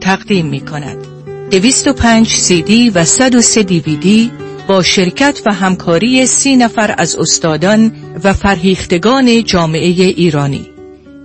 [0.00, 0.96] تقدیم می کند
[1.50, 4.30] 205 سی دی و 103 دی
[4.66, 7.92] با شرکت و همکاری سی نفر از استادان
[8.24, 10.70] و فرهیختگان جامعه ایرانی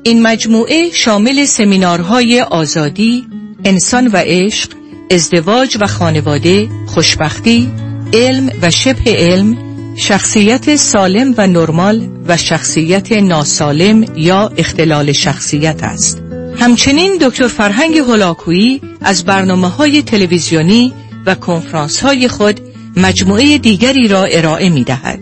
[0.03, 3.27] این مجموعه شامل سمینارهای آزادی،
[3.65, 4.69] انسان و عشق،
[5.11, 7.71] ازدواج و خانواده، خوشبختی،
[8.13, 9.57] علم و شبه علم،
[9.95, 16.28] شخصیت سالم و نرمال و شخصیت ناسالم یا اختلال شخصیت است.
[16.59, 20.93] همچنین دکتر فرهنگ هلاکویی از برنامه های تلویزیونی
[21.25, 22.59] و کنفرانس های خود
[22.97, 25.19] مجموعه دیگری را ارائه می دهد.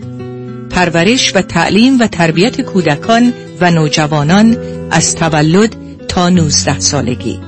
[0.70, 4.56] پرورش و تعلیم و تربیت کودکان و نوجوانان
[4.90, 5.76] از تولد
[6.08, 7.40] تا 19 سالگی.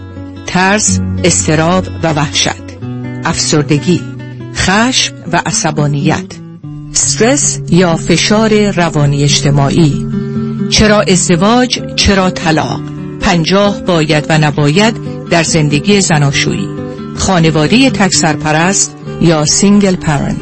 [0.47, 2.63] ترس، استراب و وحشت.
[3.25, 4.01] افسردگی
[4.55, 6.27] خشم و عصبانیت.
[6.93, 10.07] استرس یا فشار روانی اجتماعی.
[10.71, 13.00] چرا ازدواج چرا طلاق؟
[13.31, 14.95] پنجاه باید و نباید
[15.29, 16.69] در زندگی زناشویی.
[17.17, 20.41] خانواده تک سرپرست یا single parent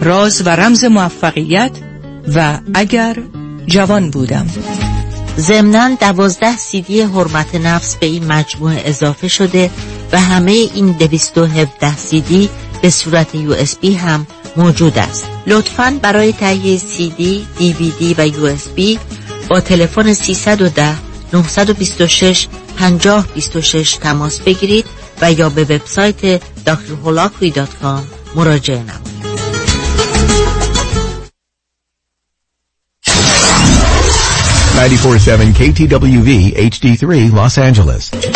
[0.00, 1.70] راز و رمز موفقیت
[2.34, 3.16] و اگر
[3.66, 4.46] جوان بودم.
[5.38, 9.70] ضمناً دوازده سیدی حرمت نفس به این مجموعه اضافه شده
[10.12, 12.48] و همه این دویست و هفته سیدی
[12.82, 14.26] به صورت USB هم
[14.56, 15.26] موجود است.
[15.46, 18.98] لطفاً برای تهیه سیدی، دیویدی و یو اس بی
[19.48, 24.86] با تلفن 310 926 5026 تماس بگیرید
[25.22, 28.02] و یا به وبسایت drholakui.com
[28.36, 29.10] مراجعه نمایید.
[34.74, 38.29] 947 KTWV HD3 Los Angeles.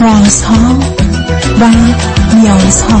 [0.00, 0.78] رازها
[1.60, 1.70] و
[2.36, 3.00] نیازها.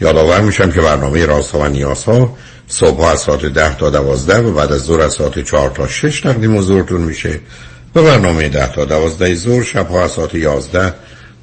[0.00, 2.36] یادآور میشم که برنامه رازها و نیازها
[2.68, 6.20] صبح از ساعت ده تا دوازده و بعد از ظهر از ساعت چهار تا شش
[6.20, 7.40] تقدیم حضورتون میشه.
[7.94, 10.94] و برنامه ده تا دوازده ظهر شب ها از ساعت یازده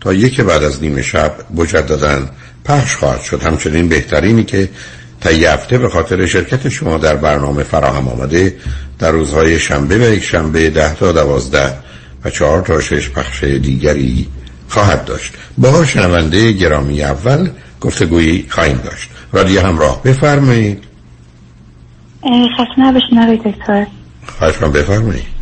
[0.02, 2.20] تا یک بعد از نیمه شب مجددا
[2.66, 3.44] پخش خواهد شد.
[3.44, 4.70] همچنین بهترینی که
[5.22, 8.56] تا هفته به خاطر شرکت شما در برنامه فراهم آمده
[9.00, 11.74] در روزهای شنبه و یک شنبه ده تا دوازده
[12.26, 14.28] و چهار تا شش پخش دیگری
[14.70, 15.34] خواهد داشت.
[15.58, 17.50] با شنونده گرامی اول
[17.84, 19.10] گفتگویی خواهیم داشت.
[19.32, 20.04] رادیو همراه.
[20.04, 20.84] بفرمایید.
[22.58, 23.86] خسته نباشین آقای دکتر.
[24.72, 25.34] بفرمایید.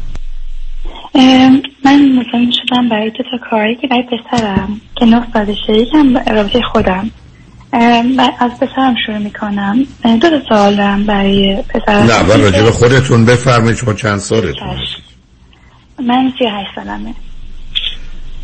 [1.85, 6.62] من مزاحم شدم برای دو تا کاری که برای پسرم که نه سالشه یکم رابطه
[6.62, 7.12] خودم.
[8.40, 9.78] از پسرم شروع می‌کنم.
[10.03, 14.78] دو تا سوال دارم برای پسرم نه اول راجع به خودتون بفرمایید شما چند سالتون
[16.00, 17.13] من سی هشت سالمه.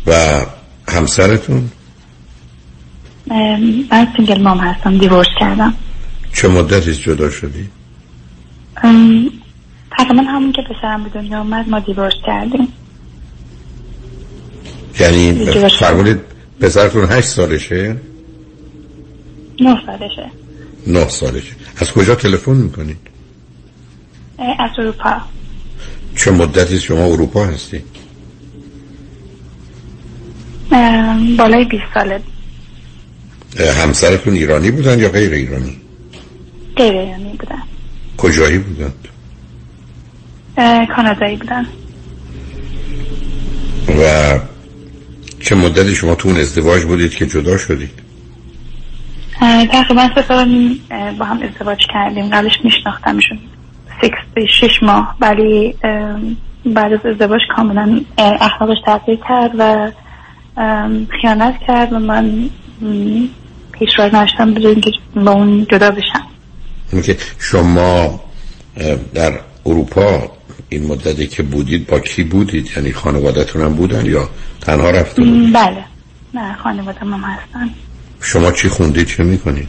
[0.06, 0.40] و
[0.88, 1.70] همسرتون؟
[3.30, 5.74] من single mom هستم divorce کردم
[6.32, 7.68] چه مدتی جدا شدی؟
[9.98, 12.68] تقریبا همون که پسرم به دنیا آمد ما divorce کردیم
[15.00, 16.20] یعنی فرمودید
[16.60, 17.96] پسرتون هشت سالشه؟
[19.60, 20.30] نه سالشه
[20.86, 22.98] نه سالشه از کجا تلفن می‌کنید؟
[24.58, 25.16] از اروپا
[26.16, 27.82] چه مدتی شما اروپا هستی؟
[31.38, 32.20] بالای 20 ساله
[33.56, 35.80] همسرتون ایرانی بودن یا غیر ایرانی؟
[36.76, 37.62] غیر ایرانی بودن
[38.16, 38.92] کجایی بودن؟
[40.96, 41.66] کانادایی بودن
[43.88, 44.38] و
[45.40, 48.08] چه مدتی شما تو اون ازدواج بودید که جدا شدید؟
[49.72, 50.74] تقریبا سه سال
[51.18, 53.38] با هم ازدواج کردیم قبلش میشناختمشون
[54.48, 55.74] شش ماه ولی
[56.66, 59.90] بعد از ازدواج کاملا اخلاقش تغییر کرد و
[61.20, 62.50] خیانت کرد و من
[63.72, 66.26] پیشراه نشتم بدون اینکه با اون جدا بشم.
[67.02, 68.20] که شما
[69.14, 70.30] در اروپا
[70.68, 74.28] این مدتی که بودید با کی بودید؟ یعنی خانوادتون هم بودن یا
[74.60, 75.84] تنها بودید بله.
[76.34, 77.70] نه خانواده هم هستن.
[78.20, 79.68] شما چی خوندید؟ چه می‌کنید؟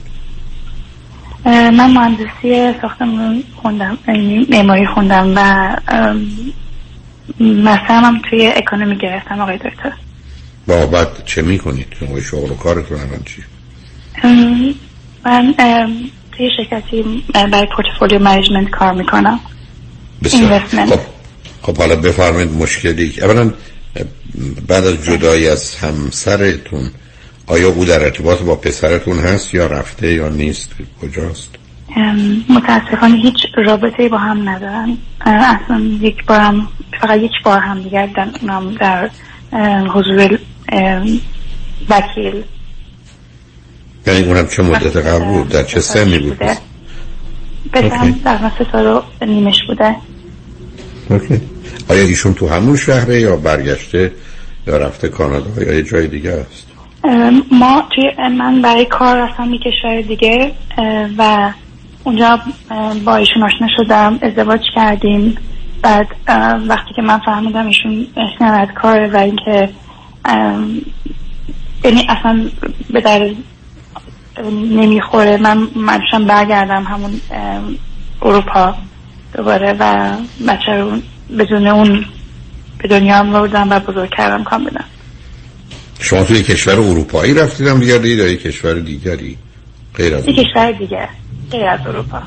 [1.46, 5.76] من مهندسی ساختمون خوندم یعنی معماری خوندم و
[7.40, 9.94] مثلا هم توی اکانومی گرفتم آقای دکتر.
[10.70, 13.44] با بعد چه می‌کنید؟ شما شغل و کارتون الان چی؟
[15.26, 15.54] من
[16.32, 19.40] توی شرکتی برای پورتفولیو منیجمنت کار می‌کنم.
[20.24, 20.60] بسیار.
[20.60, 21.00] خب
[21.62, 23.14] خب حالا بفرمایید مشکلی.
[23.22, 23.52] اولا
[24.68, 26.92] بعد از جدایی از همسرتون
[27.48, 30.70] آیا او در ارتباط با پسرتون هست یا رفته یا نیست؟
[31.02, 31.50] کجاست؟
[32.50, 36.68] متاسفانه هیچ رابطه با هم ندارن اصلا یک بار هم
[37.02, 38.10] فقط یک بار هم دیگر
[38.80, 39.10] در
[39.94, 40.40] حضور
[41.90, 42.44] وکیل.
[44.08, 46.38] یعنی اونم چه مدت قبل بود در چه سنی بود؟
[47.74, 49.96] بسرم در سه سال و نیمش بوده.
[51.10, 51.42] اوکی.
[51.90, 54.12] آیا ایشون تو همون شهره یا برگشته
[54.68, 56.66] یا رفته کانادا؟ یا یه جای دیگه است؟
[57.52, 60.52] ما توی من برای کار رفتم یک کشور دیگه
[61.18, 61.52] و
[62.04, 62.40] اونجا
[63.06, 65.38] با ایشون آشنا شدم ازدواج کردیم.
[65.82, 66.08] بعد
[66.68, 68.08] وقتی که من فهمیدم ایشون
[68.82, 69.70] کاره و اینکه
[71.84, 72.50] یعنی اصلا
[72.90, 73.30] به در
[74.52, 77.22] نمی‌خوره من منشم برگردم همون
[78.22, 78.76] اروپا
[79.34, 80.16] دوباره و
[80.48, 80.92] بچه رو
[81.40, 82.06] بدون اون
[82.78, 84.82] به دنیا هم بودم و بزرگ کردم کاملا
[86.00, 89.38] شما توی کشور اروپایی رفتیدم دیگر یا کشور دیگری
[89.96, 91.10] غیر از کشور دیگه
[91.52, 92.22] غیر از اروپا.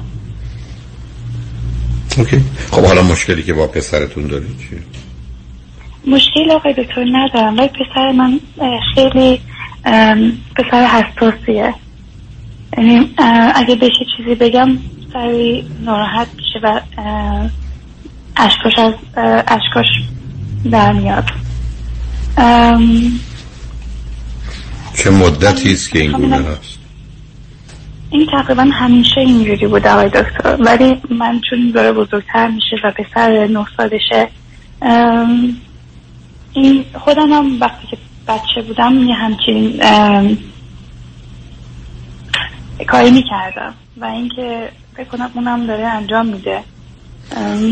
[2.19, 2.41] اوکی.
[2.71, 4.79] خب حالا مشکلی که با پسرتون دارید چیه؟
[6.07, 8.41] مشکل آقای دکتر ندارم ولی پسر من
[8.95, 9.41] خیلی
[10.57, 11.75] پسر حساسیه.
[12.79, 13.15] یعنی
[13.55, 14.79] اگه بهش چیزی بگم
[15.13, 16.81] سری ناراحت میشه و
[18.37, 18.95] اشکاش از
[19.47, 19.87] اشکاش
[20.71, 21.25] در میاد
[24.95, 26.79] چه مدتی است که این گونه هست؟
[28.13, 30.57] این تقریبا همیشه اینجوری بود آقای دکتر.
[30.61, 34.29] ولی من چون داره بزرگتر میشه و پسر نه سالشه
[36.53, 37.97] این خودم هم وقتی که
[38.29, 39.81] بچه بودم یه همچین
[42.87, 46.61] کاری می‌کردم و اینکه فکر کنم اونم داره انجام میده.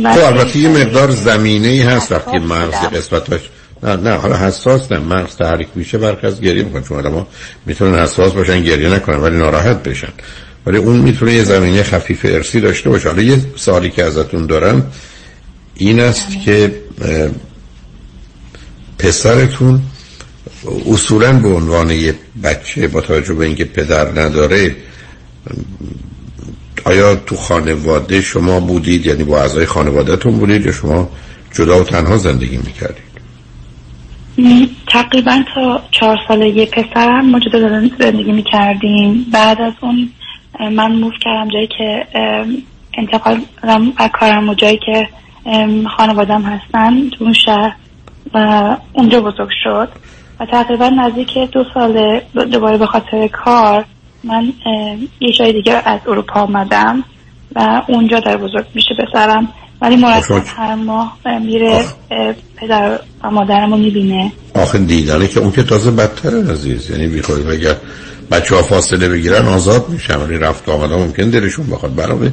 [0.02, 3.40] تو البته یه مقدار زمینه ای هست وقتی مرز قسمتاش
[3.82, 6.82] نه نه حالا حساس نه مغز تحریک میشه برخی از گریه می‌کنن.
[6.82, 7.26] چون آدم
[7.66, 10.12] می‌تونن حساس باشن گریه نکنن ولی ناراحت بشن.
[10.66, 13.08] ولی اون می‌تونه یه زمینه خفیف ارسی داشته باشه.
[13.08, 14.92] حالا یه سالی که ازتون دارم
[15.74, 16.74] این است که
[18.98, 19.80] پسرتون
[20.86, 24.76] اصولا به عنوان یه بچه با توجه به اینکه پدر نداره
[26.84, 31.10] آیا تو خانواده شما بودید؟ یعنی با اعضای خانوادهتون بودید یا شما
[31.52, 33.09] جدا و تنها زندگی می‌کردید؟
[34.86, 39.26] تقریبا تا چهار ساله یه پسرم ما جدا زندگی می‌کردیم.
[39.32, 40.10] بعد از اون
[40.70, 42.06] من موف کردم جایی که
[42.94, 43.40] انتقال
[43.98, 45.08] و کارم و جایی که
[45.96, 47.76] خانوادم هستن تو اون شهر
[48.34, 49.88] و اونجا بزرگ شد.
[50.40, 52.20] و تقریبا نزدیک دو سال
[52.52, 53.84] دوباره به خاطر کار
[54.24, 54.52] من
[55.20, 57.04] یه جای دیگه از اروپا آمدم
[57.54, 59.48] و اونجا در بزرگ میشه بسرم
[59.80, 61.84] ولی مرتب هر ماه میره
[62.56, 64.32] پدر و مادرم رو می‌بینه.
[64.54, 66.90] آخه دیدنه که اون که تازه بدتره عزیز.
[66.90, 67.76] یعنی بیخوری اگر
[68.30, 70.16] بچه ها فاصله بگیرن آزاد میشن.
[70.16, 71.94] ولی رفت آمده ممکن دلشون بخواد.
[71.94, 72.30] برای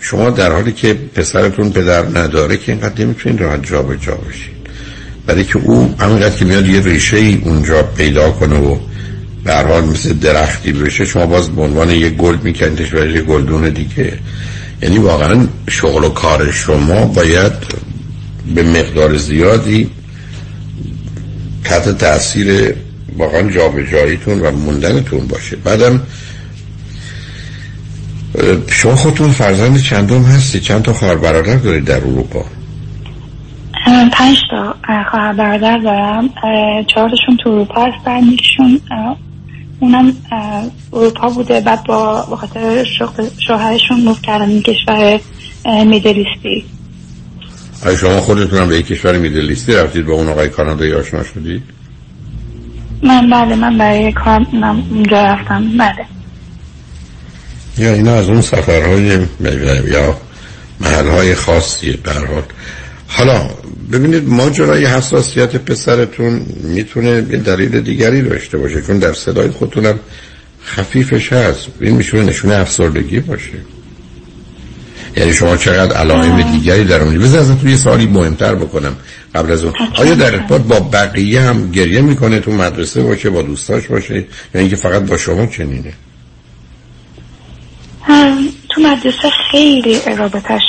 [0.00, 4.54] شما در حالی که پسرتون پدر نداره که اینقدر نمی‌تونین راحت جا به جا بشین.
[5.26, 8.76] برای که او همینقدر که میاد یه ریشه ای اونجا پیدا کنه و
[9.44, 13.68] به حال مثل درختی بشه شما باز به عنوان یه گل میکندش برای یه گلدون
[13.68, 14.18] دیگه.
[14.82, 17.52] یعنی واقعا شغل و کار شما باید
[18.54, 19.90] به مقدار زیادی
[21.64, 22.74] تحت تاثیر
[23.18, 25.56] واقعا جابجاییتون و موندنتون باشه.
[25.56, 26.02] بعدم
[28.68, 32.44] شما خودتون فرزند چندم هستی چند تا خواهر برادر دارید در اروپا؟
[34.12, 34.74] پنج تا
[35.10, 36.28] خواهر برادر دارم.
[36.86, 38.80] چهارشون تو اروپا هستن یکشون
[39.80, 40.12] اونم
[40.92, 42.84] اروپا بوده بعد با خاطر
[43.38, 45.20] شوهرشون موف کردن این کشور
[45.84, 46.64] میدلیستی
[48.00, 51.62] شما خودتون هم به یک کشور میدلیستی رفتید با اون آقای کانادایی آشنا شدید؟
[53.02, 54.46] من بله من برای کار
[54.90, 56.06] اونجا رفتم بله.
[57.78, 59.26] یا اینا از اون سفرهای
[59.90, 60.16] یا
[60.80, 62.42] محلهای خاصی در حال.
[63.08, 63.50] حالا
[63.92, 70.00] ببینید ماجرای حساسیت پسرتون می‌تونه یه دلیل دیگری داشته باشه چون در صدای خودتونم
[70.64, 71.66] خفیفش هست.
[71.80, 73.52] این میشونه نشونه افسردگی باشه.
[75.16, 78.96] یعنی شما چقدر علائم دیگری در اونی بذار از توی سوالی مهمتر بکنم
[79.34, 79.72] قبل از اون.
[79.94, 84.60] آیا در ارتباط با بقیه هم گریه می‌کنه تو مدرسه باشه با دوستاش باشه یا
[84.60, 85.92] اینکه فقط با شما چنینه؟
[88.68, 90.62] تو مدرسه خیلی رابطش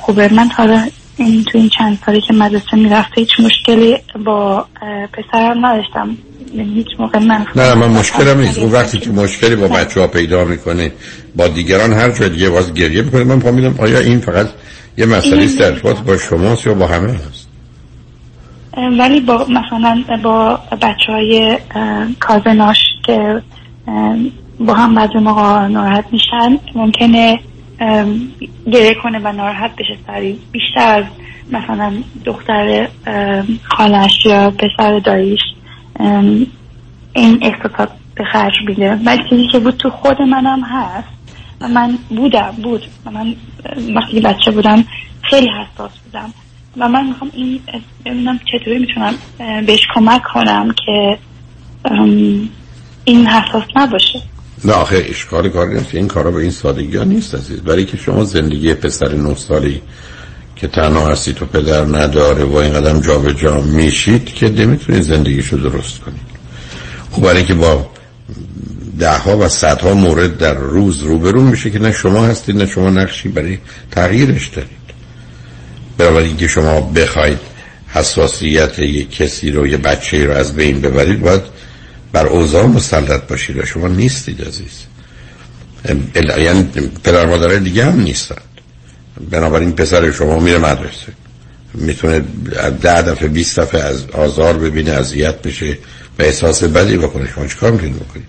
[0.00, 0.32] خوبه.
[0.32, 0.88] من حالا
[1.22, 4.66] این تو این چند سالی که مدرسه می‌رفته هیچ مشکلی با
[5.12, 6.16] پسرم نداشتم.
[6.54, 8.58] یعنی هیچ موقع من نه من مشکلم نیست.
[8.58, 10.92] اون وقتی که مشکلی با بچه ها پیدا می‌کنه
[11.36, 14.46] با دیگران هر جای دیگه باز گریه می‌کنه من فهمیدم آیا این فقط
[14.96, 17.48] یه مسئله است در با شماست یا با همه هست؟
[18.98, 21.58] ولی با مثلا با بچه های
[22.20, 23.42] کازناش که
[24.60, 27.40] با هم بعضی موقع ناراحت میشن ممکنه
[28.72, 31.04] گریه کنه و ناراحت بشه سری بیشتر از
[31.50, 31.92] مثلا
[32.24, 32.88] دختر
[33.62, 35.40] خالش یا پسر داییش
[37.12, 38.98] این احساسات به خرج میده.
[39.04, 41.08] ولی چیزی که بود تو خود منم هست
[41.60, 42.82] و من بودم بود.
[43.06, 43.34] و من
[43.94, 44.84] وقتی بچه بودم
[45.22, 46.32] خیلی حساس بودم.
[46.76, 47.60] و من می‌خوام این
[48.04, 49.14] ببینم چطوری می‌تونم
[49.66, 51.18] بهش کمک کنم که
[53.04, 54.22] این حساس نباشه.
[54.64, 55.94] نه آخه اشکال کار نیست.
[55.94, 57.60] این کارا به این سادگی ها نیست عزیز.
[57.60, 59.82] برای که شما زندگی پسر نه سالی
[60.56, 65.02] که تنها هستی تو پدر نداره و این قدم جا به جا میشید که نمی‌تونید
[65.02, 66.20] زندگیشو درست کنید.
[67.10, 67.90] خب برای که با
[68.98, 72.90] ده ها و صدها مورد در روز روبرو میشه که نه شما هستید نه شما
[72.90, 73.58] نقشی برای
[73.90, 74.70] تغییرش دارید.
[75.98, 77.38] برای که شما بخواید
[77.88, 81.42] حساسیت یک کسی رو یه بچه رو از بین ببرید باید
[82.12, 84.84] بر اوضاع مسلط باشید و شما نیستید عزیز.
[86.16, 86.62] یعنی
[87.04, 88.42] پدر مادر دیگه هم نیستند.
[89.30, 91.12] بنابراین پسر شما میره مدرسه.
[91.74, 92.24] می‌تونه
[92.82, 95.78] ده دفعه بیست دفعه از آزار ببینه اذیت بشه
[96.18, 97.28] و احساس بدی بکنه.
[97.34, 98.26] شما چیکار می‌تونید بکنید؟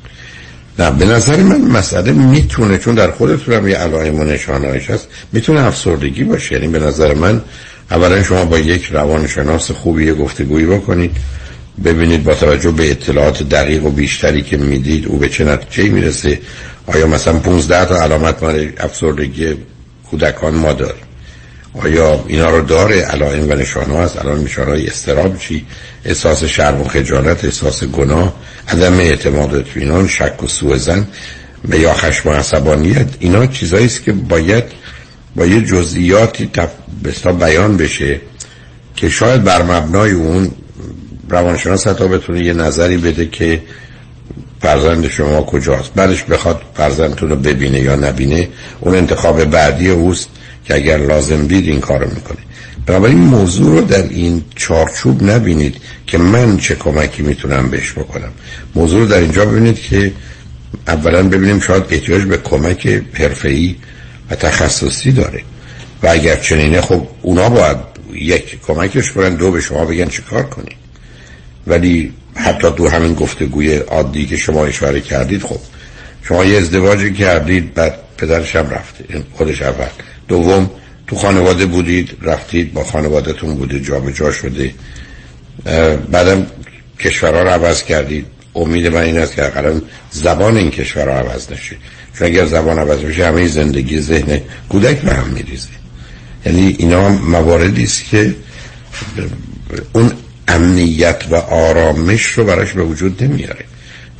[0.80, 5.08] نه به نظر من مسئله می‌تونه چون در خودتون هم یه علائم و نشانهایش هست
[5.32, 6.56] می‌تونه افسردگی باشه.
[6.56, 7.42] یعنی به نظر من
[7.92, 11.18] اولا شما با یک روانشناس خوبی گفتگویی بکنید.
[11.84, 16.40] ببینید با توجه به اطلاعات دقیق و بیشتری که می‌دید او به چه نتیجه می‌رسه؟
[16.88, 19.56] آیا مثلا 15 تا علامت مال افسردگی
[20.10, 20.96] کودکان ما داره؟
[21.74, 25.66] آیا اینا رو داره علائم و نشانه هست الان نشانه های استراب چی؟
[26.06, 28.34] احساس شرم و خجالت احساس گناه
[28.68, 31.08] عدم اعتماد اطمینان شک و سوء زن
[31.70, 34.64] یا خشم و عصبانیت؟ اینا چیزایی است که باید
[35.36, 37.28] با یه جزئیاتی تف...
[37.28, 38.22] بیان بشه
[38.96, 40.52] که شاید بر مبنای اون
[41.30, 43.62] روانشناس حتی بتونه یه نظری بده که
[44.62, 45.94] فرزند شما کجاست.
[45.94, 48.48] بعدش بخواد فرزندتون رو ببینه یا نبینه
[48.80, 50.30] اون انتخاب بعدی اوست
[50.66, 52.38] که اگر لازم دید این کارو می‌کنه.
[52.86, 55.76] بنابراین موضوع رو در این چارچوب نبینید
[56.08, 58.32] که من چه کمکی می‌تونم بهش بکنم.
[58.76, 60.12] موضوع رو در اینجا ببینید که
[60.88, 63.76] اولا ببینیم شاید احتیاج به کمک حرفه‌ای
[64.30, 65.42] و تخصصی داره.
[66.04, 67.78] و اگر چنینه خب اونا باید
[68.14, 70.79] یک کمکش کنن دو به شما بگن چه کار کنید
[71.68, 75.60] ولی حتی تو همین گفتگوی عادی که شما اشاره کردید خب
[76.24, 79.88] شما یه ازدواجی کردید بعد پدرش هم رفته خودش اول.
[80.28, 80.70] دوم
[81.08, 84.74] تو خانواده بودید رفتید با خانوادهتون بوده جا به جا شده
[86.12, 86.48] بعدم
[87.00, 88.26] کشورها رو عوض کردید.
[88.56, 91.76] امید من این است که اقلا زبان این کشور رو عوض نشه.
[92.18, 95.68] چون اگر زبان عوض بشه همه زندگی ذهن کودک به هم میریزه.
[96.46, 98.36] یعنی اینا مواردی است که
[99.94, 100.12] اون
[100.50, 103.66] امنیت و آرامش رو براش به وجود نمیاره.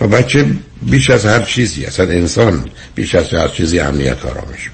[0.02, 0.46] و بچه
[0.82, 4.70] بیش از هر چیزی اصلا انسان بیش از هر چیزی امنیت آرامش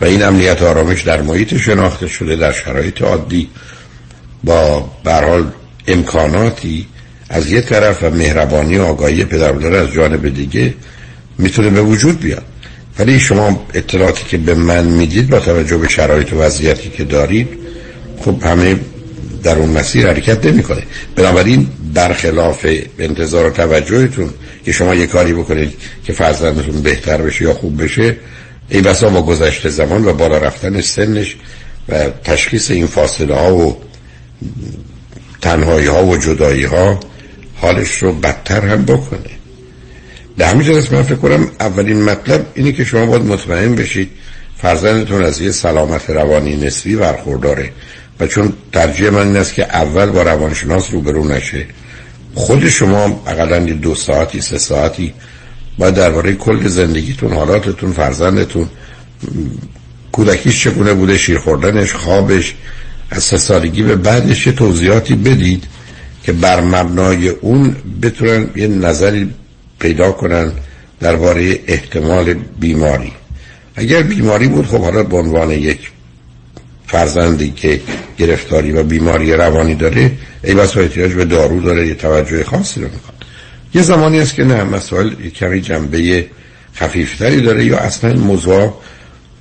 [0.00, 3.48] و این امنیت آرامش در محیط شناخته شده در شرایط عادی
[4.44, 5.50] با برحال
[5.86, 6.86] امکاناتی
[7.28, 10.74] از یه طرف و مهربانی و آگاهی پدر از جانب دیگه
[11.38, 12.44] می‌تونه به وجود بیاد.
[12.98, 17.48] ولی شما اطلاعاتی که به من می‌دید با توجه به شرایط و وضعیتی که دارید
[18.20, 18.76] خب همه
[19.44, 20.82] در اون مسیر حرکت نمی‌کنه.
[21.16, 22.66] بنابراین برخلاف
[22.98, 24.30] انتظار و توجهتون
[24.64, 25.74] که شما یه کاری بکنید
[26.04, 28.16] که فرزندتون بهتر بشه یا خوب بشه
[28.68, 31.36] ای بسا با گذشته زمان و بالا رفتن سنش
[31.88, 33.76] و تشخیص این فاصله ها و
[35.42, 37.00] تنهایی ها و جدایی ها
[37.56, 39.30] حالش رو بدتر هم بکنه.
[40.38, 44.10] در همین من فکر کنم اولین مطلب اینه که شما باید مطمئن بشید
[44.56, 47.70] فرزندتون از یه سلامت روانی نسبی برخورداره.
[48.20, 51.66] و چون ترجیح من این است که اول با روانشناس روبرو نشه
[52.34, 55.14] خود شما اقلا دو ساعتی سه ساعتی
[55.78, 58.68] باید درباره کل زندگیتون حالاتتون فرزندتون
[60.12, 62.54] کودکیش چگونه بوده شیر خوردنش خوابش
[63.10, 65.64] از سه سالگی به بعدش یه توضیحاتی بدید
[66.22, 69.30] که بر مبنای اون بتونن یه نظری
[69.78, 70.52] پیدا کنن
[71.00, 73.12] درباره احتمال بیماری.
[73.76, 75.90] اگر بیماری بود خب حالا به عنوان یک
[76.94, 77.80] فرزندی که
[78.18, 80.10] گرفتاری و بیماری روانی داره
[80.44, 83.14] ای بس احتیاج به دارو داره یه توجه خاصی رو می‌خواد.
[83.74, 86.26] یه زمانی است که نه مسائل کمی جنبه
[86.76, 88.74] خفیفتری داره یا اصلا موضوع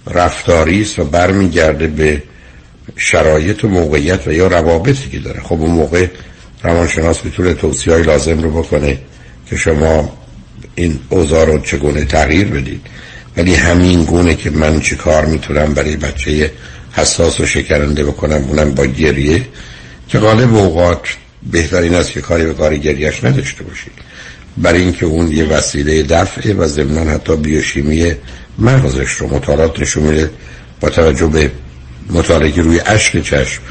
[0.07, 2.23] رفتاری است و برمیگرده به
[2.97, 5.41] شرایط و موقعیت و یا روابطی که داره.
[5.41, 6.07] خب اون موقع
[6.63, 8.97] روانشناس می‌تونه توصیه های لازم رو بکنه
[9.49, 10.17] که شما
[10.75, 12.81] این اوضاع رو چگونه تغییر بدید.
[13.37, 16.51] ولی همین گونه که من چه کار می‌تونم برای بچه
[16.93, 19.45] حساس و شکرنده بکنم اونم با گریه.
[20.07, 20.99] که غالب اوقات
[21.51, 23.93] بهترین است که کاری به کاری گریهش نداشته باشید.
[24.57, 28.11] برای اینکه اون یه وسیله دفعه و ضمنا حتی بیوشیمی
[28.59, 30.31] مغزش رو مطالعات نشون میده
[30.81, 31.51] با توجه به
[32.09, 33.61] مطالعه روی اشک چشم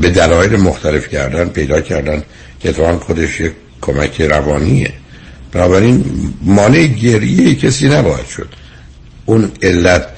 [0.00, 2.22] به دلایل مختلف کردن پیدا کردن
[2.60, 4.92] که اتفاقا خودش یک کمک روانیه.
[5.52, 6.04] بنابراین
[6.42, 8.48] مانع گریه کسی نباید شد.
[9.26, 10.08] اون علت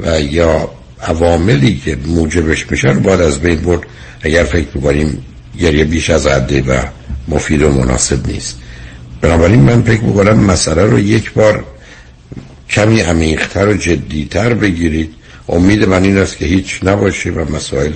[0.00, 0.70] و یا
[1.02, 3.80] عواملی که موجبش میشه رو باید از بین برد.
[4.22, 5.24] اگر فکر بکنیم
[5.60, 6.82] گریه بیش از عده و
[7.28, 8.58] مفید و مناسب نیست.
[9.20, 11.64] بنابراین من فکر می‌کنم مسئله رو یک بار
[12.70, 15.14] کمی عمیقتر و جدیتر بگیرید.
[15.48, 17.92] امید من این است که هیچ نباشه و مسائل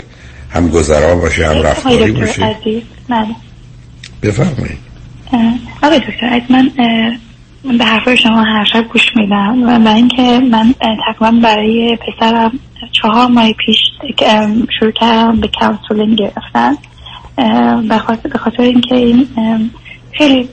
[0.50, 2.56] هم گذرا باشه هم رفتاری باشه.
[4.22, 4.78] بفرمایید.
[5.82, 6.70] آقای دکتر من
[7.64, 12.58] به حرف شما هر شب گوش میدم و برای اینکه من تقریبا برای پسرم
[12.92, 13.78] چهار ماه پیش
[14.78, 16.74] شروع کردم به counseling گرفتن
[18.22, 19.28] به خاطر اینکه این
[20.12, 20.48] خیلی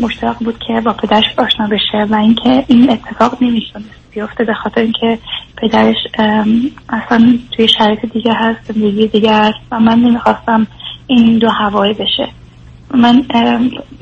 [0.00, 3.82] مشتاق بود که با پدرش آشنا بشه و اینکه این اتفاق نمی‌شد
[4.14, 5.18] بیفته به خاطر اینکه
[5.56, 5.96] پدرش
[6.88, 10.66] اصلا توی شرایط دیگه هست زندگی دیگه هست و من نمی‌خواستم
[11.06, 12.28] این دو هوایی بشه.
[12.94, 13.24] من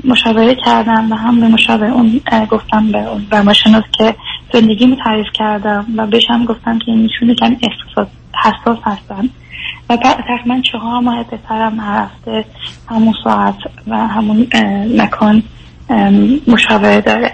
[0.05, 2.21] مشاوره کردم و هم به مشاوره اون
[2.51, 4.15] گفتم به اون روانشناس که
[4.53, 8.09] زندگی می تعریف کردم و بهش هم گفتم که ایشون کم احساس
[8.45, 9.29] حساس هستن.
[9.91, 12.45] و تقریبا چهار ماه پسرم هر هفته
[12.89, 13.55] همون ساعت
[13.87, 14.47] و همون
[14.97, 15.43] مکان
[16.47, 17.33] مشاوره داره.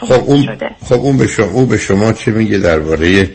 [0.00, 0.48] خب اون
[0.82, 3.30] خب اون به شما اون به شما چه میگه درباره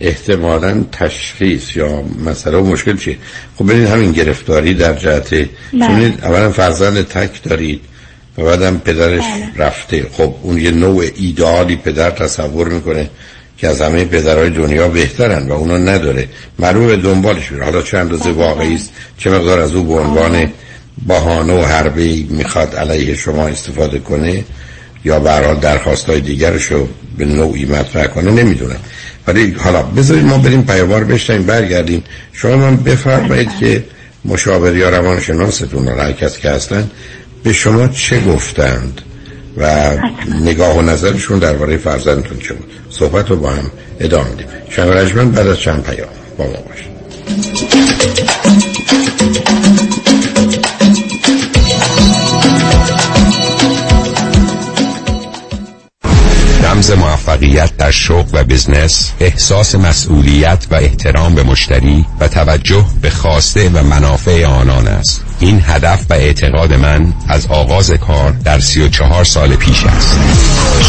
[0.00, 3.16] احتمالا تشخیص یا مسئله و مشکل چیه؟
[3.58, 7.80] خب ببینید همین گرفتاری در جهت چون اولا فرزند تک دارید
[8.38, 9.66] و بعدم پدرش بله.
[9.66, 10.06] رفته.
[10.12, 13.10] خب اون یه نوع ایدئالی پدر تصور می‌کنه
[13.58, 16.28] که از همه پدرهای دنیا بهترن و اونو نداره.
[16.58, 17.64] معلومه دنبالش میره.
[17.64, 20.52] حالا چند روز واقعی است چه مقدار از او به عنوان
[21.06, 24.44] بهانه و حربه می‌خواد علیه شما استفاده کنه؟
[25.04, 28.80] یا برحال درخواست های دیگرش رو به نوعی مطرح کنه نمی‌دونم.
[29.26, 32.04] ولی حالا بذارید ما بریم پیوار بشتیم برگردیم.
[32.32, 33.84] شما من بفرمایید که
[34.24, 36.90] مشاور یا روانشناستون رو کس که هستن
[37.42, 39.02] به شما چه گفتند
[39.56, 39.96] و
[40.44, 45.46] نگاه و نظرشون درباره فرزندتون چه بود؟ صحبت رو با هم ادامه دیم شما بعد
[45.46, 46.08] از چند پیام
[46.38, 47.77] با ما باشید.
[57.88, 63.82] در شغل و بزنس احساس مسئولیت و احترام به مشتری و توجه به خواسته و
[63.82, 65.27] منافع آنان است.
[65.40, 70.18] این هدف و اعتقاد من از آغاز کار در سی و چهار سال پیش است.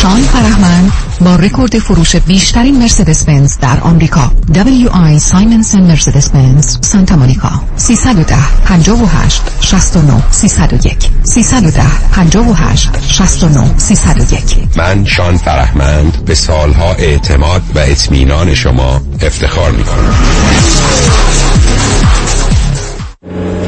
[0.02, 4.32] شان فرهمن با رکورد فروش بیشترین مرسدس بنز در آمریکا.
[4.54, 7.52] WI سایمنسن مرسدس بنز سانتا مونیکا.
[7.76, 8.36] 310
[8.66, 18.56] 58 69 301 310 58 69 301 من شان فرهمند به سالها اعتماد و اطمینان
[18.56, 20.14] شما افتخار می کنم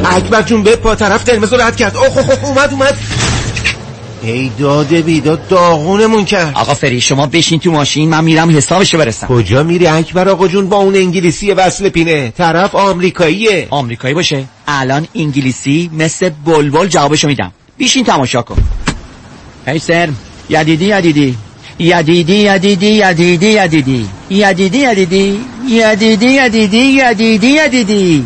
[0.06, 1.98] اکبر جون به پا طرف قرمز رد کرد.
[1.98, 2.98] اوه اوه اومد اومد.
[4.24, 6.52] ای داده بیداد داغونمون کرد.
[6.56, 9.28] آقا فری شما بشین تو ماشین من میرم حسابشو برسم.
[9.28, 12.34] کجا میری اکبر آقا جون؟ با اون انگلیسی وصل پینه.
[12.38, 13.68] طرف آمریکاییه.
[13.70, 14.44] آمریکایی باشه.
[14.68, 17.52] الان انگلیسی مثل بلبل جوابشو میدم.
[17.78, 18.58] بیشین تماشا کن.
[19.68, 20.10] هی سر
[20.50, 21.36] یدیدی یدیدی.
[21.80, 24.08] یدیدی یدیدی یدیدی یدیدی.
[24.30, 25.40] یدیدی یدیدی.
[25.70, 28.26] یدیدی یدیدی یدیدی یدیدی.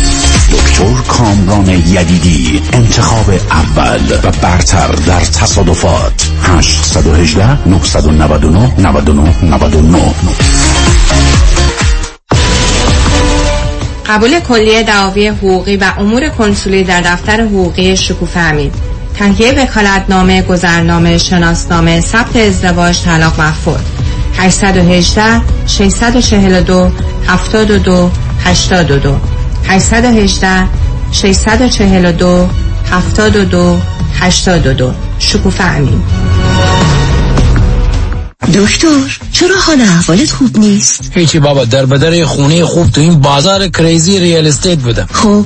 [0.51, 6.29] دکتر کامران یدیدی انتخاب اول و برتر در تصادفات.
[6.43, 10.13] 818 999 99 99
[14.07, 18.71] قبول کلیه دعاوی حقوقی و امور کنسولی در دفتر حقوقی شکوفه امین.
[19.19, 23.81] تهیه وکالتنامه گذرنامه شناسنامه ثبت ازدواج طلاق محفوظ
[24.37, 26.91] 818 642
[27.27, 28.11] 72
[28.45, 30.67] 82 818
[31.11, 32.47] 642
[32.91, 33.79] 72
[34.19, 36.03] 82 شکوفه امین.
[38.53, 43.67] دکتر چرا حال احوالت خوب نیست؟ هیچی بابا در بدر خونه خوب تو این بازار
[43.67, 45.07] کریزی ریال استیت بودم.
[45.13, 45.45] خب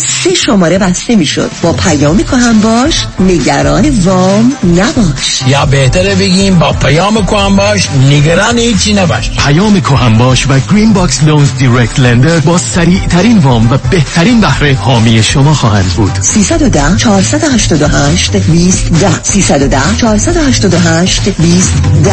[0.01, 1.51] سه شماره بسته می‌شد.
[1.61, 5.43] با پیام هم باش نگران وام نباش.
[5.47, 9.31] یا بهتره بگیم با پیام هم باش نگران هیچی نباش.
[9.31, 14.41] پیام هم باش و Green Box Loans direct lender با سریع ترین وام و بهترین
[14.41, 16.11] بهره حامی شما خواهند بود.
[16.21, 22.11] 310 488 20 10 310 488 20 10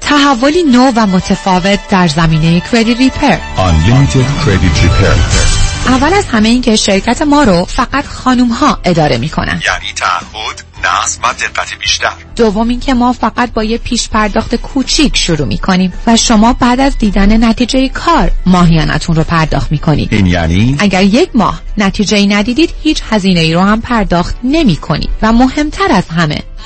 [0.00, 5.59] تحولی نو و متفاوت در زمینه credit repair Unlimited Credit Repair.
[5.86, 9.62] اول از همه این که شرکت ما رو فقط خانوم ها اداره می‌کنن.
[9.66, 12.12] یعنی تعهد نظم و دقت بیشتر.
[12.36, 16.98] دوم اینکه ما فقط با یه پیش پرداخت کوچیک شروع می‌کنیم و شما بعد از
[16.98, 20.14] دیدن نتیجه کار ماهیانتون رو پرداخت می‌کنید.
[20.14, 24.76] این یعنی؟ اگر یک ماه نتیجه ای ندیدید هیچ هزینه ای رو هم پرداخت نمی
[24.76, 26.42] کنید و مهمتر از همه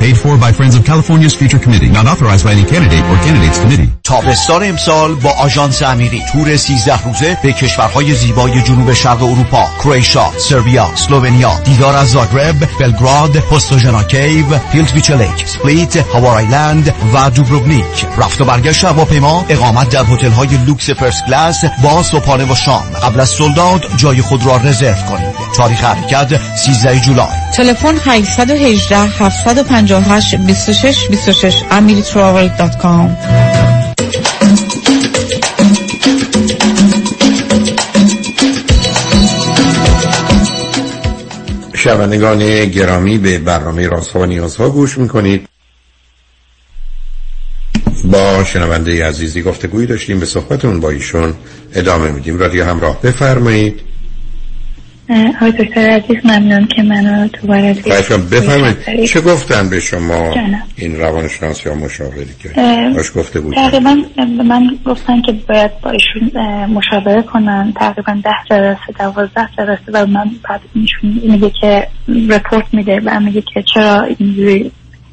[0.00, 1.90] Paid for by Friends of California's Future Committee.
[1.98, 3.88] Not authorized by any candidate or candidates committee.
[4.04, 10.32] تابستان امسال با آژانس امیری تور 13 روزه به کشورهای زیبای جنوب شرق اروپا Croatia،
[10.38, 18.06] Serbia، Slovenia دیدار از زاگرب، بلگراد، Postojna Cave، Plitvice Lake، Split، Hvar Island و دوبروونیک.
[18.18, 22.84] رفت و برگشت هواپیما، اقامت در هتل‌های لوکس first class با صبحانه و شام.
[23.02, 25.34] قبل از sold out جای خود را رزرو کنید.
[25.56, 27.26] تاریخ حرکت 13 جولای.
[27.56, 29.08] تلفن 818
[30.00, 33.08] 758 26 26 amiritravel.com
[41.74, 45.48] شنوندگان گرامی به برنامه راست و نیازها گوش می‌کنید.
[48.04, 51.34] با شنونده عزیزی گفتگویی داشتیم به صحبتون با ایشون
[51.74, 52.38] ادامه میدیم.
[52.38, 53.93] رادیو همراه بفرمایید.
[55.10, 57.82] آقای دکتر عزیز ممنون که منو تو وارد
[58.30, 60.34] بفرمایید چه گفتن به شما
[60.76, 62.48] این روانشناس یا مشاوری که
[62.96, 63.96] باش گفته بود تقریبا
[64.44, 67.72] من گفتن که باید با ایشون مشاوره کنن.
[67.76, 71.88] تقریبا ده جلسه دوازده جلسه و من بعد ایشون میگه که
[72.28, 74.70] رپورت میده و میگه که چرا اینجوری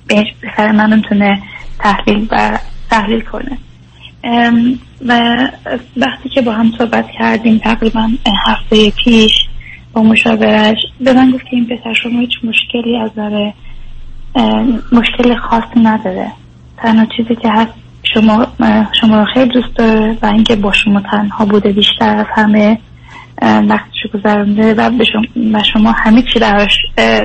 [0.08, 0.23] به
[0.58, 1.41] سر من می‌تونه
[1.80, 3.58] تحلیل و تحلیل کنه.
[5.06, 5.38] و
[5.97, 8.10] وقتی که با هم صحبت کردیم تقریبا
[8.45, 9.32] هفته پیش
[9.93, 13.54] با مشاورش به من گفت که این پسر شما هیچ مشکلی از داره
[14.91, 16.32] مشکل خاصی نداره.
[16.77, 17.73] تنها چیزی که هست
[18.04, 18.47] شما
[19.01, 22.80] شما رو خیلی دوست داره و اینکه با شما تنها بوده بیشتر از همه
[23.41, 26.77] وقتشو گذرونده و به شما, شما همه چی براش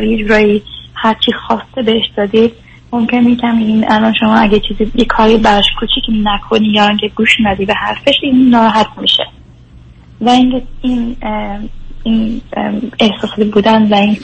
[0.03, 0.63] یه جورایی
[0.95, 2.53] هرچی خواسته بهش دادید
[2.93, 7.37] ممکن میگم این الان شما اگه چیزی یه کاری براش کوچیکی نکنی یا اینکه گوش
[7.45, 9.25] ندی به حرفش این ناراحت میشه.
[10.21, 11.17] و این این
[12.07, 12.41] این
[13.01, 14.19] احساسی بودن و این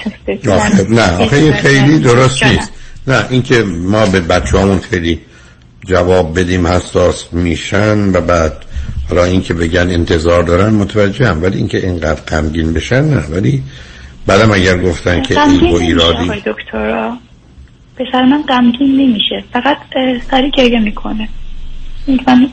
[0.89, 2.73] نه آخه این خیلی درست نیست.
[3.07, 5.21] نه اینکه ما به بچه همون خیلی
[5.87, 8.53] جواب بدیم حساس میشن و بعد
[9.09, 13.27] حالا اینکه بگن انتظار دارن متوجه هم ولی اینکه اینقدر غمگین بشن نه.
[13.27, 13.63] ولی
[14.27, 17.17] بعدم اگر گفتن که این با ایرادی دکترا.
[17.97, 19.45] پسر من غمگین نمیشه.
[19.53, 19.77] فقط
[20.31, 21.29] سری گریه می‌کنه.
[22.09, 22.49] من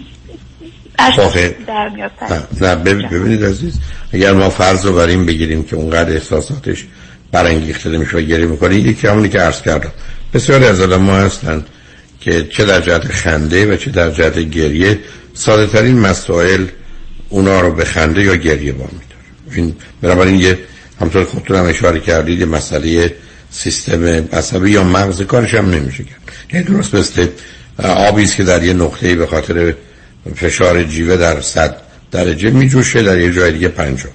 [2.30, 3.74] نه, نه ببینید عزیز
[4.14, 6.86] اگر ما فرض رو بر این بگیریم که اونقدر احساساتش
[7.32, 9.92] برانگیخته میشه و گریه می‌کنه یکی همونی که عرض کردم.
[10.34, 11.66] بسیاری از آدم ما هستند
[12.22, 15.00] که چه در جهت خنده و چه در جهت گریه
[15.34, 16.66] ساده ترین مسائل
[17.30, 20.60] اونا رو به خنده یا گریه با میداره این بنابراین یه
[21.02, 23.16] همطور خودتون هم اشاره کردید یه مسئله
[23.52, 26.20] سیستم عصبی یا مغز کارش هم نمیشه کرد.
[26.54, 27.28] یعنی درست مثل
[27.78, 29.74] آبی که در یه نقطه به خاطر
[30.36, 31.76] فشار جیوه در صد
[32.12, 34.12] درجه میجوشه در یه جای دیگه پنجاه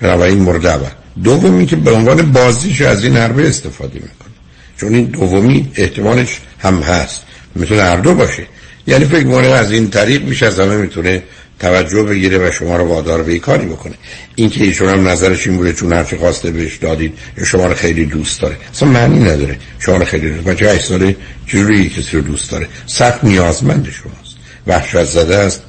[0.00, 0.88] بنابراین مورد اول
[1.24, 4.34] دومی که به عنوان بازیش از این حربه استفاده می‌کنه.
[4.76, 7.22] چون این دومی احتمالش هم هست.
[7.54, 8.46] می‌تونه هر دو باشه.
[8.86, 11.22] یعنی فکر کنه از این طریق بیش از همه می‌تونه
[11.60, 13.94] توجه بگیره و شما رو وادار به کاری بکنه.
[14.34, 18.06] این که ایشون هم نظرش این بوده چون هرچی خواسته بهش دادید شما رو خیلی
[18.06, 18.56] دوست داره.
[18.72, 19.58] اصلا معنی نداره.
[19.78, 24.23] شما رو خیلی دوست بچه 8 ساله چجوری کسی رو دوست داره؟ سخت نیازمند شماست
[24.66, 25.62] وحشت زده است.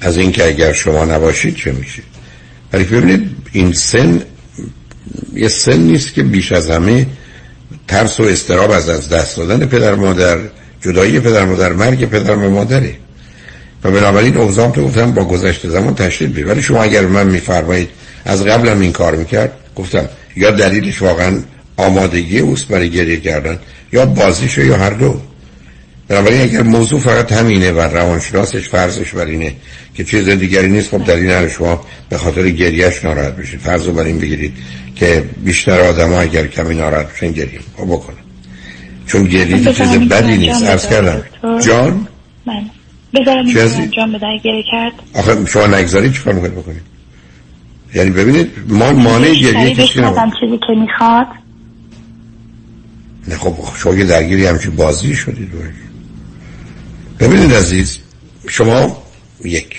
[0.00, 2.02] از اینکه اگر شما نباشید چه میشه
[2.72, 4.22] ولی ببینید این سن
[5.34, 7.06] یه سن نیست که بیش از همه
[7.88, 10.38] ترس و استراب از از دست دادن پدر مادر
[10.80, 12.94] جدایی پدر مادر مرگ پدر و مادره.
[13.84, 17.88] و بنابراین اوضاع تو گفتم با گذشته زمان تشدید بید ولی شما اگر من میفرمایید
[18.24, 21.38] از قبلم این کار می‌کرد گفتم یا دلیلش واقعا
[21.76, 23.58] آمادگی اوست برای گریه کردن
[23.92, 25.20] یا بازیشه یا هر دو.
[26.08, 29.54] بنابراین اگر موضوع فقط همینه و روانشناسش فرضش بر اینه
[29.94, 30.90] که چیز دیگری نیست.
[30.90, 33.60] خب در این شما به خاطر گریهش ناراحت بشید.
[33.60, 34.52] فرض رو بر این بگیرید
[34.94, 37.60] که بیشتر آدم ها اگر کمی ناراحت بشن گریه.
[37.76, 38.16] خب بکنه.
[39.06, 40.62] چون گریه چیز بدی نیست.
[40.62, 41.22] عرض کردم.
[41.66, 42.08] جان؟
[42.46, 42.70] من
[43.14, 44.92] بذارم این؟ جان به گریه کرد.
[45.14, 46.82] آخه شما نگذاری چیکار می‌کنید بکنید؟
[47.94, 49.86] یعنی ببینید ما مانع گریه کسی
[50.40, 51.26] چیزی که می‌خواد.
[53.28, 55.50] نه خب شما یه درگیری همچی بازی شدید
[57.22, 57.98] ببینید عزیز
[58.48, 59.02] شما
[59.44, 59.76] یک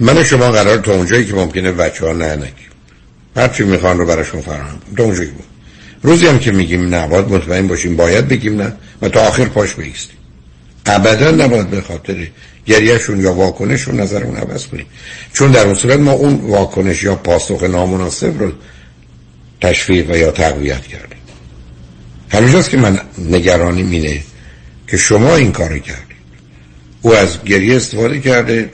[0.00, 2.52] من شما قرار تا اونجایی که ممکنه بچه ها نه نگیم
[3.36, 5.44] هرچی می‌خوان رو براشون فراهم تا اونجایی بود
[6.02, 9.74] روزی هم که میگیم نه باید مطمئن باشیم باید بگیم نه و تا آخر پاش
[9.74, 10.16] بیستیم
[10.86, 12.28] ابدا نباید به خاطر
[12.66, 14.86] گریهشون یا واکنششون نظرمون عوض کنیم.
[15.32, 18.52] چون در اون صورت ما اون واکنش یا پاسخ نامناسب رو
[19.60, 21.18] تشویق و یا تقویت کردیم.
[22.32, 24.22] همینجاست که من نگرانی مینه
[24.86, 26.07] که شما این کار کردید.
[27.02, 28.70] او از گریه استفاده کرده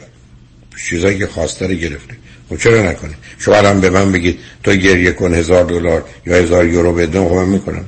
[0.88, 2.14] چیزایی که خواسته رو گرفته.
[2.48, 6.66] خب چرا نکنه؟ شما هم به من بگید تو گریه کن هزار دلار یا هزار
[6.66, 7.84] یورو بدون خب من می‌کنم.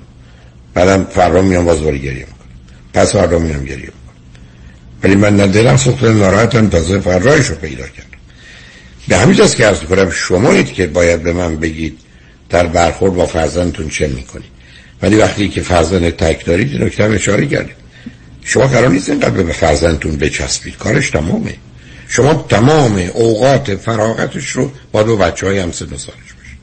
[0.74, 2.36] بعدم فردا میام باز گریه می‌کنم.
[2.94, 3.96] پس فردا میام گریه می‌کنم.
[5.02, 8.18] ولی من نه سخت ناراحتم تازه فرایش رو پیدا کردم.
[9.08, 11.98] به همین جاست که ارز کنم شمایید که باید به من بگید
[12.50, 14.56] در برخورد با فرزندتون چه می‌کنید.
[15.02, 17.85] ولی وقتی که فرزند تک دارید نکته اشاره کردید
[18.46, 20.76] شما قرار نیست اینقدر به فرزندتون بچسبید.
[20.76, 21.54] کارش تمامه.
[22.08, 26.56] شما تمام اوقات فراغتش رو با دو بچه های هم سن سالش بشه.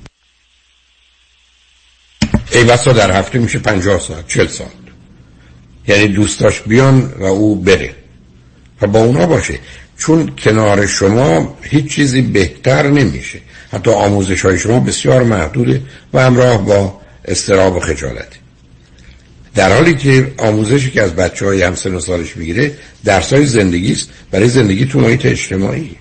[2.51, 4.71] ای بسا در هفته میشه پنجاه ساعت چل ساعت.
[5.87, 7.95] یعنی دوستاش بیان و او بره.
[8.81, 9.59] و با اونا باشه.
[9.97, 13.39] چون کنار شما هیچ چیزی بهتر نمیشه.
[13.71, 15.81] حتی آموزش های شما بسیار محدوده
[16.13, 18.42] و همراه با استراب و خجالته
[19.55, 22.71] در حالی که آموزشی که از بچه های همسن و سالش می‌گیره
[23.03, 25.95] درس های زندگی است برای زندگی تو محیط اجتماعی.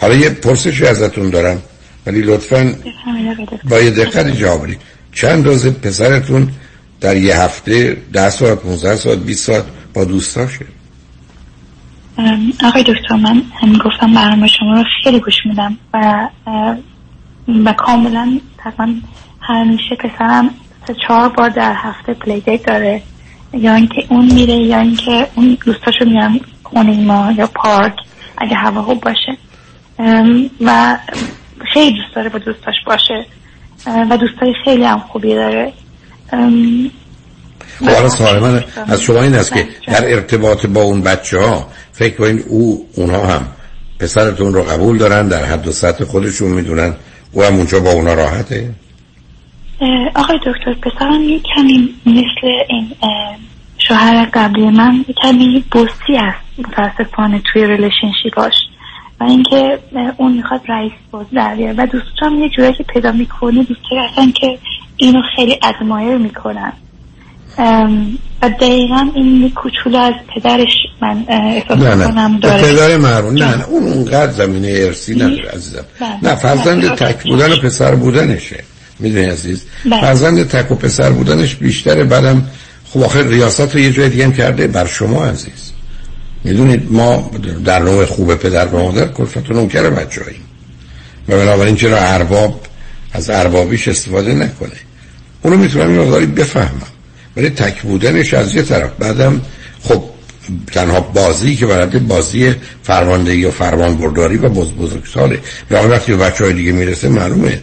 [0.00, 1.62] حالا یه پرسشی ازتون دارم
[2.06, 2.74] ولی لطفا
[3.68, 4.66] با یه دقت جواب
[5.12, 6.48] چند روز پسرتون
[7.00, 10.66] در یه هفته ده ساعت 15 ساعت 20 ساعت با دوستاشه
[12.64, 16.28] آقای دکتر من هم گفتم برنامه شما رو خیلی گوش میدم و
[17.64, 18.94] و کاملا تقریبا
[19.40, 20.50] همیشه پسرم
[20.86, 23.02] سه چهار بار در هفته پلی دیت داره.
[23.52, 27.94] یا اینکه اون میره یا اینکه اون دوستاشو میان خونه ما یا پارک
[28.38, 29.38] اگه هوا خوب باشه.
[30.60, 30.98] و
[31.72, 33.26] خیلی دوست داره با دوستاش باشه.
[34.10, 35.72] و دوستای خیلی هم خوبی داره.
[37.80, 42.16] حالا سوال من از شما این است که در ارتباط با اون بچه ها فکر
[42.16, 43.48] کنید او اونها هم
[43.98, 46.94] پسرتون رو قبول دارن در حد و سطح خودشون می‌دونن
[47.32, 48.70] او هم اونجا با اونا راحته؟
[50.14, 52.92] آقای دکتر پسرم یه کمی مثل این
[53.78, 58.54] شوهر قبلی من یه کمی بوسی است متاسفانه توی ریلیشنشیپاش
[59.20, 59.78] و اینکه
[60.16, 64.58] اون می‌خواد رئیس باز در و دوستان یه جوری که پیدا می‌کنه دوستی هستن که
[64.96, 66.72] اینو خیلی ادمایر می‌کنن.
[68.42, 72.62] و دقیقا این کوچولو از پدرش من احساس کنم داره.
[72.62, 73.64] پدر مرون نه, نه.
[73.64, 75.84] اون اونقدر زمینه ارسی نداره عزیزم.
[76.00, 76.18] بله.
[76.22, 78.64] نه فرزند تک بودن و پسر بودنشه.
[78.98, 80.00] می‌دونی عزیز؟ بله.
[80.00, 82.04] فرزند تک و پسر بودنش بیشتره.
[82.04, 82.46] بعدم
[82.84, 85.72] خب آخر ریاست رو یه جای دیگه هم کرده بر شما عزیز.
[86.44, 87.30] می‌دونید ما
[87.64, 90.42] در نوع خوب پدر و مادر کلفت و نوکر بچه هاییم
[91.28, 92.60] و بنابراین چرا ارباب
[93.12, 94.70] از اربابیش استفاده نکنه؟
[95.42, 96.82] اونو می‌تونم این مقداری بفهمم.
[97.36, 98.90] ولی تک بودنش از یه طرف.
[98.98, 99.40] بعدم
[99.82, 100.04] خب
[100.72, 105.40] تنها بازی که برای بازی فرماندهی و فرمان برداری و بز بزرگساله.
[105.70, 107.60] و وقتی به بچه های دیگه می‌رسه معلومه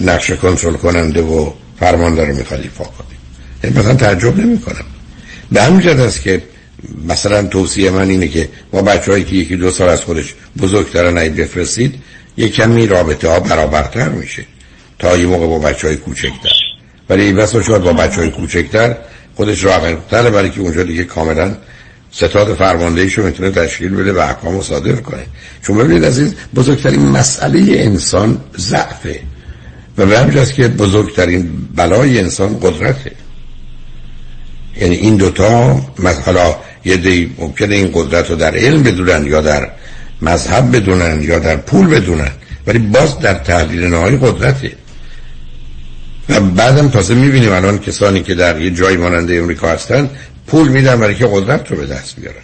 [0.00, 3.06] نقش کنترل کننده و فرمانده رو می‌خواد ایفا کنه.
[3.64, 4.84] یعنی مثلا تعجب نمی کنم
[5.52, 6.42] به همین جد است که
[7.08, 11.10] مثلا توصیه من اینه که با بچه هایی که یکی دو سال از خودش بزرگتر
[11.10, 11.94] نهی بفرستید
[12.36, 14.44] یه کمی رابطه ها برابرتر میشه.
[14.98, 16.52] تا یه موقع با بچه های کوچکتر.
[17.08, 18.96] ولی بس شاید با بچه های کوچکتر
[19.36, 21.56] خودش راقبتره برای که اونجا دیگه کاملا
[22.12, 25.22] ستاد فرماندهیشو می‌تونه تشکیل بده و احکام صادر کنه.
[25.62, 29.20] چون ببینید این بزرگترین مسئله انسان ضعفه.
[30.00, 33.12] و به همجاست که بزرگترین بلای انسان قدرته.
[34.80, 35.80] یعنی این دوتا
[36.24, 39.70] حالا یه دی ممکنه این قدرت رو در علم بدونن یا در
[40.22, 42.30] مذهب بدونن یا در پول بدونن
[42.66, 44.72] ولی باز در تحلیل نهایی قدرته.
[46.28, 50.10] و بعدم تازه می‌بینیم الان کسانی که در یه جای ماننده امریکا هستن
[50.46, 52.36] پول میدن برای که قدرت رو به دست بیارن.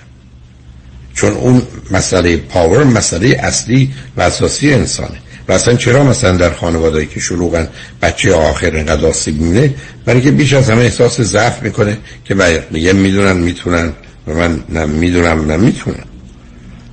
[1.14, 5.18] چون اون مسئله پاور مسئله اصلی و اساسی انسانه.
[5.48, 7.68] و اصلا چرا مثلا در خانوادهایی که شلوغن
[8.02, 12.92] بچه آخر انقدر آسیب می‌بینه؟ برای که بیش از همه احساس ضعف می‌کنه که یه
[12.92, 13.92] می‌دونن می‌تونن
[14.26, 16.04] و من نه می‌دونم نه می‌تونم.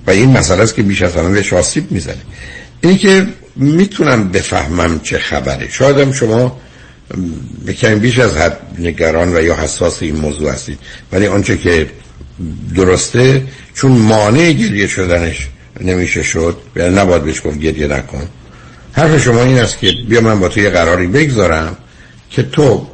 [0.08, 2.22] و این مسئله است که بیش از همه بهش آسیب می‌زنه.
[2.82, 5.70] اینی که می‌تونم بفهمم چه خبره.
[5.70, 6.60] شاید شما
[7.68, 10.80] بکنیم بیش از حد نگران و یا حساس این موضوع هستید.
[11.12, 11.90] ولی آنچه که
[12.76, 15.48] درسته چون مانع گریه شدنش
[15.82, 18.28] نمیشه شد نباید بهش گفت گریه نکن.
[18.94, 21.78] حرف شما این است که بیا من با تو یه قراری بگذارم
[22.30, 22.88] که تو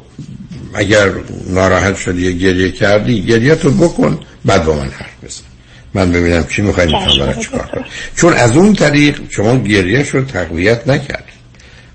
[0.74, 1.10] اگر
[1.46, 5.42] ناراحت شدی گریه کردی گریه تو بکن بعد با من حرف بزن.
[5.94, 7.84] من ببینم چی میخوایی می‌تونم برای چکار کنم.
[8.16, 11.32] چون از اون طریق شما گریه رو تقویت نکردی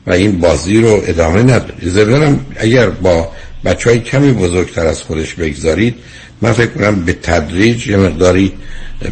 [0.08, 3.32] و این بازی رو ادامه ندارید زبنم اگر با
[3.66, 5.96] بچه های کمی بزرگتر از خودش بگذارید
[6.42, 8.54] من فکر کنم به تدریج یه مقداری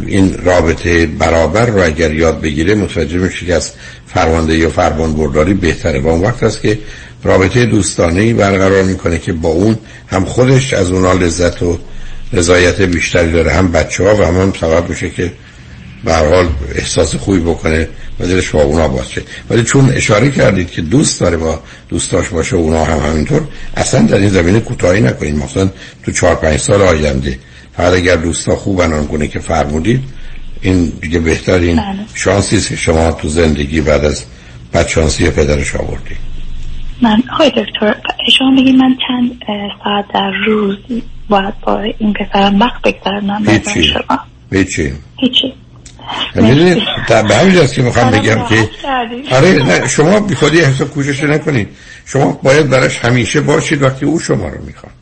[0.07, 3.71] این رابطه برابر رو اگر یاد بگیره متوجه میشه که از
[4.07, 5.99] فرمانده یا فرمان برداری بهتره.
[5.99, 6.79] و اون وقت است که
[7.23, 11.79] رابطه دوستانه برقرار می‌کنه که با اون هم خودش از اونا لذت و
[12.33, 15.31] رضایت بیشتری داره هم بچه ها و هم, هم سبب میشه که
[16.03, 17.87] به حال احساس خوبی بکنه
[18.19, 22.55] و دلش با اونا باشه ولی چون اشاره کردید که دوست داره با دوستاش باشه
[22.55, 23.41] و اونا هم همینطور
[23.75, 25.35] اصلا در این زمینه کوتاهی نکنید.
[25.35, 25.69] مثلا
[26.03, 27.39] تو چهار پنج سال آینده.
[27.77, 30.03] فقط اگر دوستا خوبن آنگونه که فرمودید
[30.61, 31.99] این دیگه بهترین بله.
[32.13, 34.25] شانسی است که شما تو زندگی بعد از
[34.73, 36.17] بدشانسی پدرش آوردید
[37.01, 37.95] من آقای دکتر
[38.37, 39.31] شما بگید من چند
[39.83, 40.77] ساعت در روز
[41.29, 43.93] باید با این پسرم وقت بگذارم هیچی.
[44.51, 44.93] هیچی.
[45.17, 45.53] هیچی.
[46.35, 48.69] می‌دونید به همین که می‌خوام بگم که
[49.31, 51.69] آره نه شما بی خودی حساب کوشش نکنید.
[52.05, 54.93] شما باید براش همیشه باشید وقتی او شما رو می‌خواد.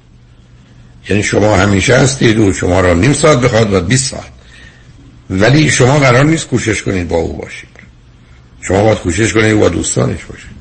[1.09, 4.31] یعنی شما همیشه هستید او شما رو نیم ساعت بخواد و 20 ساعت.
[5.29, 7.69] ولی شما قرار نیست کوشش کنید با او باشید.
[8.61, 10.60] شما باید کوشش کنید با دوستانش باشید.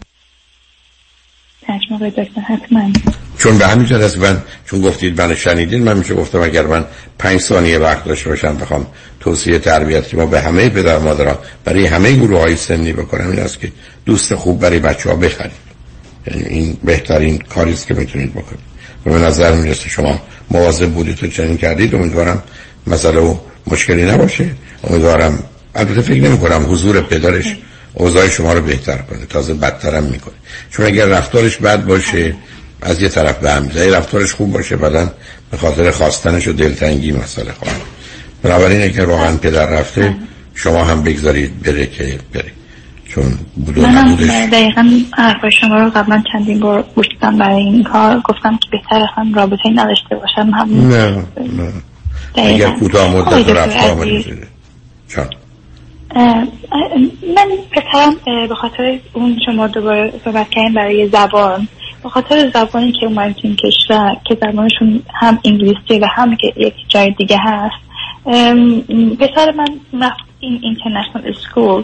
[3.39, 6.85] چون به همین جد من چون گفتید من شنیدین من میشه گفتم اگر من
[7.19, 8.87] پنج ثانیه وقت داشته باشم بخوام
[9.21, 13.41] توصیه تربیت که ما به همه پدر مادران برای همه گروه های سنی بکنم این
[13.41, 13.73] است که
[14.07, 15.53] دوست خوب برای بچه ها بخرید.
[16.27, 18.61] یعنی این بهترین کاری است که می‌تونید بکنید.
[19.07, 22.43] و به نظر می‌رسه شما مواظب بودید تو چنین کردید امیدوارم
[22.87, 24.51] مسئله و مشکلی نباشه.
[24.85, 25.43] امیدوارم
[25.75, 27.57] البته فکر نمی کنم حضور پدرش
[28.01, 29.27] اوضاع شما رو بهتر کنه.
[29.27, 30.35] تازه بدترم می‌کنه.
[30.71, 32.35] چون اگر رفتارش بد باشه
[32.83, 35.11] از یه طرف به هم رفتارش خوب باشه بعدا
[35.51, 37.81] به خاطر خواستنش و دلتنگی مسئله خواهد
[38.43, 40.15] بنابراین اگر واقعا پدر رفته
[40.55, 42.53] شما هم بگذارید بره که بره.
[43.09, 44.31] چون بودو نبودش.
[44.53, 48.21] دقیقا حرف شما رو قبلا چندین بار گوشتم برای این کار.
[48.21, 51.73] گفتم که بهتر هم رابطه نداشته باشم هم نه نه.
[52.35, 54.25] اگر کوتاه مدت رفت آمده
[55.09, 55.27] چون
[56.17, 58.17] من پسرم
[58.49, 61.69] به خاطر اون شما دوباره صحبت کردیم برای زبان.
[62.03, 66.75] به خاطر زبانی که اومد این کشور که زبانشون هم انگلیسی و هم که یک
[66.89, 67.91] جای دیگه هست.
[69.19, 69.67] پسر من
[70.01, 71.83] رفت این اینترنشنال اسکول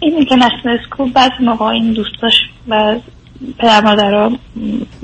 [0.00, 2.34] این اینترنشنال اسکول بعضی موقع این دوستاش
[2.68, 2.96] و
[3.58, 4.30] پدر مادر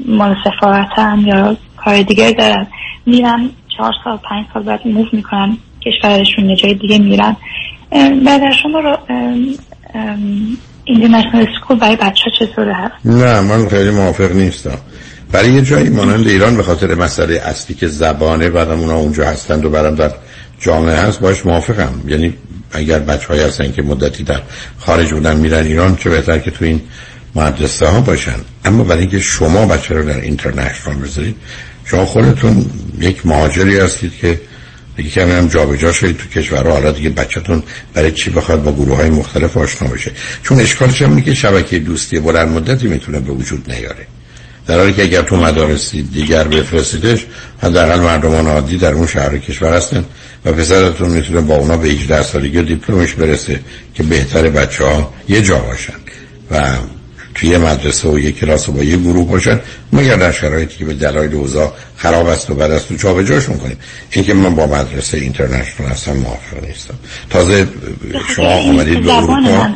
[0.06, 0.88] مال سفارت
[1.24, 2.66] یا کار دیگه دارن.
[3.06, 7.36] میرن چهار سال پنج سال بعد موف می‌کنن کشورشون یه جای دیگه میرن.
[8.26, 8.98] بعد شما رو
[10.84, 14.78] اینترنشنال اسکول برای بچه چطوره؟ هست نه من خیلی موافق نیستم.
[15.32, 19.64] برای یه جایی مانند ایران به خاطر مسئله اصلی که زبانه بعدم اونا اونجا هستند
[19.64, 20.10] و برم در
[20.60, 21.92] جامعه هست باش موافقم.
[22.06, 22.34] یعنی
[22.72, 24.40] اگر بچه های هستن که مدتی در
[24.78, 26.80] خارج بودن میرن ایران چه بهتر که تو این
[27.34, 28.36] مدرسه ها باشن.
[28.64, 31.36] اما برای اینکه شما بچه رو در اینترنشنال بذارید
[31.84, 32.66] شما خودتون
[33.00, 34.40] یک مهاجری هستید که
[34.98, 36.72] دیگه کمی هم جابجا شدید تو کشورها.
[36.72, 37.62] حالا دیگه بچهتون
[37.94, 42.20] برای چی بخواد با گروه های مختلف آشنا بشه؟ چون اشکالش هم که شبکه دوستی
[42.20, 44.06] بلند مدتی می‌تونه به وجود نیاره.
[44.66, 47.26] در حالی که اگر تو مدارسی دیگر بفرستیدش
[47.62, 50.04] حداقل مردمان عادی در اون شهر کشور هستن
[50.44, 53.60] و پسرتون می‌تونه با اونا به 18 سالگی دیپلمش برسه
[53.94, 55.94] که بهتر بچه ها یه جا باشن.
[56.50, 56.76] و
[57.40, 59.60] توی مدرسه و یک کلاس و با یه گروه باشن
[59.92, 63.76] مگر در شرایطی که به دلایل اوضاع خراب است و بعد است و جابجاشون کنیم.
[64.10, 66.94] این که من با مدرسه اینترنشنال هستم موافق نیستم.
[67.30, 67.68] تازه
[68.36, 69.68] شما آمدید به اروپا.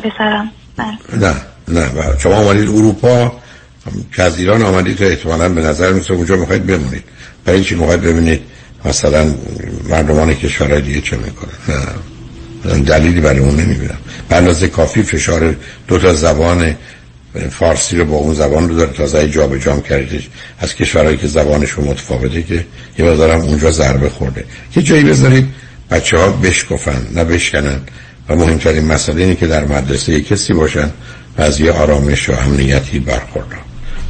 [1.17, 1.35] نه
[1.67, 1.89] نه
[2.19, 3.31] شما آمدید اروپا
[4.15, 7.03] که از ایران آمدید تا احتمالا به نظر میسه اونجا می‌خواید بمونید.
[7.45, 8.41] برای چی می‌خواید ببینید
[8.85, 9.33] مثلا
[9.89, 11.77] مردمان کشورهای دیگه چه می‌کنن؟
[12.65, 12.79] نه.
[12.79, 13.97] دلیلی برای اون نمی‌بینم.
[14.29, 15.55] به اندازه کافی فشار
[15.87, 16.75] دو تا زبان
[17.39, 20.29] فارسی رو با اون زبان رو داره تازه جا به جام کردیدش
[20.59, 22.65] از کشورهایی که زبانشون متفاوته که
[22.99, 24.45] یه بازارم اونجا ضربه خورده.
[24.71, 25.47] که جایی بذارید
[25.91, 27.79] بچه ها بشکفن نه بشکنن.
[28.29, 30.89] و مهمترین مسئله اینه که در مدرسه کسی باشن
[31.37, 33.57] و از یه آرامش و امنیتی برخوردن.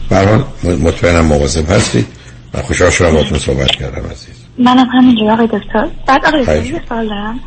[0.09, 2.07] برحال مطمئنم مواظب هستید.
[2.53, 4.36] و خوشحال شدم باتون صحبت کردم عزیز.
[4.59, 5.88] منم همینجور آقای دکتر.
[6.07, 7.39] بعد آقای دکتر یه سوال دارم.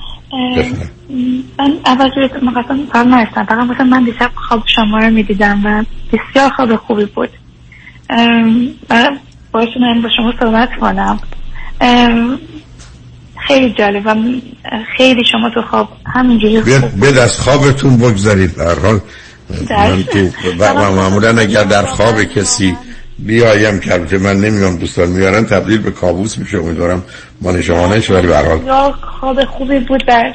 [1.59, 5.85] من اول که مقصد کار نرستم فقط مثلا من دیشب خواب شما رو می‌دیدم و
[6.13, 7.31] بسیار خواب خوبی بود.
[8.91, 9.11] و
[9.53, 11.21] باید من با شما صحبت کنم.
[13.47, 14.15] خیلی جالب و
[14.97, 17.01] خیلی شما تو خواب همینجوری خوب.
[17.01, 18.57] به دست خوابتون بگذارید.
[18.57, 19.01] در حال
[19.71, 22.77] من تو و معمولا اگر در خواب کسی
[23.19, 27.05] بیایم که البته من نمی‌دونم دوستان میارن تبدیل به کابوس میشه امیدوارم
[27.41, 28.93] ما شما نشه ولی به حال.
[28.93, 30.35] خواب خوبی بود در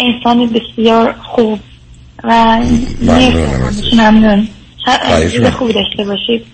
[0.00, 1.60] انسانی بسیار خوب
[2.24, 2.60] و
[3.92, 4.48] ممنون.
[5.50, 6.46] خوبی داشته باشید.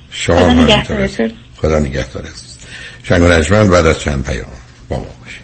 [1.57, 2.69] خدا نگهدار است
[3.03, 4.47] شنگ و بعد از چند پیام
[4.89, 5.41] با ما باشید.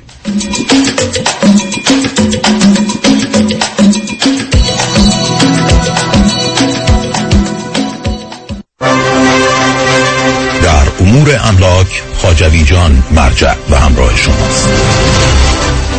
[11.17, 14.69] امور املاک خاجوی جان مرجع و همراه شماست.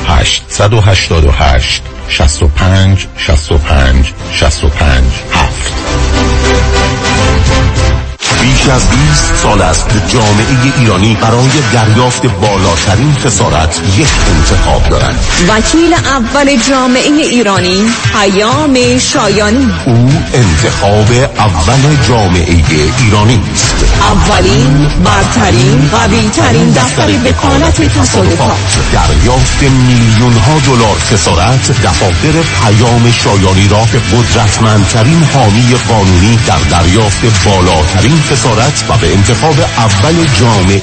[0.08, 5.04] 888 65 65 65
[5.34, 5.74] 7
[8.42, 14.08] بیش از 20 سال است که جامعه ایرانی برای دریافت بالاترین خسارت یک
[14.38, 19.74] انتخاب دارند وکیل اول جامعه ایرانی پیام شایانی.
[19.86, 22.64] او انتخاب اول جامعه
[23.00, 23.67] ایرانی است.
[23.84, 28.58] اولین برترین قوی ترین دفتر وکالت تصادفات.
[28.94, 32.32] دریافت میلیون ها دلار خسارت دفاتر
[32.64, 40.26] پیام شایانی را به قدرتمندترین حامی قانونی در دریافت بالاترین خسارت و به انتخاب اول
[40.40, 40.82] جامعه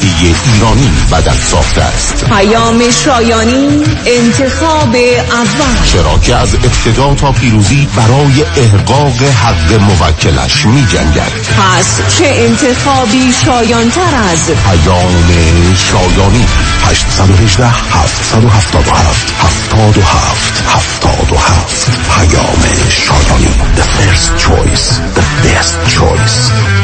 [0.54, 2.24] ایرانی بدل ساخته است.
[2.24, 4.96] پیام شایانی انتخاب
[5.30, 5.84] اول.
[5.92, 12.24] چرا که از ابتدا تا پیروزی برای احقاق حق موکلش می جنگد پس چه
[12.86, 16.46] انتخابی شایانتر از پیام شایانی.
[16.84, 23.54] 818 777 77 77 پیام شایانی.
[23.76, 25.00] The first choice.
[25.14, 26.83] The best choice.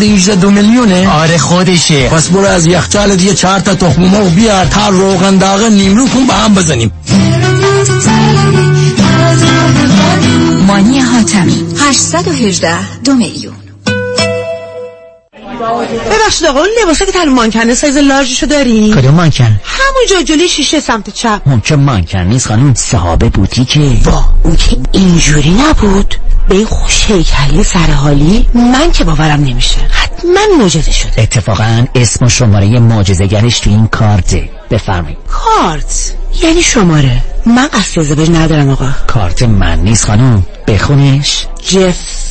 [0.01, 2.09] 818 دو میلیونه؟ آره خودشه.
[2.09, 6.27] پس برو از یخچال دیگه چهار تا تخم مرغ بیار تا روغن داغ نیمرو کن
[6.27, 6.91] با هم بزنیم.
[10.67, 13.60] مانی حاتمی 818 دو میلیون.
[15.61, 20.79] ببخشید آقا اون لباسه که تن مانکنه سایز لارجشو داری؟ کدوم مانکن؟ همونجا جلوی شیشه
[20.79, 21.41] سمت چپ.
[21.45, 26.15] اون که مانکن نیست خانم صحابه بوتیکه وا اون که اینجوری نبود.
[26.49, 29.77] به این خوش هیکلی سرحالی من که باورم نمیشه.
[29.91, 31.21] حتما معجزه شده.
[31.21, 34.49] اتفاقا اسم و شماره معجزه‌گرش تو این کارته.
[34.71, 35.17] بفرمایید.
[35.27, 37.23] کارت؟ یعنی شماره.
[37.45, 38.89] من قصد ازدواج ندارم آقا.
[39.07, 40.45] کارت من نیست خانم.
[40.67, 41.45] بخونش.
[41.69, 42.30] جف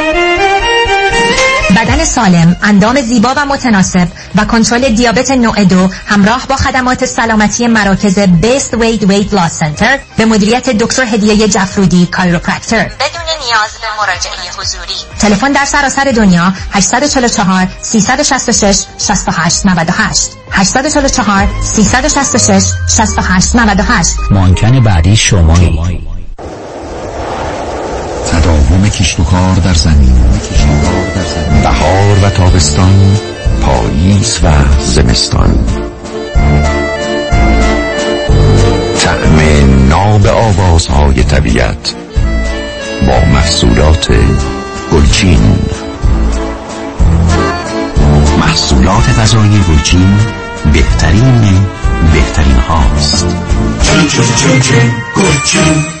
[1.71, 7.67] بدن سالم، اندام زیبا و متناسب و کنترل دیابت نوع دو همراه با خدمات سلامتی
[7.67, 12.83] مراکز بیست وید وید لاس سنتر به مدیریت دکتر هدیه جفرودی کایروپرکتر.
[12.83, 14.95] بدون نیاز به مراجعه حضوری.
[15.19, 22.63] تلفن در سراسر دنیا 844 366 68 98 844 366
[22.97, 26.10] 68 98 مانکن بعدی شمایی.
[28.41, 30.15] تداوم کشت و کار در زمین.
[31.63, 33.17] بهار و تابستان
[33.61, 35.65] پاییز و زمستان.
[38.99, 39.39] طعم
[39.89, 41.95] ناب آوازهای طبیعت
[43.07, 44.07] با محصولات
[44.91, 45.55] گلچین.
[48.39, 50.17] محصولات غذایی گلچین
[50.73, 51.41] بهترین
[52.13, 53.25] بهترین هاست.
[53.81, 56.00] چین چین چین گلچین.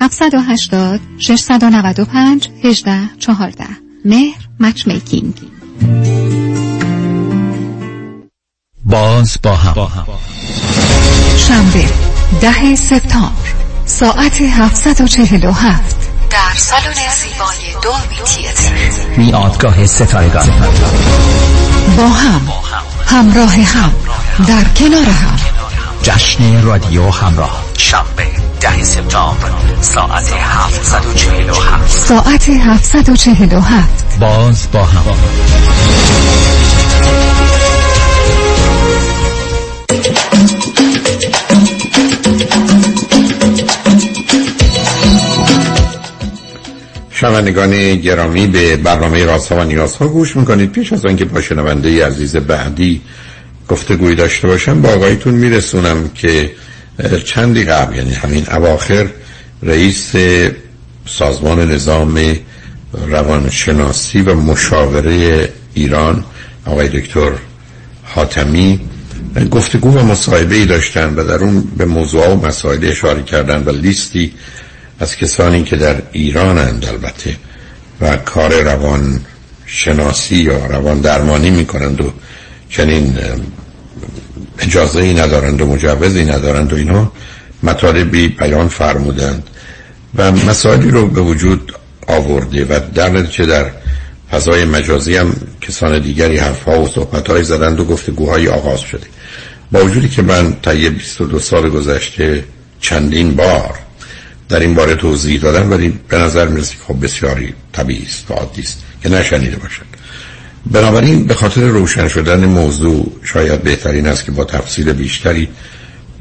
[0.00, 3.64] 780 695 18 14
[4.04, 5.34] مهر مچ میکینگ
[8.84, 10.06] باز با هم.
[11.36, 11.84] شنبه
[12.40, 15.96] ده سپتامبر ساعت 747
[16.30, 19.16] در سالن زیبای دولبی تیتر.
[19.16, 20.48] میادگاه ستارگان
[21.96, 22.48] با هم
[23.06, 23.92] همراه هم
[24.48, 25.59] در کنار هم.
[26.02, 27.64] جشن رادیو همراه.
[27.78, 28.26] شنبه
[28.60, 35.16] ده سپتامبر ساعت 747 ساعت 747 باز با هم
[47.10, 50.72] شنوندگان گرامی به برنامه راسا و نیازها گوش می‌کنید.
[50.72, 53.00] پیش از آنکه با شنونده عزیز بعدی
[53.70, 56.50] گفتگوی داشته باشم با آقایتون میرسونم که
[57.24, 59.06] چندی قبل یعنی همین اواخر
[59.62, 60.12] رئیس
[61.06, 62.36] سازمان نظام
[63.06, 66.24] روانشناسی و مشاوره ایران
[66.66, 67.30] آقای دکتر
[68.04, 68.80] حاتمی
[69.50, 73.70] گفتگو و مصاحبه ای داشتن و در اون به موضوع و مسائل اشاره کردن و
[73.70, 74.32] لیستی
[75.00, 77.36] از کسانی که در ایران هند البته
[78.00, 79.20] و کار روان
[79.66, 82.12] شناسی یا روان درمانی می‌کنند و
[82.68, 83.18] چنین
[84.60, 87.12] اجازه ای ندارند و مجوزی ندارند و اینا
[87.62, 89.42] مطالبی بیان فرمودند.
[90.14, 91.72] و مسائلی رو به وجود
[92.06, 93.70] آورده و در نتیجه در
[94.30, 99.06] فضای مجازی هم کسان دیگری حرفها و صحبتهایی زدند و گفتگوهایی آغاز شده.
[99.72, 102.44] با وجودی که من طی 22 سال گذشته
[102.80, 103.78] چندین بار
[104.48, 108.62] در این باره توضیح دادم ولی به نظر می‌رسه خب بسیاری طبیعی است و عادی
[108.62, 109.89] است که نشنیده باشد
[110.66, 115.48] بنابراین به خاطر روشن شدن موضوع شاید بهترین است که با تفصیل بیشتری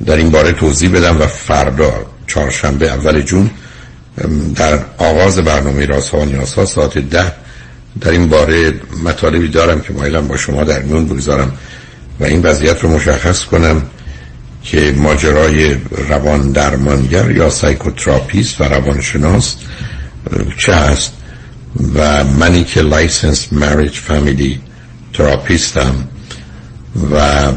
[0.05, 3.49] در این باره توضیح بدم و فردا چهارشنبه اول جون
[4.55, 7.31] در آغاز برنامه راز ها و نیاز ها ساعت ده
[8.01, 8.73] در این باره
[9.03, 11.57] مطالبی دارم که مایلم با شما در میون بگذارم
[12.19, 13.81] و این وضعیت رو مشخص کنم
[14.63, 15.75] که ماجرای
[16.09, 19.55] روان درمانگر یا psychotherapist و روانشناس
[20.57, 21.13] چه هست؟
[21.93, 24.59] و منی که licensed marriage family
[25.13, 26.07] therapist م
[27.11, 27.51] و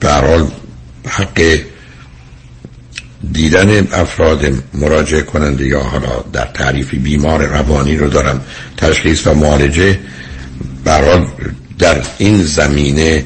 [0.00, 0.46] برحال
[1.08, 1.58] حق
[3.32, 8.40] دیدن افراد مراجعه کننده یا حالا در تعریفی بیمار روانی رو دارم
[8.76, 9.98] تشخیص و معالجه
[10.84, 11.26] برحال
[11.78, 13.24] در این زمینه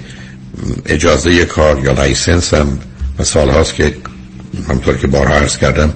[0.86, 2.78] اجازه کار یا license هم
[3.18, 3.96] و سال هاست که
[4.68, 5.92] همطور که بارها عرض کردم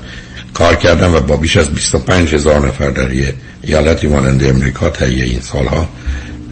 [0.60, 5.22] کار کردم و با بیش از 25 هزار نفر در یه ایالتی مانند امریکا طی
[5.22, 5.88] این سالها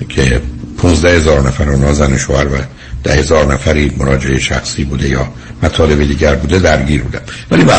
[0.09, 0.40] که
[0.78, 2.56] 15 هزار نفر و زن شوهر و
[3.04, 5.28] ده هزار نفری مراجعه شخصی بوده یا
[5.62, 7.72] مطالب دیگر بوده درگیر بودم ولی به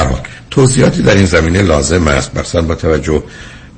[0.52, 2.38] توضیحاتی در این زمینه لازم است.
[2.38, 3.24] مثلا با توجه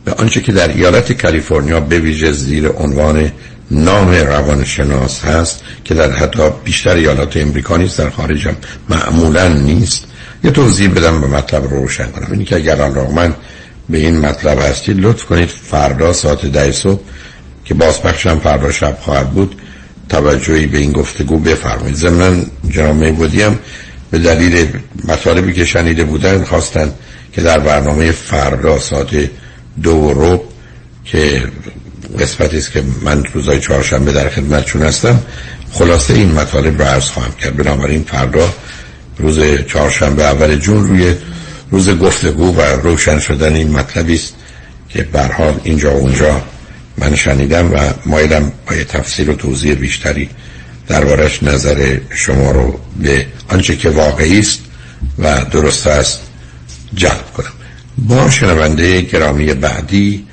[0.05, 3.31] به آنچه که در ایالت کالیفرنیا به ویژه زیر عنوان
[3.71, 8.55] نام روانشناس هست که در حتی بیشتر ایالات امریکا نیست در خارج هم
[8.89, 10.11] معمولا نیست.
[10.43, 12.27] یه توضیح بدم به مطلب رو روشن کنم.
[12.31, 13.35] اینی که اگر من
[13.89, 17.01] به این مطلب هستید لطف کنید فردا ساعت ده صبح
[17.65, 19.55] که بازپخشم فردا شب خواهد بود
[20.09, 21.95] توجهی به این گفتگو بفرمایید.
[21.95, 23.59] ضمن جناب میبودی هم
[24.11, 24.67] به دلیل
[25.07, 26.93] مطالبی که شنیده بودن خواستن
[27.33, 29.29] که در برنامه فردا ساعت
[29.83, 30.43] دو رو
[31.05, 31.43] که
[32.19, 35.19] قسمتی است که من روزای چهارشنبه در خدمتشون هستم
[35.71, 37.57] خلاصه این مطالب رو عرض خواهم کرد.
[37.57, 38.53] بنابراین فردا
[39.18, 41.16] روز چهارشنبه اول جون روی
[41.72, 44.34] روز گفتگو و روشن شدن این مطلبی است
[44.89, 46.41] که به حال اینجا و اونجا
[46.97, 50.30] من شنیدم و مایلم با یه تفسیر و توضیح بیشتری
[50.88, 54.59] دربارش نظر شما رو به آنچه که واقعی است
[55.20, 56.22] و درست است
[56.93, 57.51] جلب کنم.
[57.97, 60.26] با شنونده گرامی بعدی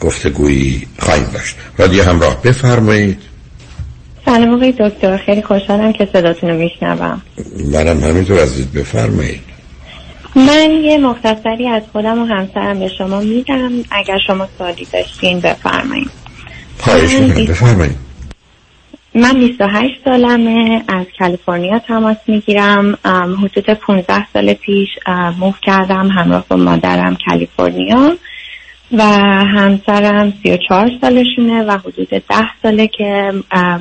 [0.00, 1.56] گفتگویی خواهیم داشت.
[1.78, 3.18] رادیو همراه بفرمایید.
[4.24, 5.16] سلام آقای دکتر.
[5.16, 7.22] خیلی خوشحالم که صداتون رو میشنوم.
[7.72, 9.40] منم همینطور عزیز بفرمایید.
[10.36, 16.10] من یه مختصری از خودم و همسرم به شما میدم اگر شما سوالی داشتین بفرمایید.
[16.78, 17.44] خواهش می‌کنم.
[17.44, 17.96] بفرمایید.
[19.14, 20.82] من 28 سالمه.
[20.88, 22.98] از کالیفرنیا تماس می‌گیرم.
[23.42, 24.88] حدود 15 سال پیش
[25.38, 28.16] موف کردم همراه با مادرم کالیفرنیا.
[28.92, 29.02] و
[29.44, 32.22] همسرم 34 سالشونه و حدود 10
[32.62, 33.32] ساله که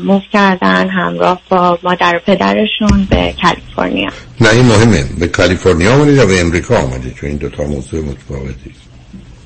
[0.03, 4.09] موف کردن همراه با مادر و پدرشون به کالیفرنیا.
[4.41, 5.05] نه این مهمه.
[5.19, 8.71] به کالیفرنیا آمدید یا به امریکا آمدید چون این دوتا موضوع متفاوتی.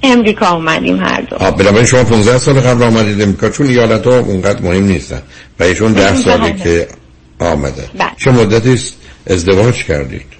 [0.03, 1.35] امریکا اومدیم هر دو.
[1.35, 5.21] آه بنابراین شما 15 سال قبل آمدید امریکا چون ایالت ها اونقدر مهم نیستن.
[5.59, 6.87] و ایشون 10 ساله که
[7.39, 7.89] آمده.
[7.97, 8.09] بله.
[8.17, 8.97] چه مدتی است
[9.27, 10.37] ازدواج کردید؟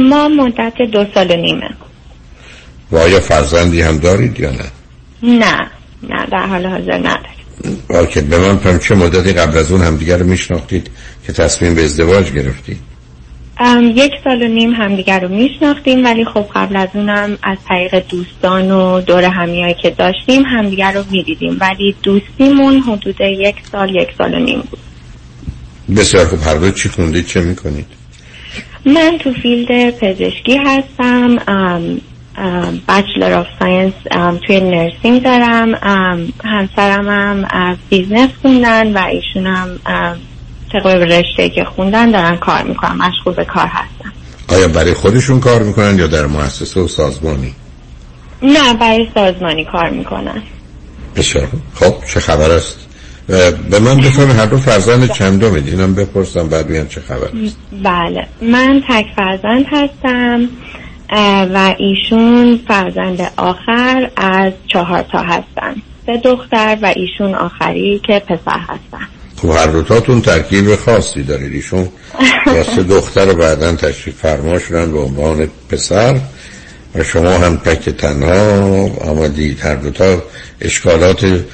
[0.00, 1.70] ما مدت دو سال و نیمه.
[2.92, 4.64] و آیا فرزندی هم دارید یا نه؟
[5.22, 5.56] نه
[6.02, 7.38] نه در حال حاضر نداریم.
[7.88, 10.90] آکه به من پرم چه مدتی قبل از اون همدیگر رو میشناختید
[11.26, 12.78] که تصمیم به ازدواج گرفتید؟
[13.94, 18.70] یک سال و نیم همدیگر رو میشناختیم ولی خب قبل از اونم از طریق دوستان
[18.70, 21.56] و دور همیایی که داشتیم همدیگر رو می‌دیدیم.
[21.60, 24.78] ولی دوستیمون حدود یک سال یک سال و نیم بود.
[25.96, 26.42] بسیار خوب.
[26.42, 27.86] هر دو چی خوندید چه می‌کنید؟
[28.86, 31.36] من تو field پزشکی هستم.
[32.88, 33.92] bachelor of science
[34.46, 35.74] توی nursing دارم.
[35.82, 40.16] ام، همسرم هم ام، business خوندن و ایشون هم ام،
[40.72, 44.12] طبق رشته که خوندن دارن کار می‌کنن مشغول به کار هستن.
[44.48, 47.54] آیا برای خودشون کار می‌کنن یا در مؤسسه و سازمانی؟
[48.42, 50.42] نه برای سازمانی کار می‌کنن.
[51.16, 51.48] بسیار.
[51.74, 52.78] خب چه خبر است؟
[53.70, 54.38] به من بفرمایید.
[54.38, 57.56] هر دو فرزند چندمید؟ اینم بپرسم بعد بگم چه خبر است.
[57.82, 58.26] بله.
[58.42, 60.48] من تک فرزند هستم.
[61.10, 65.82] و ایشون فرزند آخر از چهار تا هستن.
[66.06, 69.06] سه دختر و ایشون آخری که پسر هستن.
[69.36, 71.52] خب هر دوتاتون ترکیب خاصی دارید.
[71.54, 71.88] ایشون
[72.46, 76.20] یا سه دختر بعدا تشریف فرما شدن به عنوان پسر
[76.94, 80.22] و شما هم تک تنها آمدید هر دوتا
[80.60, 81.44] اشکالات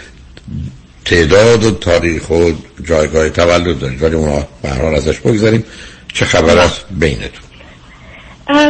[1.04, 2.50] تعداد و تاریخ و
[2.84, 4.02] جایگاه تولد دارید.
[4.02, 5.64] ولی اونا به هر حال ازش بگذاریم
[6.14, 7.44] چه خبر است بینتون؟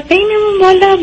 [0.09, 0.99] بینمون والا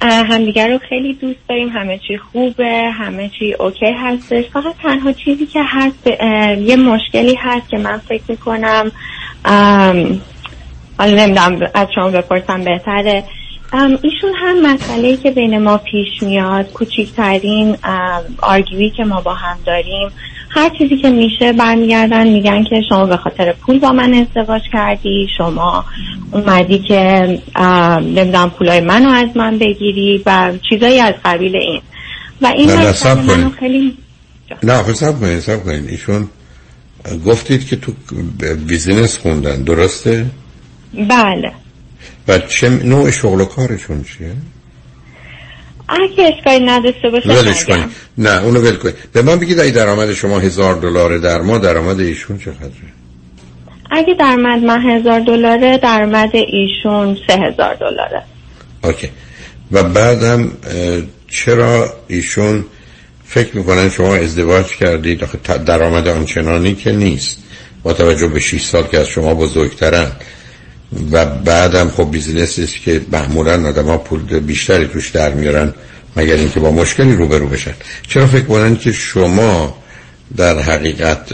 [0.00, 1.68] اه، همدیگر رو خیلی دوست داریم.
[1.68, 4.44] همه چی خوبه همه چی اوکی هستش.
[4.52, 6.06] فقط تنها چیزی که هست
[6.60, 8.92] یه مشکلی هست که من فکر می‌کنم
[10.98, 13.24] حالا نمی‌دونم از شما بپرسم بهتره.
[14.02, 17.76] ایشون هم مسئله که بین ما پیش میاد کوچکترین
[18.42, 20.10] آرگیوی که ما با هم داریم.
[20.54, 25.28] هر چیزی که میشه برمیگردن میگن که شما به خاطر پول با من ازدواج کردی
[25.38, 25.84] شما
[26.32, 26.98] اومدی که
[28.00, 31.80] نمی‌دونم پولای منو از من بگیری و چیزایی از قبیل این
[32.42, 33.54] و این صبر منو کنید.
[33.58, 33.96] خیلی
[34.62, 36.28] نه سب کنید سب کنید ایشون
[37.26, 37.92] گفتید که تو
[38.66, 40.26] business خوندن درسته؟
[40.94, 41.52] بله
[42.28, 44.32] و چه نوع شغل و کارشون چیه؟
[45.92, 47.76] اگه اشکالی نداشته باشه ولش نگم.
[47.76, 51.58] کنید نه اونو ول کنید به من بگید اگه درآمد شما هزار دلار در ماه
[51.58, 52.70] درآمد ایشون چقدره؟
[53.90, 58.22] اگه درآمد من هزار دلاره درآمد ایشون سه هزار دلاره.
[58.84, 59.08] okay.
[59.72, 60.52] و بعدم
[61.28, 62.64] چرا ایشون
[63.24, 65.20] فکر می‌کنن شما ازدواج کردید؟
[65.66, 67.38] درآمد آنچنانی که نیست.
[67.82, 70.12] با توجه به 6 سال که از شما بزرگترن.
[71.12, 75.74] و بعدم خب بیزینسی است که معمولا آدم ها پول بیشتری توش در میارن
[76.16, 77.74] مگر اینکه با مشکلی روبرو بشن.
[78.08, 79.76] چرا فکر کنن که شما
[80.36, 81.32] در حقیقت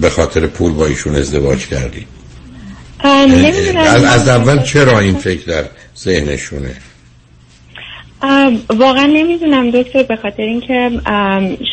[0.00, 2.06] به خاطر پول با ایشون ازدواج کردید
[3.00, 3.78] ام، یعنی.
[3.78, 5.64] از, اول چرا این فکر در
[5.98, 6.74] ذهنشونه؟
[8.68, 10.90] واقعا نمی‌دونم دکتر به خاطر اینکه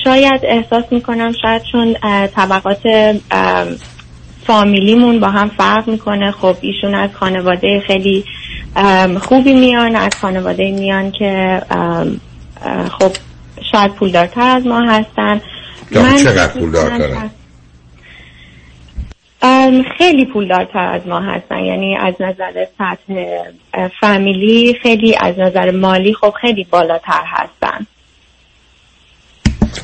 [0.04, 1.96] شاید احساس می‌کنم شاید چون
[2.36, 2.82] طبقات
[4.48, 6.32] فامیلیمون با هم فرق می‌کنه.
[6.32, 8.26] خب ایشون از خانواده خیلی
[9.22, 11.62] خوبی میان از خانواده میان که
[13.00, 13.12] خب
[13.72, 15.42] شاید پولدارتر از ما هستن.
[15.92, 17.30] یا چقدر فکر پول می‌کنم دارترن
[19.42, 21.60] ام، خیلی پولدارتر از ما هستن.
[21.60, 23.14] یعنی از نظر سطح
[24.00, 27.88] فامیلی خیلی از نظر مالی خب خیلی بالاتر هستن.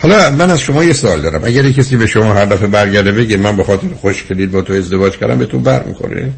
[0.01, 1.43] حالا من از شما یه سوال دارم.
[1.43, 4.73] اگر یه کسی به شما هر دفعه برگرده بگه من به خاطر خوشگلید با تو
[4.73, 6.29] ازدواج کردم به تو بر می‌خوره؟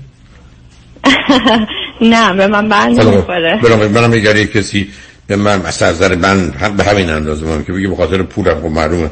[2.02, 3.60] نه به من بر نمی‌خوره.
[3.64, 4.88] برام منم اگر یه کسی
[5.28, 8.62] به من از نظر من هم به همین اندازه من که بگه به خاطر پولم.
[8.62, 9.12] خب معلومه.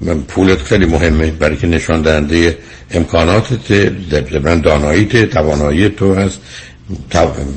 [0.00, 2.58] من پولت خیلی مهمه برای که نشان دهنده
[2.90, 3.70] امکاناتت
[4.44, 6.40] من داناییت توانایی تو هست.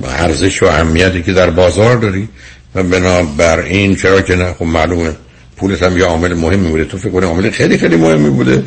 [0.04, 2.30] ارزش و اهمیتی که در بازار داری.
[2.76, 5.16] و بنابراین چرا که نه؟ خب معلومه.
[5.58, 6.86] پولت هم یه عامل مهمی بوده.
[6.86, 8.64] تو فکر کنی عامل خیلی خیلی مهمی بوده.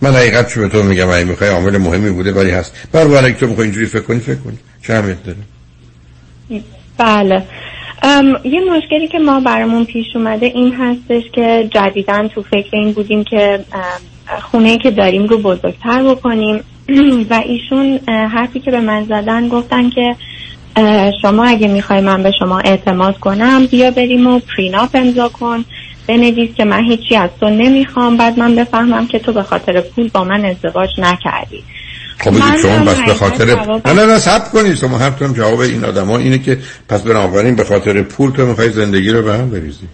[0.00, 2.88] من حقیقت شو به تو میگم؟ اگه می‌خوای عامل مهمی بوده ولی هست.
[2.92, 4.58] بر برای تو می‌خوای اینجوری فکر کنی؟ فکر کنی.
[4.86, 5.38] چه اهمیت داره؟
[6.98, 7.42] بله.
[8.44, 13.24] یه مشکلی که ما برامون پیش اومده این هستش که جدیدا تو فکر این بودیم
[13.24, 13.64] که
[14.42, 16.60] خونه که داریم رو بزرگتر بکنیم.
[17.30, 20.16] و ایشون حرفی که به من زدن گفتن که
[21.22, 25.64] شما اگه می‌خوای من به شما اعتماد کنم بیا بریم و پریناپ امضا کن.
[26.06, 28.16] بنویس که من هیچی از تو نمی‌خوام.
[28.16, 31.64] بعد من بفهمم که تو به خاطر پول با من ازدواج نکردی.
[32.18, 32.30] خب
[32.62, 33.44] شما بس به خاطر
[33.84, 34.76] نه نه نه سب کنید.
[34.76, 38.70] شما حرفتون جواب این آدم ها اینه که پس بنابراین به خاطر پول تو می‌خوای
[38.70, 39.88] زندگی رو به هم بریزی.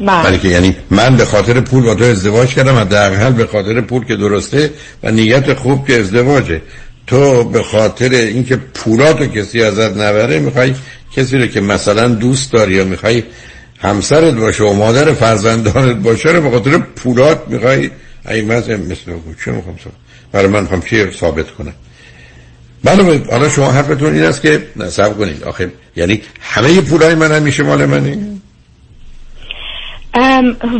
[0.00, 0.38] بله.
[0.38, 4.16] که یعنی من به خاطر پول با تو ازدواج کردم حداقل به خاطر پول که
[4.16, 4.70] درسته
[5.02, 6.62] و نیت خوب که ازدواجه.
[7.06, 10.74] تو به خاطر اینکه پولاتو کسی ازت نبره می‌خوای
[11.16, 13.22] کسی رو که مثلا دوست داری یا می‌خوای
[13.82, 17.90] همسرت باشه و مادر فرزندانت باشه رو به خاطر پولات می‌خوای؟
[18.28, 19.12] ای مثل مثل
[19.44, 19.76] چه می‌خوام
[20.32, 21.74] برای من می‌خوام چی ثابت کنم؟
[22.84, 25.44] بله حالا شما حرفتون این است که نصب کنید.
[25.44, 28.18] آخه یعنی همه پولای من هم میشه مال منه.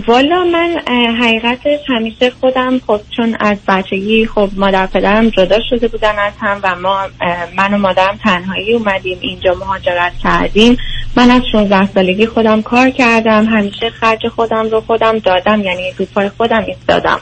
[0.06, 0.76] والا من
[1.22, 6.60] حقیقتش همیشه خودم خب چون از بچگی خب مادر پدرم جدا شده بودن از هم
[6.62, 7.08] و ما
[7.56, 10.76] من و مادرم تنهایی اومدیم اینجا مهاجرت کردیم.
[11.16, 16.04] من از 16 سالگی خودم کار کردم همیشه خرج خودم رو خودم دادم یعنی رو
[16.14, 17.20] پای خودم ایستادم.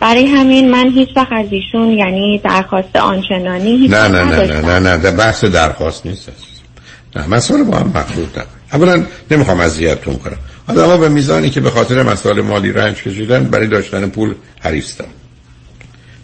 [0.00, 4.78] برای همین من هیچ وقت از ایشون یعنی درخواست آنچنانی هیچ نه نه نه نه
[4.78, 6.28] نه نه بحث درخواست نیست.
[7.16, 10.38] نه مسئله با هم مخلوط نه اولا نمی‌خوام اذیتتون کنم.
[10.68, 14.34] آدم به میزانی که به خاطر مسائل مالی رنج کشیدن برای داشتن پول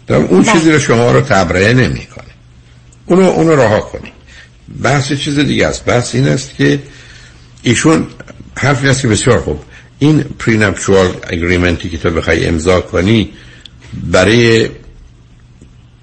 [0.07, 0.51] دارم اون بله.
[0.51, 2.23] چیزی رو شما رو تبرئه نمی‌کنه.
[3.05, 4.13] اونو اونو رها کنید.
[4.83, 5.85] بحث چیز دیگه است.
[5.85, 6.79] بحث این است که
[7.63, 8.07] ایشون
[8.57, 9.59] حرفی است که بسیار خوب.
[9.99, 13.29] این پرینپچوال اگریمنتی که تو بخوای امضا کنی
[14.11, 14.69] برای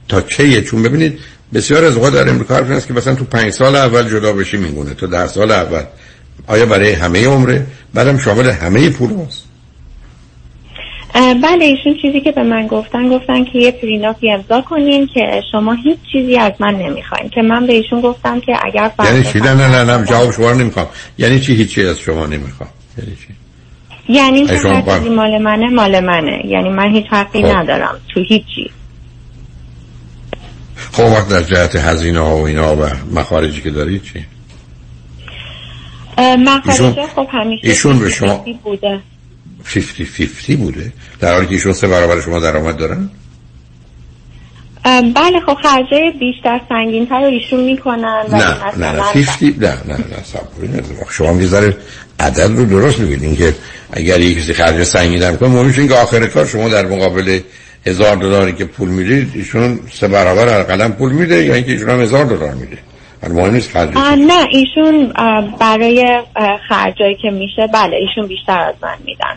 [0.09, 1.19] تا چیه چون ببینید
[1.55, 4.57] بسیار از اوقات در امریکا حرف است که مثلا تو پنج سال اول جدا بشی
[4.57, 5.83] میمونه تو ده سال اول.
[6.47, 9.46] آیا برای همه عمره؟ بعدم شامل همه پول هست
[11.17, 15.73] بله ایشون چیزی که به من گفتن گفتن که یه پریناپی امضا کنین که شما
[15.73, 17.29] هیچ چیزی از من نمی‌خواین.
[17.29, 20.51] که من به ایشون گفتم که اگر یعنی چی؟ نه نه نه نه جواب شما
[20.51, 20.87] رو نمی‌خوام.
[21.19, 23.35] یعنی چی هیچی از شما نمی‌خوام؟ یعنی چی؟
[24.09, 26.43] یعنی شما چیزی مال منه مال منه.
[26.47, 27.57] یعنی من هیچ حقی خب.
[27.57, 28.71] ندارم تو هیچی.
[30.93, 34.25] خب وقت در جهت هزینه ها و اینا و مخارجی که دارید چی؟
[36.19, 39.01] مخارجه خب همیشه ایشون به شما- 50 بوده.
[39.75, 43.11] 50 50 بوده؟ در حالی که ایشون سه برابر شما درآمد دارن؟
[45.15, 48.37] بله خب خرجه بیشتر سنگین تر رو ایشون می‌کنن نه
[48.77, 51.77] نه نه 50 نه نه نه صبر کنید شما یه ذره
[52.21, 53.55] عدد رو درست میگید اینکه
[53.93, 57.41] اگر یک کسی خرج سنگین هم کنه مهمش اینکه آخر کار شما در مقابل
[57.87, 61.91] هزار دلاری که پول می‌دید ایشون سه برابر هر قلم پول میده یا اینکه ایشون
[61.91, 62.79] هم هزار دلار میده.
[63.29, 65.13] مهم نیست نه ایشون
[65.61, 66.23] برای
[66.69, 69.37] خرجایی که میشه بله ایشون بیشتر از من میدن.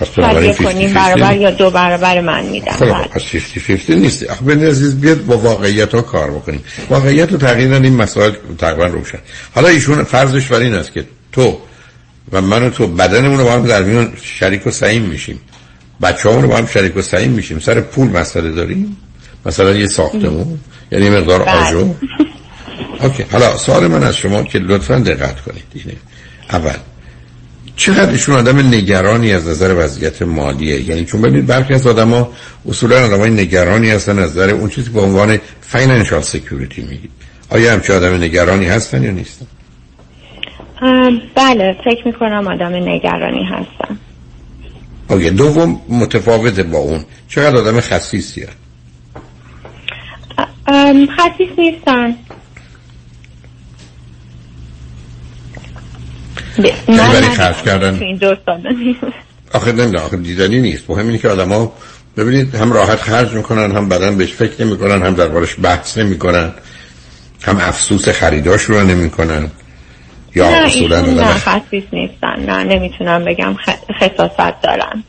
[0.00, 3.04] 50 کنیم 50 برابر یا دو برابر من میدن خب بله.
[3.04, 6.64] پس 50 50 نیست ببینید عزیز بیاد با واقعیت ها کار بکنیم.
[6.90, 9.18] واقعیت رو تقریبا این مسائل تقریبا روشن.
[9.54, 11.58] حالا ایشون فرضش بر این است که تو
[12.32, 15.40] و من و تو بدنمون رو با هم در میون شریک و سعیم میشیم.
[16.02, 17.58] بچه رو با هم شریک و سهیم میشیم.
[17.58, 18.96] سر پول مسئله داریم؟
[19.46, 20.58] مثلا یه ساختمون؟
[20.92, 21.66] یعنی مقدار بله.
[21.66, 21.94] آجو
[23.00, 23.24] okay.
[23.32, 25.64] حالا سوال من از شما که لطفا دقت کنید.
[25.74, 25.96] اینه.
[26.50, 26.76] اول.
[27.76, 32.32] چقدر ایشون آدم نگرانی از نظر وضعیت مالیه؟ یعنی چون ببینید برخی از آدما
[32.68, 37.10] اصولا آدمای نگرانی هستن از نظر اون چیزی به عنوان financial security میگید
[37.50, 39.46] آیا همچه آدم نگرانی هستن یا نیستن؟
[41.34, 43.98] بله فکر می‌کنم آدم نگرانی هستم
[45.10, 47.04] اوکی دوم متفاوته با اون.
[47.28, 48.56] چقدر آدم خصیصی هست
[50.66, 52.14] ام، خسیس نیستن.
[56.58, 57.98] ب- یعنی من برای خرج کردن؟
[59.52, 60.90] آخه نمی‌دونم آخه دیدنی نیست.
[60.90, 61.72] مهم اینه که آدما
[62.16, 66.52] ببینید هم راحت خرج می‌کنن هم بدن بهش فکر نمی‌کنن هم دربارش بحث نمی‌کنن
[67.42, 69.50] هم افسوس خریداش رو نمی‌کنن.
[70.34, 72.40] یا نه اصولا نه خصیص نیستن.
[72.46, 73.56] نه نمی‌تونم بگم
[74.00, 75.04] خصاصت دارن.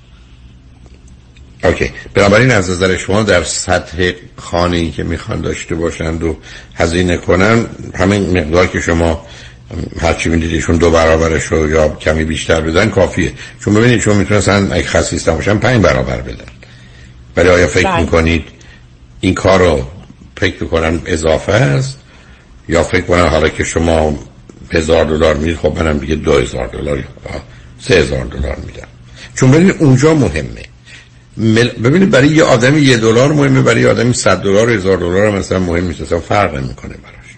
[1.64, 1.91] اوکی.
[2.14, 6.38] بنابراین از نظر شما در سطح خانه ای که می‌خوان داشته باشند و
[6.76, 7.66] هزینه کنن
[7.96, 9.26] همین مقدار که شما
[10.01, 13.32] هرچی می‌دید ایشون دو برابرش رو یا کمی بیشتر بدن کافیه.
[13.61, 16.45] چون ببینید چون می‌تونستن اگه خصیص نباشن پنج برابر بدن.
[17.38, 18.01] ولی آیا فکر بله.
[18.01, 18.43] می‌کنید
[19.19, 19.88] این کار رو
[20.38, 21.99] فکر می‌کنن اضافه است؟
[22.69, 24.19] یا فکر کنن حالا که شما
[24.71, 27.05] هزار دلار می‌دید خب منم دیگه دو هزار دلار یا
[27.80, 28.88] سه هزار دلار میدم.
[29.36, 30.65] چون ببینید اونجا مهمه.
[31.38, 31.67] مل...
[31.67, 35.38] ببینید برای یه آدمی یه دلار مهمه برای یه آدمی صد دلار و هزار دلار
[35.38, 36.19] مثلا مهم نیست.
[36.19, 37.36] فرق نمی‌کنه براش.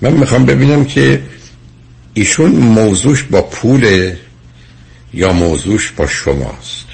[0.00, 1.22] من می‌خوام ببینم که
[2.14, 4.12] ایشون موضوعش با پول
[5.14, 6.86] یا موضوعش با شماست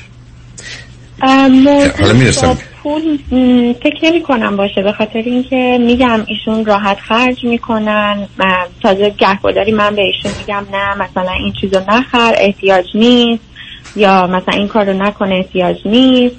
[1.20, 2.58] حالا می‌رسم.
[2.82, 3.18] پول
[3.82, 8.28] فکر نمی کنم باشه به خاطر اینکه میگم ایشون راحت خرج می‌کنن
[8.82, 13.42] تازه گهگداری من به ایشون میگم نه مثلا این چیزو نخر احتیاج نیست
[13.96, 16.36] یا مثلا این کارو نکنه احتیاج نیست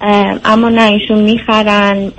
[0.00, 2.12] ام، اما نه ایشون می‌خرن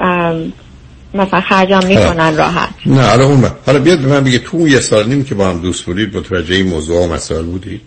[1.14, 2.70] مثلا خرجم می‌کنن راحت.
[2.86, 3.45] نه حالا اون.
[3.66, 6.55] حالا بیاد به من بگه تو یه سال نیم که با هم دوست بودید متوجه
[6.55, 7.82] این موضوع و مسائل بودید.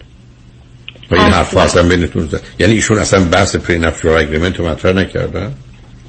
[1.10, 1.24] و این.
[1.24, 2.40] حرف اصلا بینتون زد.
[2.58, 5.52] یعنی ایشون اصلا بحث پری نفشور اگریمنت رو مطرح نکردن؟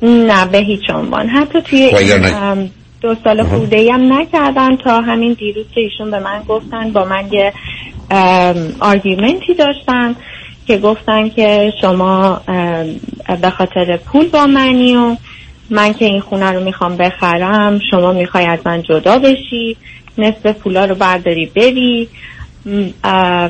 [0.01, 1.27] نه به هیچ عنوان.
[1.27, 6.19] حتی توی خب این دو سال خورده هم نکردن تا همین دیروز که ایشون به
[6.19, 7.53] من گفتن با من یه
[8.79, 10.15] آرگومنتی داشتن
[10.67, 12.41] که گفتن که شما
[13.41, 15.15] به خاطر پول با منی و
[15.69, 19.77] من که این خونه رو می‌خوام بخرم شما می‌خوای از من جدا بشی
[20.17, 22.09] نصف پولا رو برداری بری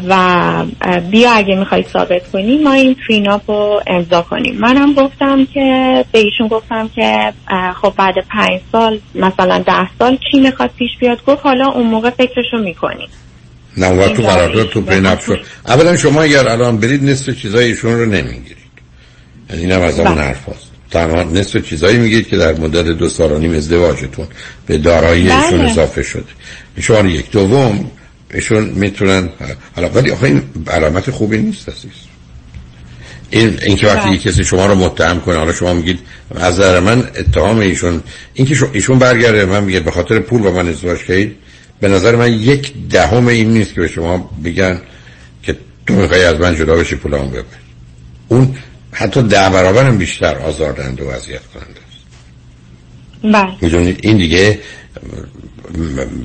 [0.10, 0.66] و
[1.12, 4.58] بیا اگه می‌خوای ثابت کنی ما این فیناپ رو امضا کنیم.
[4.58, 7.34] منم گفتم که به ایشون گفتم که
[7.82, 12.10] خب بعد پنج سال مثلا ده سال چی می‌خواد پیش بیاد؟ گفت حالا اون موقع
[12.10, 13.08] فکرشو می‌کنیم.
[13.78, 18.06] نه وقت تو قرارداد تو نفشور اولا شما اگر الان برید نصف چیزای ایشون رو
[18.06, 18.58] نمی‌گیرید.
[19.50, 20.24] یعنی اینم از اون بله.
[20.24, 24.28] حرف هست تنها نصف چیزایی میگید که در مدت دو سال و نیم ازدواجتون
[24.66, 25.44] به دارایی بله.
[25.44, 26.24] ایشون اضافه شده
[26.80, 27.92] شما یک دوم
[28.34, 29.30] ایشون می‌تونن
[29.76, 31.92] حالا ولی آخه این علامت خوبی نیست عزیز
[33.30, 34.16] این اینکه وقتی بله.
[34.16, 36.00] یک کسی شما رو متهم کنه حالا شما میگید
[36.36, 40.52] از نظر من اتهام ایشون اینکه شو- ایشون برگرده من میگه به خاطر پول با
[40.52, 41.36] من ازدواج کردید
[41.80, 44.82] به نظر من یک دهم این نیست که به شما بگن
[45.44, 45.56] که
[45.88, 47.44] تو می‌خوای از من جدا بشی پولام ببر
[48.28, 48.56] اون
[48.98, 52.00] حتی ده برابر هم بیشتر آزاردهنده و اذیت کننده است.
[53.24, 53.56] بله.
[53.62, 54.60] می‌دونید این دیگه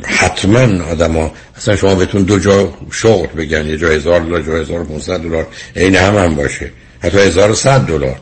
[0.05, 4.53] حتما آدم ها اصلا شما بهتون دو جا شغل بگن یه جا هزار دلار جا
[4.53, 4.85] هزار
[5.19, 5.47] دلار
[5.77, 6.71] عین هم هم باشه.
[7.03, 8.21] حتی هزار صد دلار.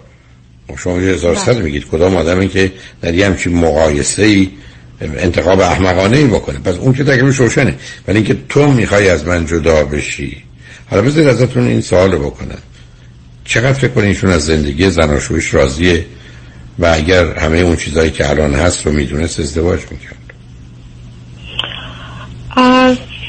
[0.78, 2.72] شما یه هزار و صد میگید کدام آدمی که
[3.03, 4.51] در یه همچین مقایسه ای
[5.01, 6.59] انتخاب احمقانه ای بکنه.
[6.59, 7.74] پس اون که تکلیفش روشنه.
[8.09, 10.42] ولی اینکه تو می‌خوای از من جدا بشی.
[10.90, 12.59] حالا بذارید ازتون این سوال رو بکنم.
[13.49, 16.07] چقدر فکر کنید ایشون از زندگی زناشویش راضیه؟
[16.78, 20.18] و اگر همه اون چیزهایی که الان هست رو می‌دونست ازدواج می‌کرد.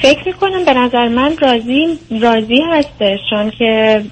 [0.02, 4.04] فکر می‌کنم به نظر من راضی راضی هستش چون که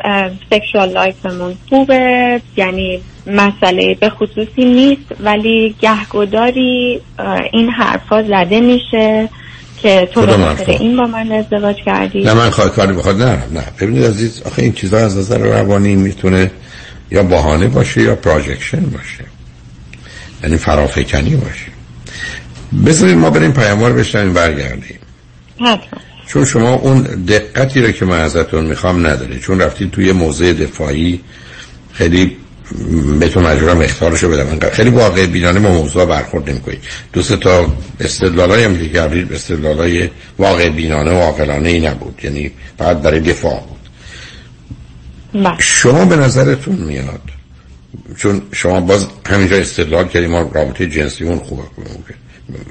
[0.49, 7.01] سکشوال لایفمون خوبه یعنی مسئله به خصوصی نیست ولی گهگداری
[7.53, 9.30] این حرفا زده میشه.
[9.88, 12.23] که تو به خاطر؟ این با من ازدواج کردی.
[12.23, 13.63] نه من خواهد کاری بخواد نه نه.
[13.79, 16.51] ببینید عزیز آخه این چیزها از نظر روانی می‌تونه
[17.11, 19.23] یا بهانه باشه یا پراجکشن باشه.
[20.43, 21.71] یعنی فرافکنی باشه.
[22.85, 24.99] بذارید ما بریم پیاموار بشنویم برگردیم.
[25.55, 25.99] حتما.
[26.27, 31.21] چون شما اون دقتی رو که من ازتون می‌خوام نداری چون رفتید توی موضع دفاعی
[31.93, 32.38] خیلی
[33.20, 34.47] بهتون مجبورم اختارشو بدم.
[34.47, 36.80] انقدر خیلی واقع بینانه ما موضوع برخورد نمی‌کنید.
[37.13, 37.68] دو سه تا
[37.99, 42.20] استدلالایی هم که کردید استدلالای واقع بینانه و عاقلانه ای نبود.
[42.24, 43.78] یعنی فقط برای دفاع بود.
[45.43, 45.55] بله.
[45.59, 47.22] شما به نظرتون میاد؟
[48.18, 51.63] چون شما باز همینجا استدلال کردیم ما رابطه جنسیمون خوبه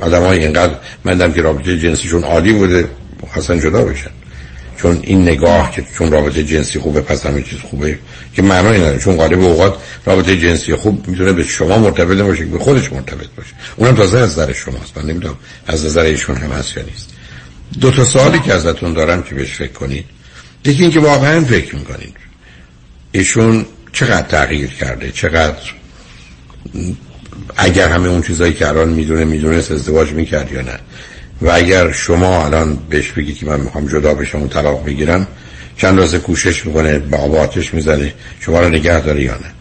[0.00, 0.74] آدم های اینقدر
[1.04, 2.88] من دم که رابطه جنسیشون عالی بوده
[3.34, 4.10] اصلا جدا بشن.
[4.76, 7.98] چون این نگاه که چون رابطه جنسی خوبه پس همه چیز خوبه
[8.34, 8.98] که معنی نداره.
[8.98, 13.52] چون غالب اوقات رابطه جنسی خوب می‌تونه به شما مرتبط باشه به خودش مرتبط باشه.
[13.76, 14.98] اونم تازه از نظر شماست.
[14.98, 17.10] من نمی‌دونم از نظر ایشون هم هست یا نیست.
[17.80, 20.04] دو تا سوالی که ازتون دارم که بهش فکر کنید.
[20.64, 22.14] یکی اینکه واقعا فکر می‌کنید.
[23.12, 25.72] ایشون چقدر تغییر کرده؟ چقدر
[27.56, 30.78] اگر همه اون چیزایی که الان می‌دونه می‌دونست ازدواج می‌کرد یا نه.
[31.42, 35.26] و اگر شما الان بهش بگید که من می‌خوام جدا بشم و طلاق بگیرم
[35.76, 39.52] چند روز کوشش می‌کنه به آب و آتش می‌زنه شما رو نگه داره یا نه؟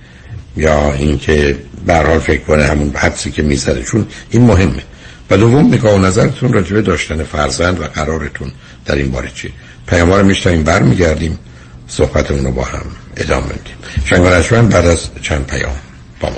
[0.57, 4.83] یا اینکه به حال فکر کنه همون حدسی که می‌زنه چون این مهمه.
[5.29, 8.51] و دوم نگاه نظرتون راجبه داشتن فرزند و قرارتون
[8.85, 9.53] در این باره چی
[9.87, 11.39] پیام رو میشتیم برمیگردیم
[11.87, 12.85] صحبتمون رو با هم
[13.17, 13.75] ادامه میدیم.
[14.05, 15.75] شنگانشمن بعد از چند پیام
[16.19, 16.37] با ما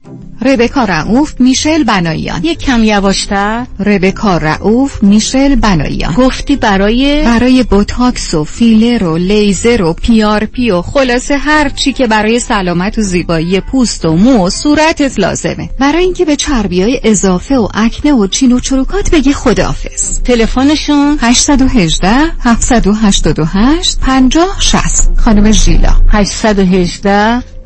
[0.41, 3.65] ربکا رعوف میشل بناییان یک کم یواشتر.
[3.79, 10.81] ربکا رعوف میشل بناییان گفتی برای برای بوتاکس و فیلر و لیزر و PRP و
[10.81, 15.69] خلاصه هر چی که برای سلامت و زیبایی پوست و مو و صورتت لازمه.
[15.79, 20.19] برای اینکه به چربی های اضافه و اکنه و چین و چروکات بگی خداحافظ.
[20.23, 25.93] تلفنشون؟ 818 788 50 60 خانم ژیلا.
[26.09, 27.43] 818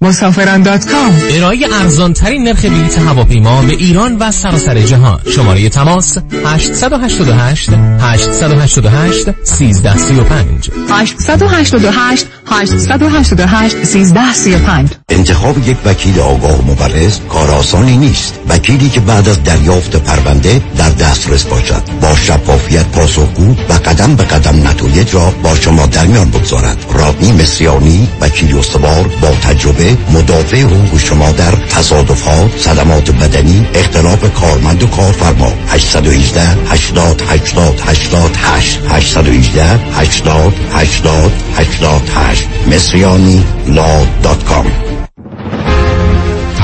[0.00, 5.20] مسافران dot com ارائه ارزان ترین نرخ بلیط هواپیما به ایران و سراسر جهان.
[5.34, 7.70] شماره تماس 888
[8.00, 18.34] 888 1335 888 888 1335 انتخاب یک وکیل آگاه و مبرز کار آسانی نیست.
[18.48, 21.82] وکیلی که بعد از دریافت پرونده در دسترس باشد.
[22.00, 26.84] با شفافیت پاسخگو و قدم به قدم نتایج را با شما در میان بگذارد.
[26.94, 34.82] رادنی مصریانی وکیل استوار با تجربه مدافع حقوق شما در تصادفات صدمات بدنی اختلاف کارمند
[34.82, 35.52] و کارفرما.
[35.68, 39.62] 818 80 80 88 818
[39.92, 44.66] 80 80 88 مصریانی لا دات کام.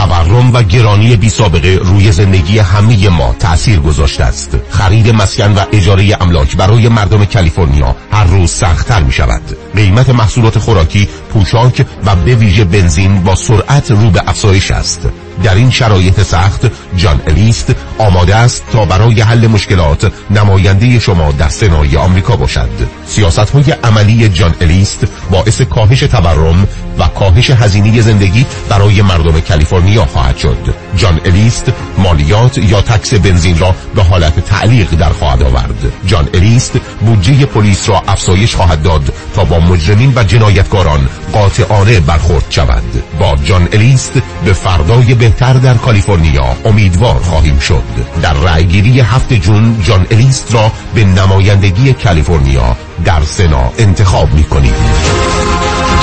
[0.03, 4.57] تورم و گرانی بی سابقه روی زندگی همه ما تأثیر گذاشته است.
[4.71, 9.43] خرید مسکن و اجاره املاک برای مردم کالیفرنیا هر روز سختتر می شود
[9.75, 15.09] قیمت محصولات خوراکی پوشاک و به ویژه بنزین با سرعت رو به افزایش است.
[15.45, 16.67] در این شرایط سخت
[16.97, 22.69] جان الیست آماده است تا برای حل مشکلات نماینده شما در سنای آمریکا باشد.
[23.07, 26.69] سیاست های عملی جان الیست باعث کاهش تورم
[26.99, 30.75] و کاهش هزینه زندگی برای مردم کالیفرنیا خواهد شد.
[30.97, 35.93] جان الیست مالیات یا تکس بنزین را به حالت تعلیق در خواهد آورد.
[36.07, 42.45] جان الیست بودجه پلیس را افزایش خواهد داد تا با مجرمین و جنایتکاران قاطعانه برخورد
[42.51, 43.03] شود.
[43.21, 44.13] با جان الیست
[44.45, 47.83] به فردای بهتر در کالیفرنیا امیدوار خواهیم شد.
[48.23, 54.75] در رأیگیری هفت جون جان الیست را به نمایندگی کالیفرنیا در سنا انتخاب می کنیم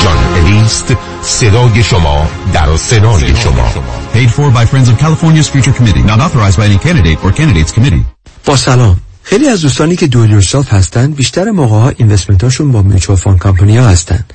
[0.04, 3.72] جان الیست صدای شما در سنای شما.
[4.14, 6.04] Paid for by Friends of California's Future Committee.
[6.12, 8.06] Not authorized by any candidate or candidates committee.
[8.46, 9.00] با سلام.
[9.24, 13.18] خیلی از دوستانی که do it yourself هستن بیشتر موقع ها investment هاشون با mutual
[13.18, 14.26] fund company ها هستن.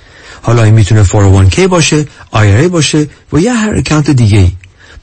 [0.42, 4.52] حالا این می‌تونه 401k باشه IRA باشه و یا هر account دیگه ای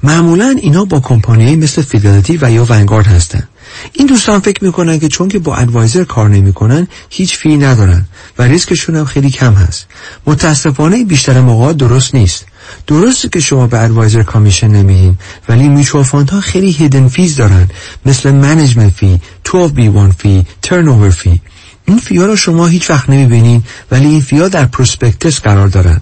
[0.04, 3.48] معمولا اینا با کمپانی مثل Fidelity و یا Vanguard هستن.
[3.94, 8.06] این دوستان فکر می‌کنن که چون که با advisor کار نمی‌کنن هیچ fee ندارن
[8.38, 9.86] و ریسکشون هم خیلی کم هست.
[10.28, 12.46] متاسفانه بیشتر موقع درست نیست.
[12.88, 15.18] درسته که شما به advisor commission نمیدین
[15.50, 17.68] ولی mutual ها خیلی hidden fees دارن.
[18.06, 21.42] مثل management fee 12b1 fee turn fee
[21.86, 25.68] این fee ا رو شما هیچ وقت نمی‌بینین ولی این fee ا در prospectus قرار
[25.68, 26.02] دارن.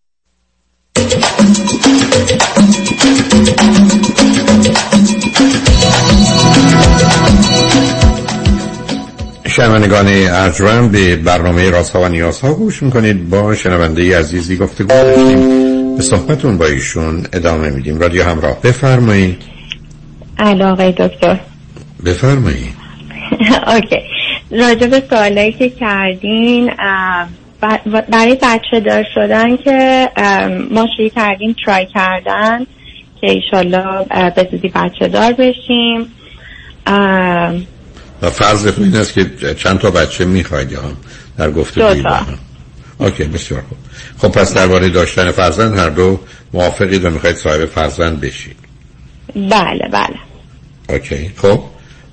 [9.59, 13.30] شنوندگان ارجمند به برنامه رازها و نیازها گوش می‌کنید.
[13.30, 15.96] با شنونده عزیزی گفته داشتیم.
[15.96, 17.99] به صحبتون با ایشون ادامه میدیم.
[17.99, 19.42] رادیو همراه بفرمایید.
[20.38, 21.40] علاقه دکتر.
[22.05, 22.74] بفرمایید.
[23.74, 24.03] اوکی.
[24.51, 26.70] راجع به سوالایی که کردین
[28.11, 30.09] برای بچه دار شدن که
[30.70, 32.66] ما شروع کردیم ترای کردن
[33.20, 34.04] که ایشالله
[34.36, 36.06] به زودی بچه دار بشیم.
[38.22, 40.96] و فرضتون این است که چند تا بچه می‌خواید یا هم
[41.38, 42.20] در گفته دو تا.
[42.98, 43.78] اوکی بسیار خوب.
[44.18, 46.20] خب پس درباره داشتن فرزند هر دو
[46.52, 48.56] موافقید و می‌خواید صاحب فرزند بشید
[49.34, 50.16] بله بله.
[50.88, 51.61] اوکی خب.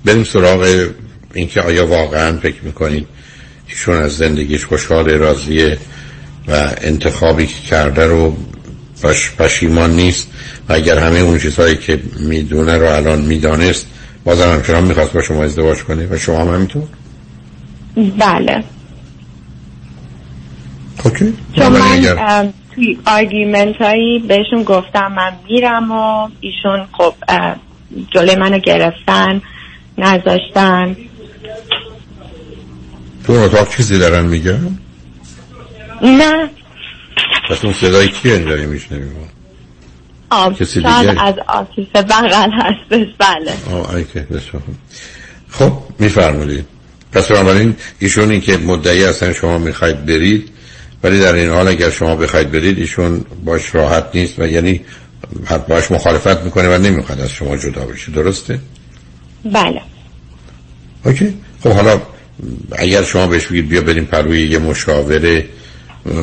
[0.06, 0.88] بریم سراغ
[1.34, 3.08] اینکه آیا واقعا فکر می‌کنید
[3.68, 5.78] ایشون از زندگیش خوشحال راضیه
[6.48, 8.36] و انتخابی که کرده رو
[9.04, 10.28] پش پشیمان نیست.
[10.70, 13.88] و اگر همه اون چیزهایی که می‌دونه رو الان می‌دانست
[14.24, 16.08] بازم همچنان می‌خواست با شما ازدواج کنه.
[16.12, 16.84] و شما هم همینطور؟
[17.96, 18.64] بله.
[21.04, 21.34] okay.
[21.56, 27.14] چون ولی من توی argument هایی بهشون گفتم من میرم و ایشون خب
[28.14, 29.42] جلوی منو گرفتن
[29.98, 30.96] نذاشتن.
[33.26, 34.78] تو اتاق چیزی دارن میگن
[36.02, 36.50] نه.
[37.50, 39.16] پس اون صدای کی اینجایی میشنویم
[40.30, 40.54] آب.
[40.60, 43.08] کسی دیگه؟ از office بغل هستش.
[43.18, 43.54] بله.
[43.72, 44.04] آه
[44.52, 44.62] خوب.
[45.50, 46.66] خب میفرمایید.
[47.12, 50.50] پس بنابراین ایشون این که مدعی هستن شما می‌خواید برید
[51.04, 54.82] ولی در این حال اگر شما بخواید برید ایشون باش راحت نیست و یعنی
[55.46, 58.12] حتی باش مخالفت می‌کنه و نمی‌خواد از شما جدا بشه.
[58.12, 58.60] درسته؟
[59.46, 59.82] بله.
[61.06, 61.34] okay.
[61.64, 62.02] خب حالا
[62.72, 65.46] اگر شما بهش بگید بیا بریم پروی یه مشاوره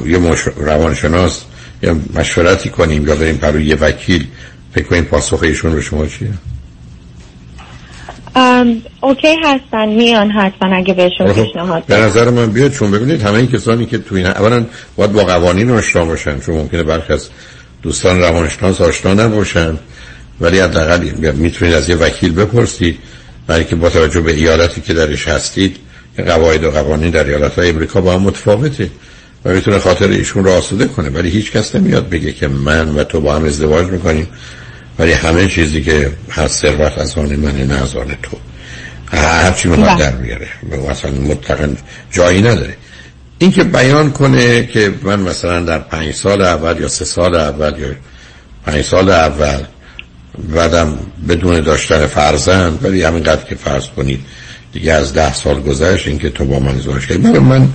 [0.07, 0.41] یه مش...
[0.57, 1.43] روانشناس
[1.83, 4.27] یا مشورتی کنیم یا بریم پروی یه وکیل
[4.75, 6.29] فکر کنیم پاسخ ایشون به شما چیه؟
[8.35, 13.23] ام، اوکی هستن میان حتما اگه بهشون خب، پیشنهاد به نظر من بیاد چون ببینید
[13.23, 17.13] همه این کسانی که تو این اولا باید با قوانین آشنا باشن چون ممکنه برخی
[17.13, 17.29] از
[17.83, 19.79] دوستان روانشناس آشنا نباشن
[20.41, 22.99] ولی حداقل می‌تونید از یه وکیل بپرسید
[23.47, 25.77] برای که با توجه به ایالتی که درش هستید
[26.17, 28.91] قواعد و قوانین در ایالت های امریکا با هم متفاوته.
[29.45, 31.09] و می‌تونه خاطر ایشون رو آسوده کنه.
[31.09, 34.29] ولی هیچ کس نمیاد بگه که من و تو با هم ازدواج می‌کنیم.
[34.99, 38.37] ولی همه چیزی که هست ثروت از آن من نه از آن تو.
[39.17, 39.99] هر چی می‌خواد بله.
[39.99, 40.49] در بیاره
[40.91, 41.69] مثلا مطلقا
[42.11, 42.77] جایی نداره.
[43.39, 47.79] این که بیان کنه که من مثلا در پنج سال اول یا سه سال اول
[47.79, 47.89] یا
[48.67, 49.61] پنج سال اول
[50.55, 50.99] بعدم
[51.29, 54.21] بدون داشتن فرزند ولی همینقدر که فرض کنید
[54.73, 57.19] دیگه از ده سال گذشت اینکه تو با من ازدواج کردی.
[57.19, 57.69] برای من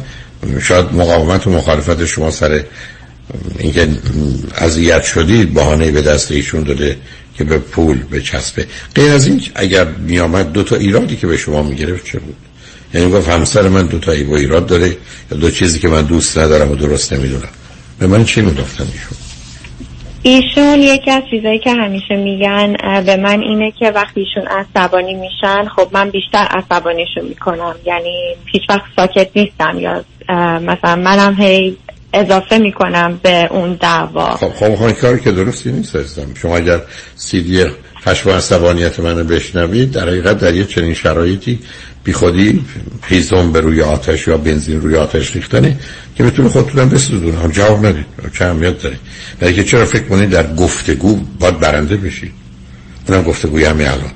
[0.61, 2.63] شاید مقاومت و مخالفت شما سر
[3.59, 3.87] اینکه
[4.55, 6.97] اذیت شدید بهانه به دست ایشون داده
[7.37, 8.65] که به پول به چسبه.
[8.95, 12.35] غیر از این اگر میامد دو تا ایرادی که به شما می‌گرفت چه بود؟
[12.93, 14.97] یعنی گفت همسر من دو تا ایراد داره
[15.31, 17.49] یا دو چیزی که من دوست ندارم و درست نمی‌دونم.
[17.99, 19.26] به من چی می‌گفتن ایشون؟
[20.27, 22.75] ایشون یکی از چیزایی که همیشه میگن
[23.05, 27.75] به من اینه که وقتی ایشون عصبانی میشن خب من بیشتر عصبانیشون می‌کنم.
[27.85, 30.03] یعنی هیچ وقت ساکت نیستم یا
[30.59, 31.77] مثلا منم هی
[32.13, 34.29] اضافه می‌کنم به اون دعوا.
[34.29, 36.33] خب خب خب کاری که درستی نیست عزیزم.
[36.41, 36.81] شما اگر
[37.15, 37.65] سیدی
[38.05, 41.59] خشم و عصبانیت منو بشنوید در حقیقت در یه چنین شرایطی
[42.03, 42.65] بی خودی
[43.07, 45.79] هیزم به روی آتش یا بنزین روی آتش ریختنه
[46.15, 48.97] که می‌تونه خودتونم بسوزونه هم جواب ندید چه اهمیت داره؟
[49.39, 52.31] برای که چرا فکر کنید در گفتگو باید برنده بشید
[53.07, 54.11] اونم گفتگوی همین الان.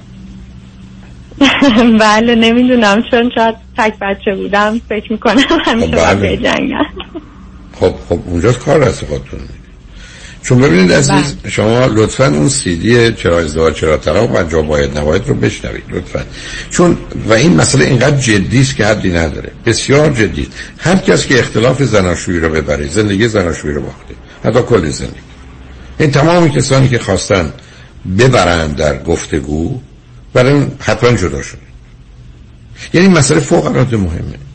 [2.00, 3.04] بله نمی‌دونم.
[3.12, 6.16] چون شاید تک بچه بودم فکر می‌کنم همیشه بله.
[6.16, 6.86] باید بجنگن
[7.80, 9.40] خب خب اونجاست کار هست خودتون.
[10.44, 15.28] چون ببینید عزیز شما لطفا اون سیدی چرا ازدواج چرا طلاق و جا باید نباید
[15.28, 16.24] رو بشنوید لطفا.
[16.70, 19.52] چون و این مسئله اینقدر جدی است که حدی نداره.
[19.66, 20.48] بسیار جدی.
[20.78, 24.14] هر کس که اختلاف زناشویی رو ببره زندگی زناشویی رو باخته.
[24.44, 25.20] حتی کل زندگی.
[26.00, 27.54] این تمام کسانی که خواستن
[28.20, 29.80] ببرند در گفتگو
[30.34, 31.62] برای حتما جدا شده.
[32.94, 34.51] یعنی مسئله فوق العاده مهمه.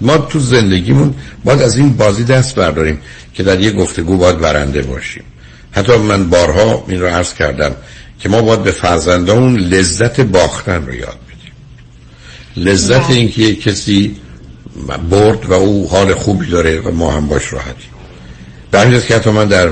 [0.00, 1.14] ما تو زندگیمون
[1.44, 2.98] باید از این بازی دست برداریم
[3.34, 5.24] که در یه گفتگو باید برنده باشیم.
[5.72, 7.76] حتی من بارها این رو عرض کردم
[8.20, 11.52] که ما باید به فرزندامون لذت باختن رو یاد بدیم.
[12.56, 14.16] لذت اینکه یک کسی
[15.10, 17.90] برد و او حال خوبی داره و ما هم باش راحتیم.
[18.70, 19.70] به همین که حتی من در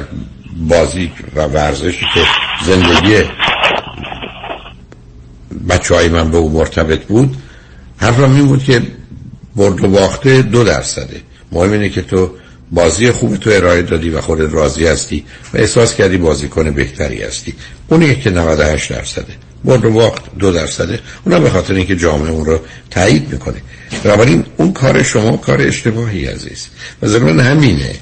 [0.56, 2.20] بازی و ورزشی که
[2.66, 3.28] زندگی
[5.68, 7.36] بچه های من به او مرتبط بود
[7.96, 8.82] حرفم این بود که
[9.56, 11.20] برد و باخته دو درصده.
[11.52, 12.30] مهم اینه که تو
[12.70, 15.24] بازی خوب تو ارائه دادی و خودت راضی هستی
[15.54, 17.54] و احساس کردی بازیکن بهتری هستی.
[17.88, 19.34] اون که 98 درصده.
[19.64, 21.00] برد و باخت دو درصده.
[21.24, 22.60] اونم به خاطر اینکه جامعه اون رو
[22.90, 23.56] تایید می‌کنه.
[24.04, 26.66] بنابراین اون کار شما کار اشتباهی عزیز.
[27.02, 27.94] و ضمن همینه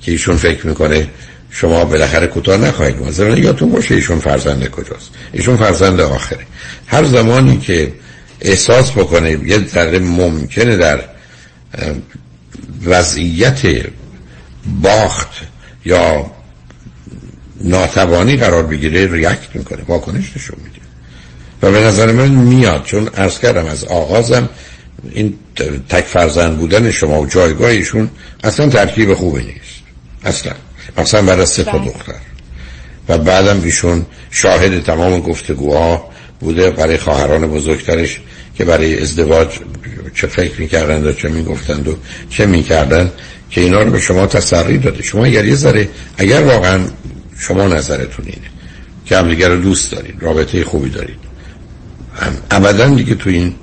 [0.00, 1.08] که ایشون فکر می‌کنه
[1.50, 3.12] شما بالاخره کوتاه نخواهید اومد.
[3.12, 5.10] ضمن یادتون باشه ایشون فرزند کجاست.
[5.32, 6.46] ایشون فرزند آخره.
[6.86, 7.92] هر زمانی که
[8.40, 9.30] احساس بکنه.
[9.30, 11.00] یه ذره ممکنه در
[12.84, 13.62] وضعیت
[14.82, 15.28] باخت
[15.84, 16.30] یا
[17.60, 20.80] ناتوانی قرار بگیره ریاکت می‌کنه واکنش نشون میده.
[21.62, 24.48] و به نظر من میاد چون ارز کردم از آغازم
[25.10, 25.34] این
[25.88, 28.10] تک فرزند بودن شما و جایگاهیشون
[28.44, 29.80] اصلا ترکیب خوبی نیست.
[30.24, 30.52] اصلا.
[30.98, 32.14] مثلا بعد از سه تا دختر.
[33.08, 36.10] و بعدم ایشون شاهد تمام گفتگوها
[36.40, 38.20] بوده برای خواهران بزرگترش.
[38.60, 39.48] که برای ازدواج
[40.14, 41.96] چه فکر می‌کردند و چه می‌گفتند و
[42.30, 43.12] چه می‌کردند
[43.50, 45.02] که اینا رو به شما تسری داده.
[45.02, 46.80] شما اگر یه ذره اگر واقعا
[47.38, 48.48] شما نظرتون اینه
[49.06, 51.18] که همدیگر رو دوست دارید رابطه خوبی دارید
[52.50, 53.54] ابدا دیگه تو این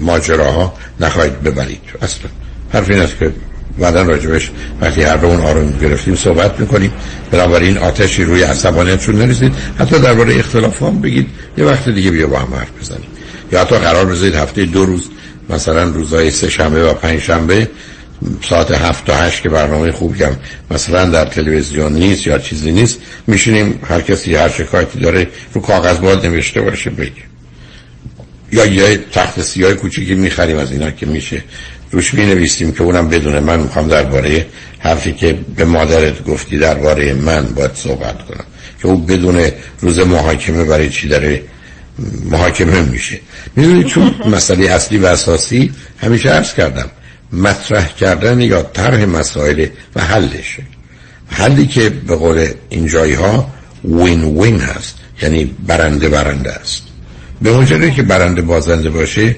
[0.00, 1.80] ماجراها نخواهید ببرید.
[2.02, 2.30] اصلا
[2.72, 3.32] حرف این است که
[3.78, 4.50] بعدا راجبش
[4.80, 6.92] وقتی هر اون آروم گرفتیم صحبت می‌کنیم.
[7.30, 9.52] بنابراین آتشی روی عصبانیتشون نریزید.
[9.78, 11.26] حتی درباره اختلاف هم بگید.
[11.58, 13.08] یه وقت دیگه بیا با هم حرف بزنیم.
[13.52, 15.08] یا حتی قرار بذارید هفته دو روز
[15.50, 17.68] مثلا روزهای سه شنبه و پنج شنبه
[18.48, 20.36] ساعت هفت تا هشت که برنامه خوبی هم
[20.70, 25.98] مثلا در تلویزیون نیست یا چیزی نیست میشینیم هر کسی هر شکایتی داره رو کاغذ
[25.98, 27.12] باید نوشته باشه بگه.
[28.52, 31.44] یا یه تخت سیاه کوچیکی می‌خریم از اینا که میشه.
[31.90, 34.46] روش می نویسیم که اونم بدونه من می‌خوام درباره
[34.78, 38.44] حرفی که به مادرت گفتی درباره من باید صحبت کنم.
[38.82, 39.50] که او بدون
[39.80, 41.42] روز محاکمه برای چی داره
[42.24, 43.20] محاکمه میشه.
[43.56, 46.90] می‌دونید چون مسئله اصلی و اساسی همیشه عرض کردم
[47.32, 49.66] مطرح کردن یا طرح مسائل
[49.96, 50.62] و حلشه.
[51.26, 53.50] حلی که به قول این جایی ها
[53.84, 56.82] وین وین هست یعنی برنده برنده است.
[57.42, 59.36] به مجرد که برنده بازنده باشه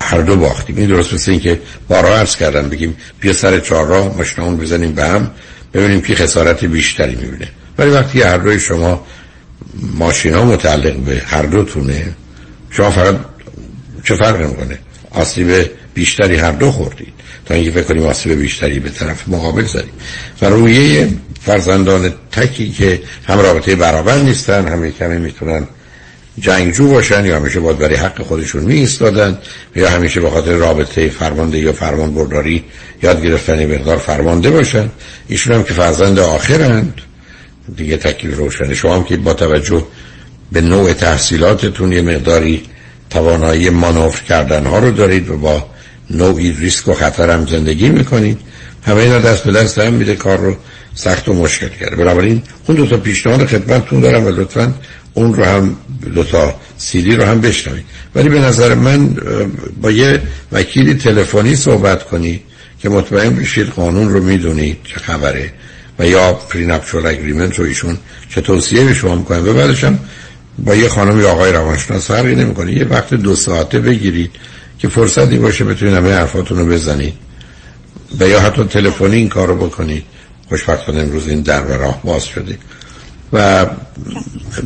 [0.00, 0.76] هر دو باختیم.
[0.76, 4.92] این درست مثل این که بارا عرض کردم بگیم بیا سر چهار راه مشنامون بزنیم
[4.92, 5.30] به هم
[5.74, 7.48] ببینیم که خسارت بیشتری می‌بینه.
[7.78, 9.06] ولی وقتی هر دوی شما
[9.82, 12.14] ماشین ها متعلق به هر دوتونه
[12.70, 13.16] شما فقط
[14.04, 14.78] چه فرق می‌کنه؟
[15.10, 17.12] آسیب بیشتری هر دو خوردید.
[17.46, 19.92] تا اینکه فکر کنیم آسیب بیشتری به طرف مقابل زدیم.
[20.42, 21.08] و رویه
[21.40, 25.66] فرزندان تکی که هم رابطه برابر نیستن همه کمی می‌تونن
[26.40, 29.38] جنگجو باشن یا همیشه باید برای حق خودشون می ایستادن
[29.76, 32.64] یا همیشه به خاطر رابطه فرمانده یا فرمان برداری
[33.02, 34.88] یاد گرفتن مقدار فرمانده باشن.
[35.28, 37.00] ایشون هم که فرزند آخرند.
[37.76, 38.74] دیگه تکلیف روشنه.
[38.74, 39.84] شما هم که با توجه
[40.52, 42.62] به نوع تحصیلاتتون یه مقداری
[43.10, 45.66] توانایی مانور کردن ها رو دارید و با
[46.10, 48.38] نوعی ریسک و خطر هم زندگی می‌کنید.
[48.86, 50.56] همه اینا دست به دست هم میده کار رو
[50.94, 51.96] سخت و مشکل کرده.
[51.96, 54.74] بنابراین اون دو تا پیشنهاد خدمتتون دارم و لطفا
[55.14, 55.76] اون رو هم
[56.14, 57.84] دو تا سیدی رو هم بشنوید.
[58.14, 59.16] ولی به نظر من
[59.82, 60.22] با یه
[60.52, 62.40] وکیلی تلفنی صحبت کنی
[62.78, 65.52] که مطمئن بشید قانون رو می‌دونید چه خبره.
[65.98, 67.98] و یا پرینپچول اگریمنت رو ایشون
[68.30, 69.98] چه توصیه به شما می‌کنه و بعدش هم
[70.58, 72.72] با یه خانم یا آقای روانشناس فرقی نمی‌کنه.
[72.72, 74.30] یه وقت دو ساعته بگیرید
[74.78, 77.14] که فرصتی باشه بتونید همه حرفاتون رو بزنید
[78.20, 80.04] و یا حتی تلفنی این کار رو بکنید.
[80.48, 82.58] خوشبختانه امروز این در و راه باز شده.
[83.32, 83.66] و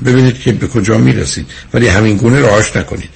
[0.05, 1.47] ببینید که به کجا می‌رسید.
[1.75, 3.09] ولی همین گونه راهش نکنید.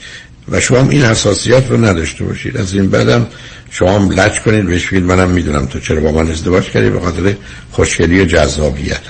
[0.49, 2.57] و شما هم این حساسیت رو نداشته باشید.
[2.57, 3.27] از این بعدم
[3.71, 7.01] شما هم لج کنید بهش بگید منم می‌دونم تو چرا با من ازدواج کردی به
[7.01, 7.35] خاطر
[7.73, 9.01] خوشگلی و جذابیت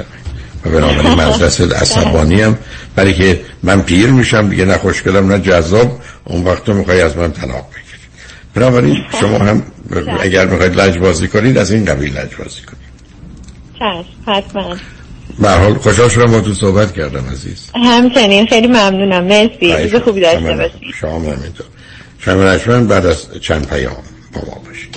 [0.64, 2.58] و بنابراین من از دست عصبانی هم.
[2.94, 6.00] برای که من پیر میشم دیگه نه خوشگلم نه جذاب.
[6.24, 8.02] اون وقت تو می‌خوای از من طلاق بگیری.
[8.54, 9.62] بنابراین شما هم
[10.20, 12.86] اگر می‌خواید لج بازی کنید از این قبیل لج بازی کنید
[14.26, 14.95] به
[15.44, 17.70] حال خوشحال شدم با تو صحبت کردم عزیز.
[17.74, 19.24] همچنین خیلی ممنونم.
[19.24, 19.72] مرسی.
[19.72, 21.66] روز خوبی داشته باشید شما همینطور.
[22.18, 24.02] شما بعد از چند پیام
[24.32, 24.96] با ما باشید.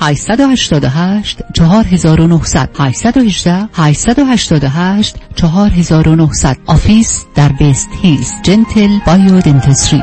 [0.00, 8.32] 888 4900 818 888 4900 office در West Hills.
[8.42, 10.02] Gentle Biodentistry.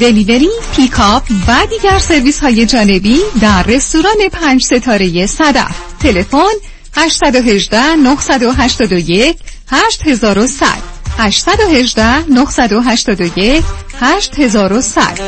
[0.00, 5.76] delivery، pickup و دیگر سرویس های جانبی در رستوران پنج ستاره صدف.
[6.00, 6.52] تلفن
[6.96, 9.36] 818 981
[9.70, 10.66] 8100
[11.18, 13.64] 818 981
[14.00, 15.20] 8100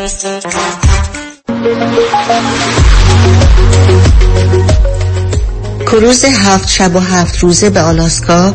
[5.86, 8.54] کروز هفت شب و هفت روزه به آلاسکا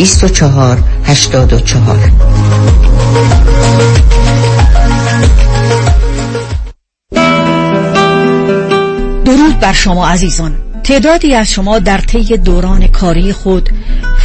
[0.00, 1.98] 24 84
[9.24, 10.54] درود بر شما عزیزان.
[10.84, 13.70] تعدادی از شما در طی دوران کاری خود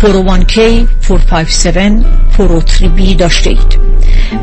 [0.02, 0.60] 401k
[1.08, 2.06] 457
[2.38, 3.85] 403b داشته اید.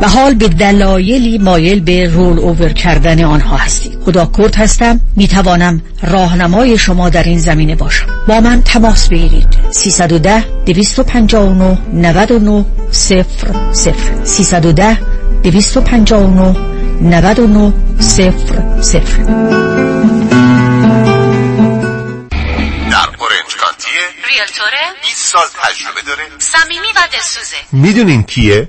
[0.01, 5.29] و حال به دلایلی مایل به رول اوور کردن آنها هستید خدا کرد هستم می
[5.29, 8.07] توانم راهنمای شما در این زمینه باشم.
[8.29, 9.49] با من تماس بگیرید.
[9.71, 13.25] 310 259 99 0
[13.73, 13.95] 0
[14.25, 14.99] 310
[15.43, 16.57] 259
[17.01, 18.33] 99 0
[18.81, 19.03] 0
[23.23, 26.23] اورنج کانتیه ریلتوره؟ 20 سال تجربه داره.
[26.39, 27.57] صمیمی و دلسوزه.
[27.73, 28.69] می‌دونین کیه؟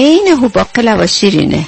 [0.00, 0.36] عین
[0.98, 1.66] و شیرینه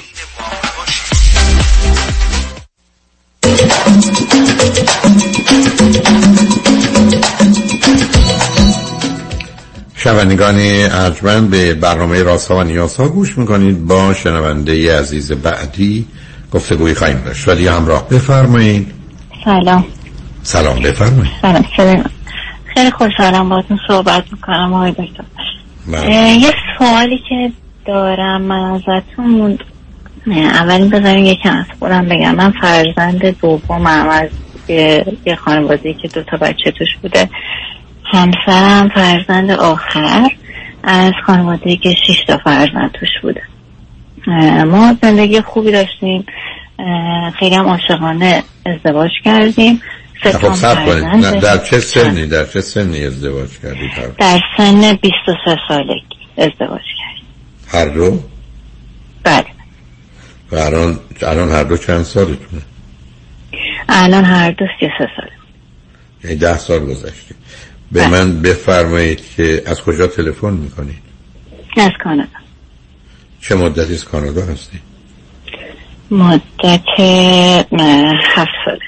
[9.95, 13.87] شنوندگان ارجمند به برنامه راسا و نیاسا گوش می‌کنید.
[13.87, 16.05] با شنونده عزیز بعدی
[16.51, 17.47] گفتگوی خواهیم داشت.
[17.47, 18.91] ولی همراه بفرمایید.
[19.45, 19.85] سلام.
[20.43, 21.33] سلام بفرمایید.
[21.41, 22.09] سلام سلام.
[22.73, 25.23] خیلی خوشحالم باهاتون صحبت می‌کنم آقای دکتر.
[25.87, 26.15] بله.
[26.15, 27.51] یه سوالی که
[27.85, 29.59] دارم من ازتون
[30.27, 32.35] اولین بذاریم یکم از خودم بگم.
[32.35, 34.29] من فرزند دومم از
[35.25, 37.29] یه خانواده که دو تا بچه توش بوده.
[38.13, 40.29] همسرم فرزند آخر
[40.83, 43.41] از خانواده که شش تا فرزند توش بوده.
[44.65, 46.25] ما زندگی خوبی داشتیم.
[47.39, 49.81] خیلی هم عاشقانه ازدواج کردیم.
[50.23, 51.39] خب سب کنید.
[51.39, 51.79] در چه.
[51.79, 56.03] سنی؟ در چه سنی ازدواج کردید؟ در سن 23 سالگی
[56.37, 57.02] ازدواج کردیم.
[57.73, 58.23] هر دو
[59.23, 59.45] بله.
[60.51, 62.61] و الان الان هر دو چند سالتونه؟
[63.89, 65.29] الان هر دو 33 سال
[66.23, 67.35] یعنی ده سال گذشته.
[67.91, 68.09] به بله.
[68.09, 71.01] من بفرمایید که از کجا تلفن می‌کنید؟
[71.77, 72.29] از کانادا.
[73.41, 74.79] چه مدتی از کانادا هستی؟
[76.11, 76.99] مدت
[78.35, 78.79] هفت ساله.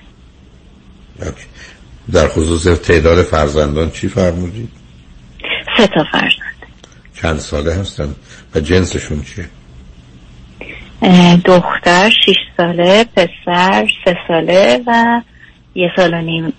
[2.12, 4.70] در خصوص تعداد فرزندان چی فرمودید؟
[5.78, 6.44] سه تا فرزند.
[7.22, 8.16] چند ساله هستن
[8.56, 9.50] و جنسشون چیه؟
[11.46, 15.22] دختر شیش ساله پسر سه ساله و
[15.76, 16.54] یه سال و نیم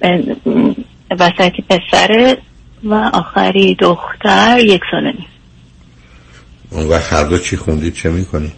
[1.11, 2.39] وسطی پسره
[2.85, 5.27] و آخری دختر یک سال و نیم
[6.71, 8.53] اون وقت هر دو چی خوندید چه می‌کنی؟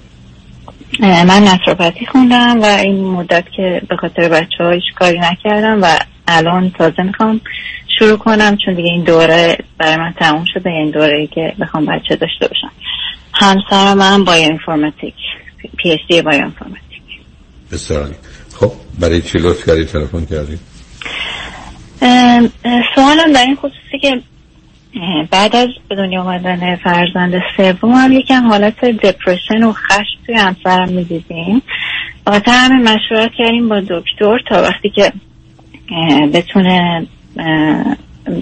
[1.00, 5.98] من نصرافتی خوندم و این مدت که به خاطر بچه ها کاری نکردم و
[6.28, 7.40] الان تازه می‌خوام
[7.98, 11.86] شروع کنم چون دیگه این دوره برای من تموم شده این دوره ای که بخوام
[11.86, 12.70] بچه داشته باشم.
[13.32, 15.14] همسر من با اینفورماتیک
[15.76, 16.82] پی اچ دی با اینفورماتیک
[17.72, 18.10] بسیار
[18.60, 20.58] خب برای چی لطف کردی تلفن کردی؟
[22.94, 24.20] سوالم در این خصوصی که
[25.30, 30.88] بعد از به دنیا آمدن فرزند سوم هم یکم حالت دپرشن و خشم توی همسرم
[30.88, 31.62] می‌دیدیم.
[32.26, 35.12] بخاطر همه مشورت کردیم با دکتر تا وقتی که
[36.32, 37.06] بتونه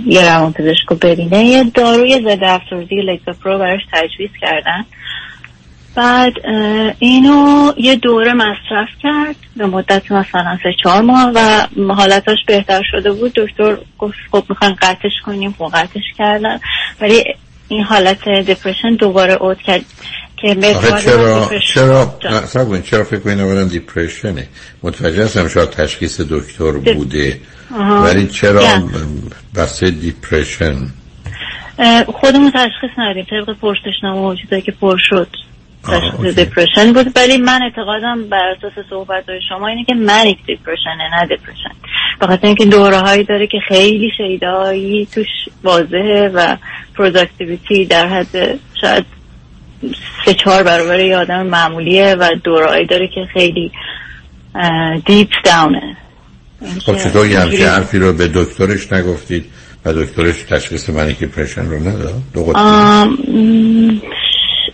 [0.06, 4.85] یه روان پزشک رو ببینه یه داروی ضد افسردگی لگزاپرو براش تجویز کردن.
[5.94, 6.32] بعد
[6.98, 9.36] اینو یه دوره مصرف کرد.
[9.56, 13.32] به مدت مثلا سه چهار ماه و حالتاش بهتر شده بود.
[13.32, 15.55] دکتر گفت خب می‌خواین قطعش کنیم.
[15.59, 16.60] خب قطعش کردن.
[17.01, 17.24] ولی
[17.68, 19.85] این حالت دپرشن دوباره اوت کرد.
[20.36, 20.54] که
[21.04, 22.18] چرا چرا
[22.52, 24.46] چرا چرا فکر کنید اولا دیپرشنه
[24.82, 27.40] متوجه هستم شاید تشخیص دکتر بوده.
[28.02, 28.62] ولی چرا
[29.54, 30.77] بحث depression
[32.06, 35.28] خودمون تشخیص ندیم طبق پرسشنامه موجوده که پر شد
[35.84, 37.16] تشخیص depression بود.
[37.16, 41.74] ولی من اعتقادم بر اساس صحبت شما اینه که manic depression ه نه depression
[42.20, 45.26] بخاطر اینکه دوره هایی داره که خیلی شیدایی توش
[45.64, 46.56] واضحه و
[46.94, 49.15] productivity در حد شاید
[50.24, 53.72] سه چهار برابر یه آدم معمولیه و دورایی داره که خیلی
[55.06, 55.96] دیپ داونه
[56.86, 59.44] خب چطور یه همچه حرفی رو به دکترش نگفتید
[59.84, 62.22] و دکترش تشخیص منیک پرشن رو نداد؟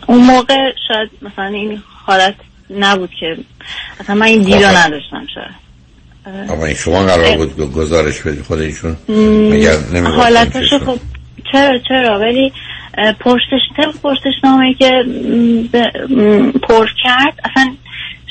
[0.07, 2.35] اون موقع شاید مثلا این حالت
[2.71, 3.37] نبود که
[4.01, 5.63] اصلا من این دیدو نداشتم شاید.
[6.51, 8.97] اما این شما قرار بود گزارش بدی خود ایشون
[10.05, 10.99] حالتش خب
[11.53, 12.53] چرا چرا؟ ولی
[13.21, 14.91] پرسش طبق پرسش نامه که
[16.63, 17.75] پر کرد اصلا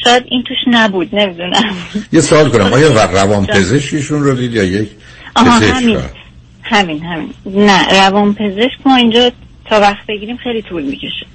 [0.04, 1.76] شاید این توش نبود نمی‌دونم.
[2.14, 2.74] یه سوال کنم.
[2.74, 4.90] آیا روان پزشکیشون رو دید یا یک
[5.36, 6.00] همین.
[6.64, 7.34] همین همین.
[7.46, 9.32] نه روان پزشک ما اینجا
[9.66, 11.26] تا وقت بگیریم خیلی طول می‌کشه.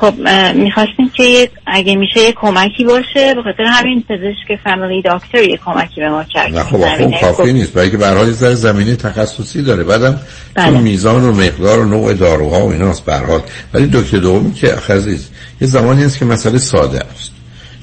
[0.00, 0.14] خب
[0.54, 6.00] می‌خواستیم که اگه میشه یه کمکی باشه به خاطر همین پزشک فامیلی داکتر یه کمکی
[6.00, 6.56] به ما کرد.
[6.56, 7.72] نه خب خب کافی نیست.
[7.72, 9.84] برای که به زر زمینه تخصصی داره.
[9.84, 10.20] بعدم
[10.54, 10.78] بله.
[10.78, 13.40] میزان و مقدار و نوع داروها و ایناست به حال.
[13.74, 15.28] ولی دکتر دومی که عزیز
[15.60, 17.32] یه زمانی هست که مسئله ساده است.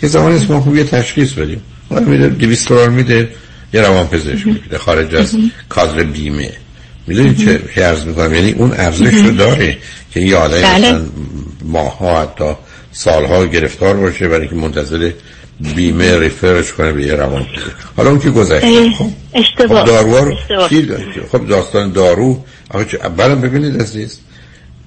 [0.04, 1.62] یه زمانی هست که ما خوب یه تشخیص بدیم.
[1.92, 3.30] ما میده 200 دلار میده
[3.74, 5.38] یه روان پزشک میده خارج از
[5.70, 6.52] کادر بیمه.
[7.08, 9.78] می‌دونی چه عرض می‌کنم؟ یعنی اون ارزش رو داره
[10.14, 11.02] که یه آدمی بله.
[11.66, 12.54] ماها حتی
[12.92, 15.12] سالها گرفتار باشه برای که منتظر
[15.76, 17.46] بیمه refer ش کنه به یه روان
[17.98, 18.92] حالا اون که گذشته.
[18.92, 19.82] خب اشتباه.
[19.82, 20.38] خب داروار
[21.32, 22.44] خب داستان دارو.
[23.04, 24.20] اولا ببینید عزیز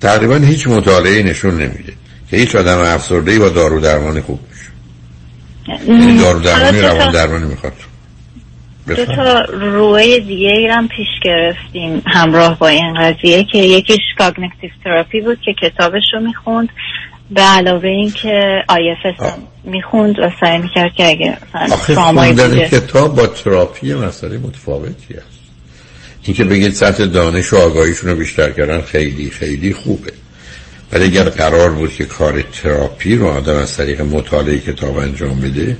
[0.00, 1.92] تقریبا هیچ مطالعه نشون نمیده
[2.30, 4.70] که هیچ آدم افسرده با دارو درمانی خوب میشه
[5.88, 7.72] یعنی دارو درمانی روان درمانی می‌خواد.
[8.96, 15.20] دو تا روی دیگه هم پیش گرفتیم همراه با این قضیه که یکیش cognitive therapy
[15.20, 16.68] بود که کتابش رو می‌خوند.
[17.30, 21.94] به علاوه این که هم می‌خوند و سعی می‌کرد که اگه آخه
[22.70, 25.38] کتاب با تراپی مسئله متفاوتی است.
[26.22, 30.12] این که بگید سطح دانش و آگاهیشون رو بیشتر کردن خیلی خیلی خوبه.
[30.92, 35.76] ولی اگر قرار بود که کار تراپی رو آدم از طریق مطالعه کتاب انجام بده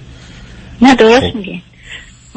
[0.83, 1.37] نه درست خب.
[1.37, 1.63] میگی.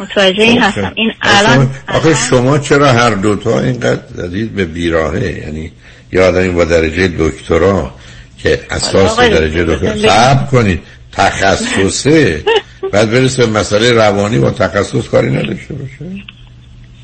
[0.02, 0.92] متوجه این هستم.
[0.96, 5.72] این الان آخه شما چرا هر دوتا اینقدر زدید به بیراهه؟ یعنی
[6.12, 7.94] یه آدمی با درجه دکترا
[8.38, 10.80] که اساس درجه دکترا صبر کنید.
[11.12, 12.44] تخصصه.
[12.92, 16.06] بعد برسه به مسئله روانی با تخصص کاری نداشته باشه.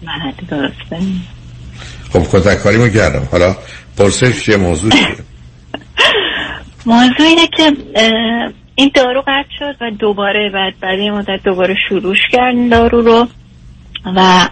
[0.03, 1.05] نه درسته
[2.13, 3.27] خب کتک کاری کردم.
[3.31, 3.55] حالا
[3.97, 5.07] پرسش چیه؟ موضوع چیه؟
[6.85, 7.73] موضوع اینه که
[8.79, 13.27] این دارو قطع شد و دوباره بعد بعد این مدت دوباره شروعش کردن دارو رو
[14.15, 14.49] و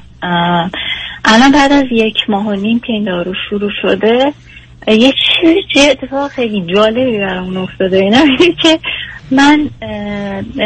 [1.26, 4.34] الان بعد از یک ماه و نیم که این دارو شروع شده
[4.88, 7.98] یه چیزی اتفاق خیلی جالبی برامون افتاده.
[7.98, 8.26] اینا
[8.62, 8.80] که
[9.32, 9.70] من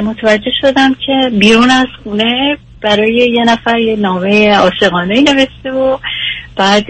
[0.04, 5.98] متوجه شدم که بیرون از خونه برای یه نفر یه نامه عاشقانه نوشته و
[6.56, 6.86] بعد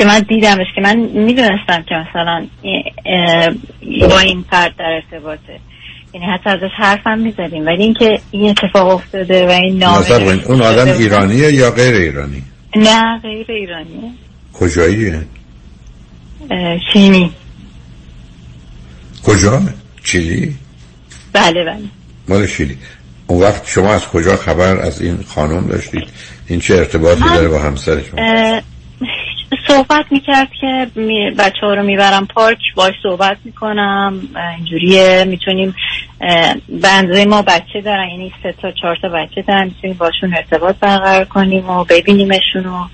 [0.00, 2.46] که من دیدمش که من می‌دونستم که مثلا
[4.08, 5.60] با این فرد در ارتباطه.
[6.14, 7.66] یعنی حتی ازش حرفم می‌زدیم.
[7.66, 12.42] ولی اینکه این اتفاق افتاده و این نامه نظر اون آدم ایرانیه یا غیر ایرانی؟
[12.76, 14.10] نه غیر ایرانیه
[14.52, 15.20] کجاییه؟
[16.92, 17.32] چینی.
[19.24, 19.62] کجا؟
[20.04, 20.56] چیلی؟
[21.32, 21.82] بله بله.
[22.28, 22.78] مال شیلی
[23.26, 26.08] اون وقت شما از کجا خبر از این خانم داشتید؟
[26.46, 28.60] این چه ارتباطی داره با همسر شما؟
[29.68, 30.86] صحبت می‌کرد که
[31.38, 34.20] بچه ها رو می‌برم پارک باش صحبت می‌کنم
[34.56, 35.74] اینجوریه می‌تونیم
[36.68, 41.24] بنده ما بچه دارن یعنی سه تا چهار تا بچه دارن می‌تونیم باشون ارتباط برقرار
[41.24, 42.84] کنیم و ببینیمشون و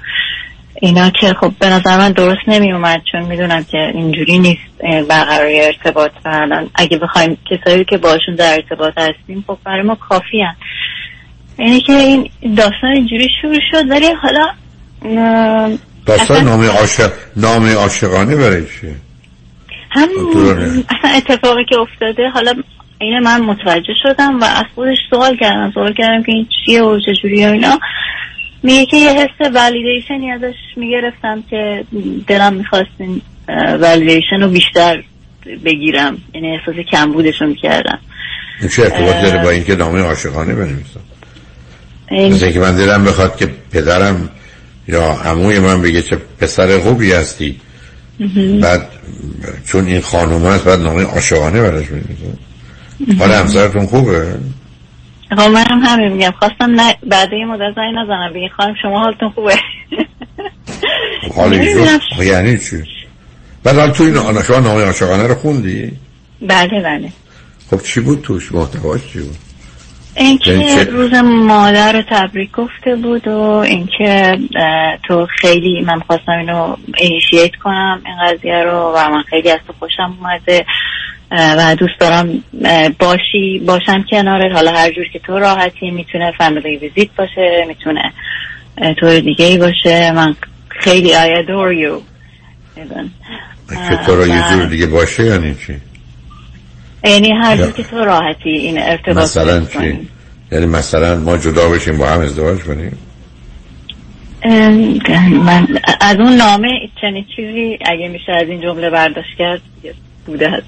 [0.81, 5.61] اینا که خب به نظر من درست نمی اومد چون می‌دونم که اینجوری نیست برقراری
[5.61, 10.57] ارتباط الان اگه بخوایم کسایی که باشون در ارتباط هستیم خب برای ما کافی هن.
[11.59, 14.53] یعنی که این داستان اینجوری شروع شد ولی حالا
[16.07, 18.95] داستان اصلا- نام عاشق نام عاشقانه برای چیه؟
[19.91, 20.09] هم.
[20.91, 22.29] اصلا اتفاقی که افتاده.
[22.35, 22.55] حالا
[23.01, 25.71] اینه من متوجه شدم و از خودش سوال کردم.
[25.75, 27.81] سوال کردم که این چیه و چجوریه و اینا.
[28.63, 31.85] میگه که یه حس ولیدیشنی ازش می‌گرفتم که
[32.27, 33.23] دلم می‌خواست این
[33.81, 35.03] ولیدیشن رو بیشتر
[35.65, 36.19] بگیرم.
[36.35, 37.99] یعنی احساس کمبودش رو می‌کردم.
[38.61, 41.01] این چه ارتباط داره با اینکه نامه عاشقانه بنویسم
[42.11, 44.31] مثل اینکه من دلم بخواد که پدرم
[44.89, 47.61] یا عموی من بگه چه پسر خوبی هستی.
[48.63, 48.89] بعد
[49.65, 52.39] چون این خانوم هست بعد نامه عاشقانه براش بنویسم
[53.19, 54.35] حال همسرتون خوبه؟
[55.31, 56.31] خب منم همین میگم.
[56.39, 58.33] خواستم نه بعد یه مدت زنگ نزنم.
[58.35, 59.55] بگی خانم شما حالتون خوبه؟
[61.35, 61.99] حال ایشون نمی‌دونم.
[62.17, 62.83] خب یعنی چی؟
[63.65, 65.93] بعد حال تو این شما نامه عاشقانه رو خوندی؟
[66.43, 67.13] بله بله.
[67.71, 69.37] خب چی بود توش؟ محتواش چی بود؟
[70.17, 74.39] اینکه روز مادر رو تبریک گفته بود و اینکه
[75.09, 79.73] تو خیلی من خواستم اینو اینیشیت کنم این قضیه رو و من خیلی از تو
[79.79, 80.67] خوشم اومده
[81.31, 82.45] و دوست دارم
[82.99, 84.53] باشی باشم کنارت.
[84.53, 88.13] حالا هر جور که تو راحتی می‌تونه فامیلی ویزیت باشه می‌تونه
[89.01, 90.13] طور دیگه ای باشه.
[90.13, 90.37] من
[90.69, 92.03] خیلی I adore you.
[93.89, 95.77] که تو را یه جور دیگه باشه یعنی چی؟
[97.07, 99.61] یعنی هر که تو راحتی این ارتباط مثلا.
[99.61, 100.09] چی؟
[100.53, 102.99] یعنی مثلا ما جدا بشیم با هم ازدواج کنیم؟
[105.45, 105.67] من
[106.01, 106.69] از اون نامه
[107.01, 109.61] چنین چیزی اگه میشه از این جمله برداشت کرد
[110.27, 110.67] بوده هست.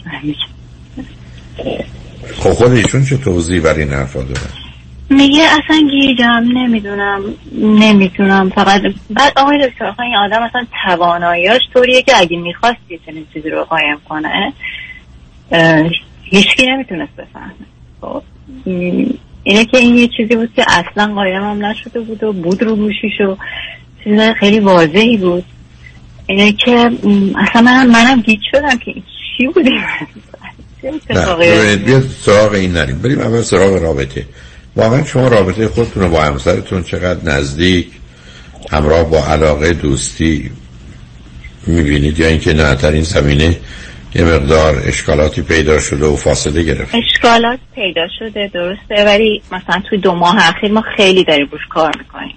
[2.36, 4.40] خب خود ایشون چه توضیح بر این حرفا داره؟
[5.10, 7.22] میگه اصلا گیجم نمی‌دونم
[7.58, 8.50] نمی‌دونم.
[8.50, 13.50] فقط بعد آقای دکتر این آدم اصلا تواناییاش طوریه که اگه می‌خواست یه چنین چیزی
[13.50, 14.52] رو قایم کنه
[16.30, 17.52] هیچکی نمی‌تونست بفهمه.
[18.00, 18.22] خب
[19.44, 22.76] اینه که این یه چیزی بود که اصلا قایم هم نشده بود و بود رو
[22.76, 23.36] گوشیش و
[24.04, 25.44] چیز خیلی واضحی بود.
[26.26, 26.90] اینه که
[27.38, 29.70] اصلا منم منم گیج شدم که چی بودی
[31.10, 32.98] نه بیاد سراغ این نریم.
[32.98, 34.26] بریم اول سراغ رابطه.
[34.76, 37.88] واقعا شما رابطه خودتون رو با همسرتون چقدر نزدیک
[38.70, 40.50] همراه با علاقه دوستی
[41.66, 43.56] می‌بینید یا اینکه نه در این زمینه
[44.18, 46.94] یه مقدار اشکالاتی پیدا شده و فاصله گرفت.
[46.94, 51.92] اشکالات پیدا شده درسته ولی مثلا توی دو ماه اخیر ما خیلی داریم روش کار
[51.98, 52.34] می‌کنیم.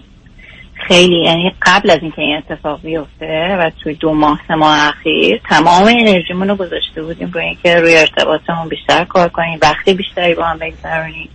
[0.87, 5.41] خیلی یعنی قبل از اینکه این اتفاق بیفته و توی دو ماه سه ماه اخیر
[5.49, 10.43] تمام انرژیمون رو گذاشته بودیم روی اینکه روی ارتباطمون بیشتر کار کنیم وقتی بیشتری با
[10.43, 11.29] هم بگذرونیم.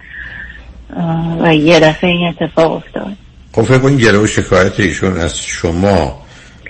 [1.40, 3.12] و یه دفعه این اتفاق افتاد.
[3.52, 6.22] خب فکر کنید گله و شکایت ایشون از شما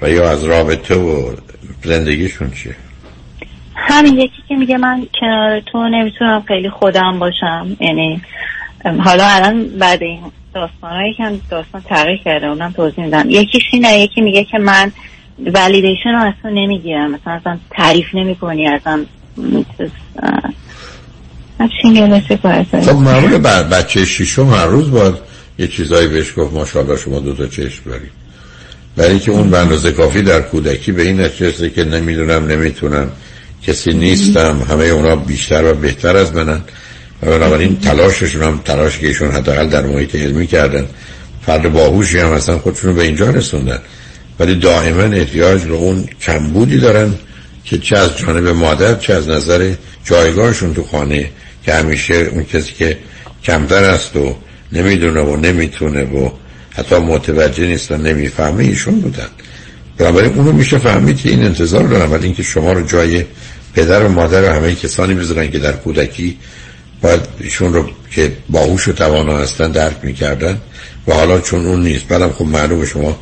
[0.03, 1.33] و یا از رابطه و
[1.85, 2.77] زندگیشون چیه؟
[3.89, 7.77] همین یکی که میگه من کنار تو نمی‌تونم خیلی خودم باشم.
[7.81, 8.21] یعنی
[8.99, 10.21] حالا الان بعد این
[10.55, 13.31] داستانهایی که هم داستان تغییر کرده اونم توضیح میدم.
[13.31, 14.93] یکیش اینه یکی میگه که من
[15.55, 17.11] ولیدیشن رو اصلا نمی‌گیرم.
[17.11, 19.07] مثلا اصلا تعریف نمی کنی ازم
[22.83, 25.15] خب معمول بچه شیشم هر روز باید
[25.59, 28.11] یه چیزایی بهش گفت ماشاءالله شما دو تا چشم دارید
[28.97, 33.11] برای که اون به اندازه کافی در کودکی به این نتیجه که نمی‌دونم نمی‌تونم.
[33.67, 34.67] کسی نیستم.
[34.71, 36.61] همه اونا بیشتر و بهتر از منن.
[37.23, 40.87] و بنابراین تلاششون هم تلاش که ایشون حداقل در محیط علمی کردن
[41.47, 43.79] فرد باهوشی هم اصلا خودشون به اینجا رسوندن.
[44.39, 47.15] ولی دائما احتیاج به اون کمبودی دارن
[47.65, 49.73] که چه از جانب مادر چه از نظر
[50.05, 51.31] جایگاهشون تو خانه
[51.65, 52.99] که همیشه اون کسی که
[53.45, 54.37] کمتر است و
[54.73, 56.31] نمی‌دونه و نمی‌تونه و
[56.71, 59.29] حتی متوجه نیست و نمی‌فهمه ایشون بودن.
[59.99, 63.25] بنابراین اونو میشه فهمید که این انتظار دارن ولی اینکه شما رو جای
[63.77, 66.39] پدر و مادر و همه کسانی بذارن که در کودکی
[67.03, 70.61] باید ایشون رو که باهوش و توانا هستن درک می‌کردن
[71.07, 73.19] و حالا چون اون نیست بعدم خب معلومه شما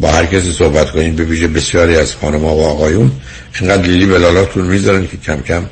[0.00, 3.12] با هر کسی صحبت کنید به ویژه بسیاری از خانم‌ها و آقایون
[3.60, 5.64] اینقدر لیلی به لالاتون می‌ذارن که کم کم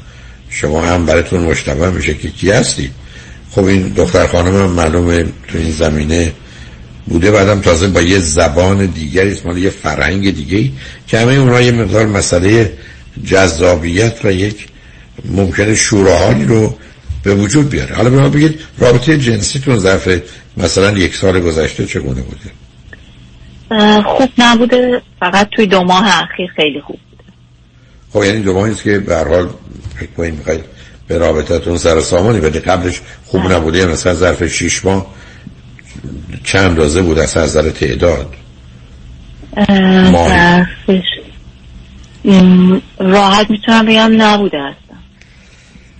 [0.48, 2.90] شما هم براتون مشتبه میشه که کی هستی؟
[3.50, 6.32] خب این دختر خانم هم معلومه تو این زمینه
[7.06, 7.30] بوده.
[7.30, 10.70] بعدم تازه با یه زبان دیگری مال یه فرهنگ دیگه
[11.06, 12.72] که همه اونها یه مقدار مسئله
[13.24, 14.66] جذابیت و یک
[15.24, 16.78] ممکنه شوراهایی رو
[17.22, 17.94] به وجود بیاره.
[17.94, 20.08] حالا به ما بگید رابطه جنسیتون ظرف
[20.56, 22.50] مثلا یک سال گذشته چگونه بوده؟
[24.02, 27.32] خوب نبوده فقط توی دو ماه اخیر خیلی خوب بوده.
[28.12, 29.48] خب یعنی دو ماهی که به هر حال
[29.96, 30.64] فکر کنید می‌خواید
[31.08, 33.86] به رابطتون سر سامانی بده قبلش خوب نبوده.
[33.86, 35.14] مثلا ظرف شیش ماه
[36.44, 38.34] چند اندازه بود از نظر تعداد؟
[40.12, 41.21] ظرفش
[42.98, 44.98] راحت می‌تونم بگم نبوده هستم.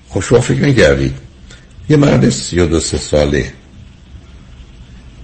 [0.09, 1.15] خب شما فکر نگردید
[1.89, 3.53] یه مرد سی و دو سه ساله.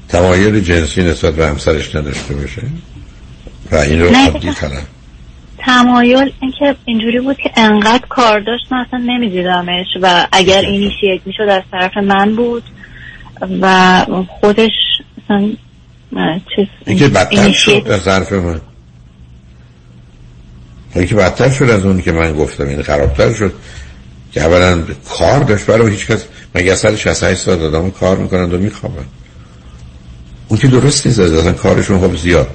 [0.09, 2.63] تمایل جنسی نسبت به همسرش نداشته باشه.
[3.73, 4.83] و این رو عادی کنم
[5.59, 11.43] تمایل اینکه اینجوری بود که انقدر کار داشت من اصلا نمیدیدمش و اگر اینیشیت می‌شد
[11.43, 12.63] از طرف من بود
[13.61, 14.05] و
[14.41, 14.71] خودش
[15.25, 15.51] اصلا
[16.57, 18.61] چیز اینکه بدتر شد از ظرف من.
[20.95, 23.53] اینکه بدتر شد از اون که من گفتم این خرابتر شد
[24.33, 24.83] که اولا
[25.19, 26.25] کار داشت برای هیچ کس
[26.55, 29.05] مگه اصلا 68 ساعت آدم کار می‌کنند و میخوابن
[30.49, 32.51] اون که درست نیست از اصلا کارشون خب زیاد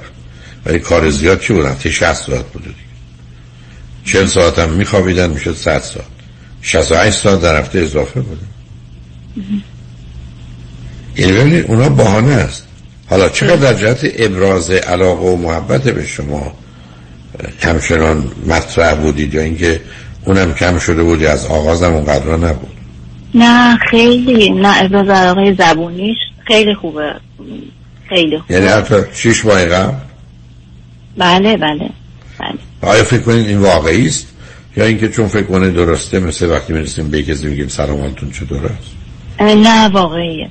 [0.66, 2.78] ولی کار زیاد چی بود؟ هفته 60 ساعت بوده دیگه
[4.06, 6.06] 40 ساعت هم میخوابیدن می‌شد 100 ساعت.
[6.62, 8.46] 68 ساعت در هفته اضافه بوده
[11.16, 12.64] یعنی ببینید اونا بهانه است.
[13.10, 16.54] حالا چقدر در جهت ابراز علاقه و محبت به شما
[17.62, 19.82] همچنان مطرح بودید یا اینکه
[20.26, 22.72] اونم کم شده بودی از آغازم اونقدر نبود.
[23.34, 24.50] نه خیلی.
[24.50, 27.14] نه ابراز علاقه زبونیش خیلی خوبه.
[28.10, 28.54] خیلی خوبه.
[28.54, 29.94] یعنی حتی شیش ماه قبل؟
[31.18, 31.90] بله بله
[32.40, 32.58] بله.
[32.82, 34.28] آیا فکر کنید این واقعی است؟
[34.78, 38.66] یا اینکه چون فکر کنه درسته مثل وقتی می‌رسیم به کسی میگیم سلام حالتون چطور
[38.66, 38.92] است
[39.40, 40.50] نه واقعیه.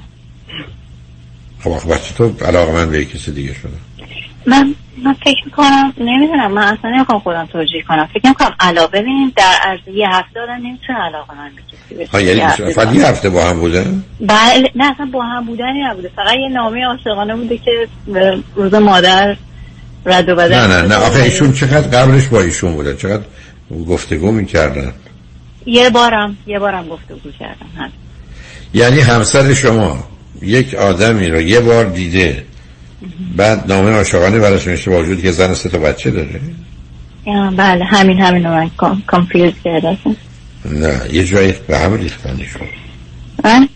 [1.61, 4.07] خب آخه بچه تو علاقه من به کسی دیگه شده.
[4.47, 4.75] من
[5.05, 8.09] من فکر می‌کنم نمی‌دونم من اصلا نمی‌خوام خودم توجیه کنم.
[8.15, 11.51] فکر می‌کنم علاقه ببینید در عرض یه هفته آدم نمی‌تونه علاقه من
[12.13, 16.11] ها یعنی فقط یه هفته با هم بودن؟ بله نه اصلا با هم بودنی نبوده.
[16.17, 17.89] فقط یه نامه عاشقانه بوده که
[18.55, 19.37] روز مادر
[20.07, 20.95] رد و بدل نه نه نه.
[20.95, 23.23] آخه ایشون چقدر قبلش با ایشون بوده؟ چقدر
[23.89, 24.93] گفتگو می‌کردن؟
[25.67, 27.93] یه بارم یه بارم گفتگو کردم هم.
[28.75, 30.05] یعنی همسر شما
[30.43, 32.45] یک آدمی رو یه بار دیده.
[33.37, 36.41] بعد نامه عاشقانه براش نوشته با وجودی که زن سه تا بچه داره.
[37.57, 38.71] بله همین همین من
[39.07, 39.99] confuse کردم.
[40.65, 42.61] نه یه جایی به هم ریختنی شد.
[43.45, 43.69] من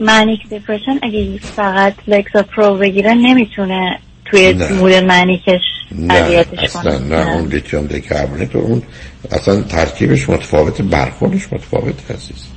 [0.00, 5.60] manic depression اگه فقط Lexapro بگیره نمی‌تونه توی mood manic ش
[5.92, 8.82] نه اصلا نه اون lithium bicarbonate اون
[9.30, 12.48] اصلا ترکیبش متفاوت برخوردش متفاوت هستیست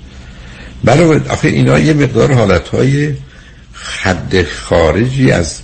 [0.84, 3.14] برای آخه اینا یه مقدار حالتهای
[3.74, 5.62] حد خارجی از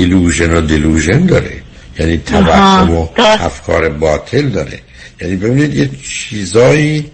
[0.00, 1.62] ایلوژن و دیلوژن داره.
[1.98, 4.80] یعنی توهم و افکار باطل داره.
[5.20, 7.10] یعنی ببینید یه چیزایی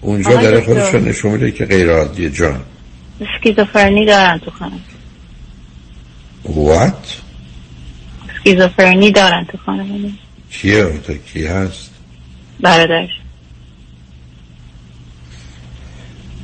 [0.00, 2.60] اونجا داره خودش نشون میده که غیر عادیه جان.
[3.20, 4.80] اسکیزوفرنی دارن تو خانه.
[6.44, 7.20] وات
[8.36, 9.84] اسکیزوفرنی دارن تو خانه.
[10.50, 11.90] کیه؟ تو کی هست؟
[12.60, 13.10] برادرش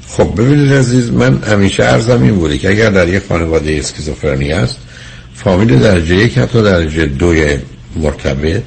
[0.09, 4.79] خب ببینید عزیز من همیشه عرضم این بوده که اگر در یک خانواده اسکیزوفرنی هست
[5.37, 7.59] فامیل درجه یک حتی درجه دوی
[7.97, 8.63] مرتبط.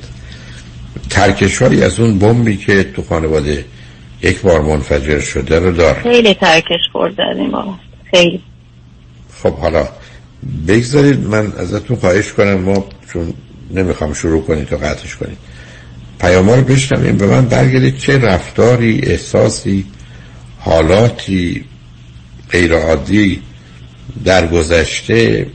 [1.09, 3.65] ترکشهایی از اون بمبی که تو خانواده
[4.21, 7.75] یک بار منفجر شده رو داره خیلی ترکش بابا
[8.11, 8.41] خیلی.
[9.43, 9.87] خب حالا
[10.67, 13.33] بگذارید من ازتون خواهش کنم ما چون
[13.71, 15.37] نمی‌خوام شروع کنید تو قطعش کنید
[16.19, 19.85] پیام رو بشنویم به من برگردید چه رفتاری احساسی
[20.59, 21.65] حالاتی
[22.51, 23.41] غیر عادی
[24.25, 25.47] در گذشته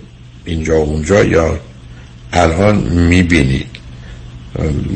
[0.45, 1.61] اینجا و اونجا یا
[2.33, 3.67] الان می‌بینید.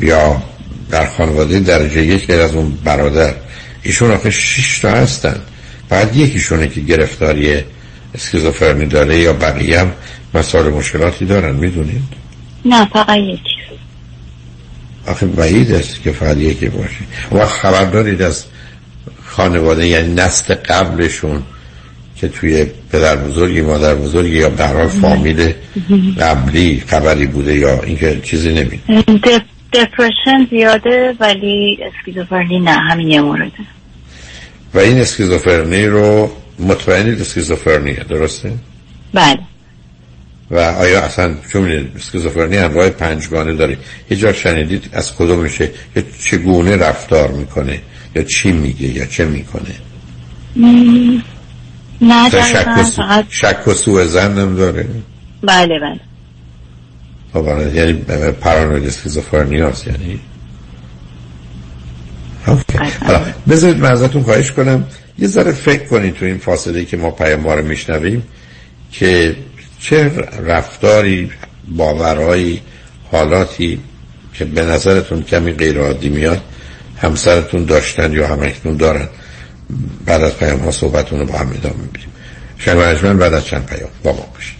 [0.01, 0.43] یا
[0.91, 3.33] در خانواده درجه یک غیر از اون برادر.
[3.83, 5.41] ایشون آخه شش تا هستن.
[5.89, 7.63] بعد یکیشونه که گرفتاری
[8.15, 9.91] اسکیزوفرنی داره یا بقیه هم
[10.33, 12.03] مسائل مشکلاتی دارن می‌دونید؟
[12.65, 13.59] نه فقط یکی.
[15.07, 16.99] آخه بعید است که فقط یکی باشه.
[17.31, 18.45] و خبر دارید از
[19.25, 21.43] خانواده یعنی نسل قبلشون
[22.21, 25.53] که توی پدر بزرگی مادر بزرگی یا در حال فامیل
[26.19, 28.81] قبلی خبری بوده یا اینکه چیزی نمید
[29.73, 33.51] دپرشن زیاده ولی اسکیزوفرنی نه همین یه مورده.
[34.73, 38.53] و این اسکیزوفرنی رو مطمئنید اسکیزوفرنیه درسته؟
[39.13, 39.39] بله.
[40.51, 43.77] و آیا اصلا چون اسکیزوفرنی انواع پنجگانه داره
[44.09, 47.81] یه جا شنیدید از کدوم میشه؟ که چگونه رفتار می‌کنه؟
[48.15, 49.75] یا چی میگه؟ یا چه می‌کنه؟
[52.01, 52.63] نه شک.
[52.95, 54.87] فقط شک و سوء زن هم داره
[55.43, 55.99] بله بله
[57.33, 57.93] خب آره، یعنی
[58.31, 60.19] پارانوید اسکیزوفرنی هست یعنی.
[63.05, 64.85] حالا بذارید من ازتون خواهش کنم
[65.19, 68.23] یه ذره فکر کنید تو این فاصله که ما پیام رو میشنویم
[68.91, 69.35] که
[69.79, 70.11] چه
[70.45, 71.31] رفتاری
[71.67, 72.61] باورهایی
[73.11, 73.79] حالاتی
[74.33, 76.41] که به نظرتون کمی غیر عادی میاد
[76.97, 79.07] همسرتون داشتن یا همکنون دارن
[80.05, 82.13] بعد از پیام ها صحبتون رو با هم ادامه میدیم.
[82.57, 84.59] شنگ بعد از چند پیام با ما باشید.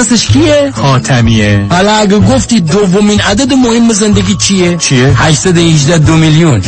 [0.00, 6.62] متخصصش کیه؟ حاتمیه حالا اگه گفتی دومین عدد مهم زندگی چیه؟ چیه؟ 818 دو میلیون.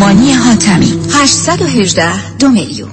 [0.00, 2.90] مانی حاتمی 818 دو میلیون.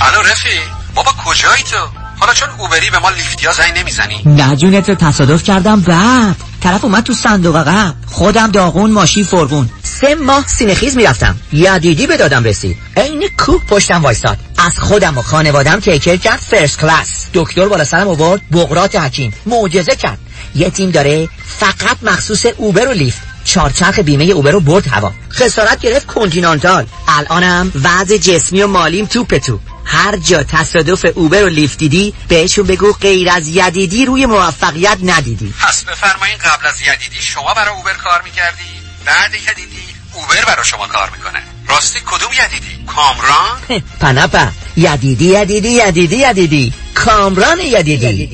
[0.00, 0.48] الو رفی
[0.94, 1.76] بابا کجایی تو؟
[2.18, 7.02] حالا چون اوبری به ما لیفتیا زنگ نمی‌زنی؟ نه جونت تصادف کردم بعد طرف اومد
[7.02, 7.94] تو صندوق عقب.
[8.06, 9.70] خودم داغون ماشین فرغون.
[10.00, 11.36] سه ماه سینه‌خیز می‌رفتم.
[11.52, 14.38] یدیدی به دادم رسید عین کوه پشتم وایستاد.
[14.58, 19.34] از خودم و خانوادم take care کرد first class دکتر بالا سرم آورد بقراط حکیم.
[19.46, 20.18] معجزه کرد.
[20.54, 21.28] یه تیم داره
[21.58, 23.18] فقط مخصوص Uber و Lyft.
[23.44, 25.12] چارچرخ بیمه Uber رو برد هوا.
[25.32, 26.86] خسارت گرفت continental.
[27.08, 29.60] الانم وضع جسمی و مالیم توپ تو.
[29.84, 35.54] هر جا تصادف Uber و Lyft دیدی بهشون بگو غیر از یدیدی روی موفقیت ندیدی.
[35.60, 39.82] پس بفرمایین قبل از یدیدی شما برای اوبر کار می‌کردی؟ بعد یدیدی
[40.12, 41.42] اوبر برای شما کار می‌کنه.
[41.68, 44.46] راستی کدوم یدیدی؟ کامران؟ پنپا
[44.76, 46.72] یدیدی یدیدی یدیدی یدیدی.
[46.94, 48.26] کامران یدیدی.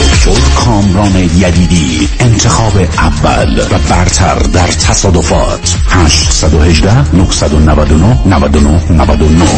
[0.00, 5.74] دکتر کامران یدیدی انتخاب اول و برتر در تصادفات.
[5.90, 9.48] 818 999 99 99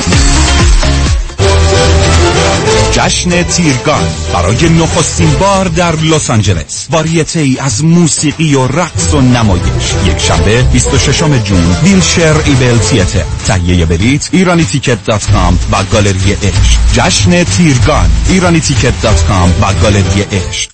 [2.93, 6.87] جشن تیرگان برای نخستین بار در لس آنجلس.
[6.91, 9.95] واریته ای از موسیقی و رقص و نمایش.
[10.07, 16.33] یک شنبه 26 June Wilshire Ebell Theatre تهیه بلیت ایرانی ticket dot com و گالری
[16.33, 16.79] عشق.
[16.93, 20.74] جشن تیرگان ایرانی ticket dot com و گالری عشق.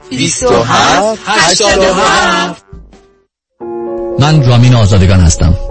[0.11, 2.63] 27 87
[4.19, 5.70] من رامین آزادگان هستم.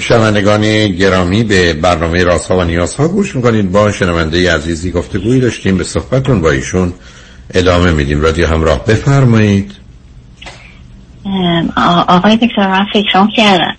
[0.00, 3.72] شنوندگان گرامی به برنامه راست ها و نیاز ها گوش می‌کنید.
[3.72, 5.78] با شنونده عزیزی گفتگویی داشتیم.
[5.78, 6.92] به صحبتون با ایشون
[7.54, 8.20] ادامه میدیم.
[8.20, 9.72] رادیو همراه بفرمایید.
[12.08, 13.76] آقای دکتر من فکرم کردم.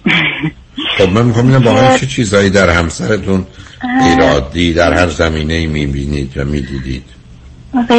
[0.98, 3.46] خب من می‌خوام ببینم واقعا چه چیزایی در همسرتون
[4.02, 7.04] ایرادی در هر زمینه ای می‌بینید و می‌دیدید.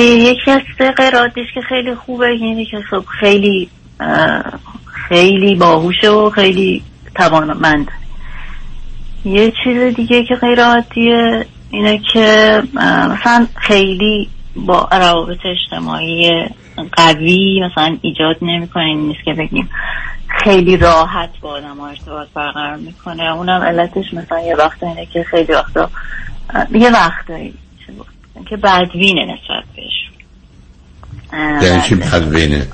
[0.01, 0.61] یکی از
[0.97, 3.69] غیراتیش که خیلی خوبه اینه که خب خیلی
[5.09, 6.83] خیلی باهوشه و خیلی
[7.15, 7.87] توانمند.
[9.25, 16.31] یه چیز دیگه که غیر عادیه اینه که مثلا خیلی با روابط اجتماعی
[16.93, 19.69] قوی مثلا ایجاد نمی‌کنه نیست که بگیم
[20.29, 23.23] خیلی راحت با آدم ها ارتباط برقرار می‌کنه.
[23.23, 25.91] اونم علتش مثلا یه وقت اینه که خیلی وقتا
[26.75, 27.55] یه وقتایی
[28.49, 30.11] که بدوینه نسبت بهش.
[31.63, 32.67] یعنی چی بدوینه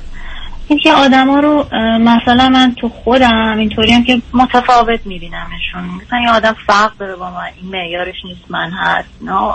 [0.68, 1.66] اینکه آدم ها رو
[2.00, 5.84] مثلا من تو خودم اینطوری هم که متفاوت میبینمشون.
[6.02, 9.54] مثلا یه آدم فرق داره با من این معیارش نیست من هست نه.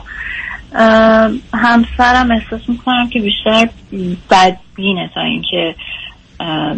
[1.54, 3.70] همسرم احساس می‌کنم که بیشتر
[4.32, 5.76] بدبینه تا اینکه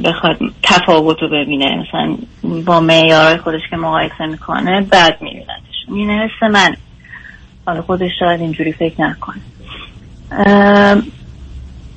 [0.04, 1.76] بخواد تفاوت رو ببینه.
[1.76, 2.18] مثلا
[2.66, 5.86] با معیارهای خودش که مقایسه می‌کنه بد میبیندش.
[5.88, 6.76] این حس من.
[7.66, 9.42] حالا خودش شاید اینجوری فکر نکنه.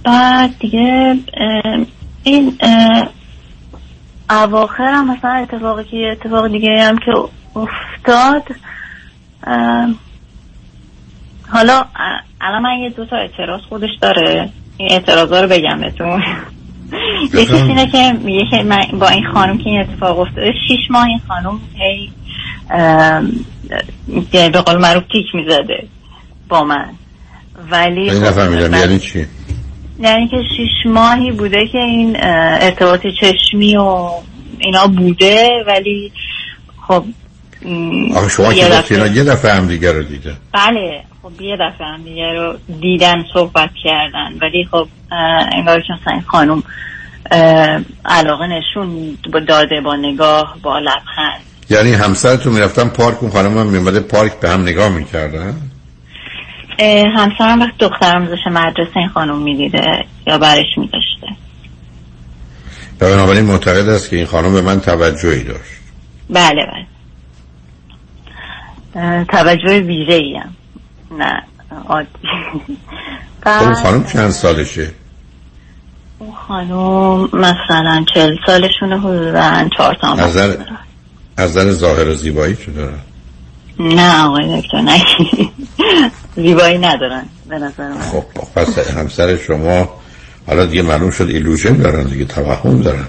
[0.05, 1.17] بعد دیگه
[2.23, 2.59] این
[4.31, 7.13] اواخر هم مثلا اتفاقی که اتفاق دیگه هم که
[7.57, 8.43] افتاد
[11.49, 11.85] حالا
[12.41, 14.49] الان من یه دو تا اعتراض خودش داره.
[14.77, 16.23] این اعتراض رو بگم بهتون.
[17.35, 21.21] یکیش اینه که میگه من با این خانم که این اتفاق افتاده شیش ماه این
[21.29, 22.11] خانم هی
[24.33, 25.87] به قول معروف تیک می‌زده
[26.49, 26.89] با من.
[27.71, 29.27] ولی این نفهمیدم یعنی چی؟
[29.99, 32.17] یعنی که شیش ماهی بوده که این
[32.61, 34.11] ارتباط چشمی و
[34.59, 36.13] اینا بوده ولی
[36.89, 37.05] خب
[38.15, 40.37] آخه شما که گفتین یه دفعه هم دیگه رو دیده.
[40.53, 44.33] بله خب یه دفعه هم دیگه رو دیدن صحبت کردن.
[44.43, 44.89] ولی خب
[45.53, 46.63] انگار که مثلا این خانم
[48.05, 51.41] علاقه نشون با داده با نگاه با لبخند.
[51.71, 55.68] یعنی همسرتون می‌رفتن پارک اون خانم هم میمده پارک به هم نگاه می‌کردن؟
[57.17, 61.27] همسرم وقت دخترم داشته مدرسه این خانم می‌دیده یا برش میداشته.
[63.01, 65.79] و بنابراین معتقد است که این خانم به من توجهی داشت.
[66.31, 66.67] بله
[68.95, 69.25] بله.
[69.25, 70.57] توجه ویژه ایم
[71.11, 71.43] نه
[71.89, 72.09] عادی.
[73.47, 74.91] اون خانم چند سالشه؟
[76.19, 80.57] اون خانم مثلا چل سالشونه حدودا چهار تا از نظر
[81.37, 82.99] از نظر ظاهر و زیبایی چه دارن؟
[83.81, 84.99] نه آقای دکتر نه.
[86.39, 88.01] زیبایی ندارن به نظر من.
[88.01, 88.25] خب
[88.57, 90.01] پس همسر شما
[90.47, 93.07] حالا دیگه معلوم شد ایلوژن دارن دیگه توهم دارن.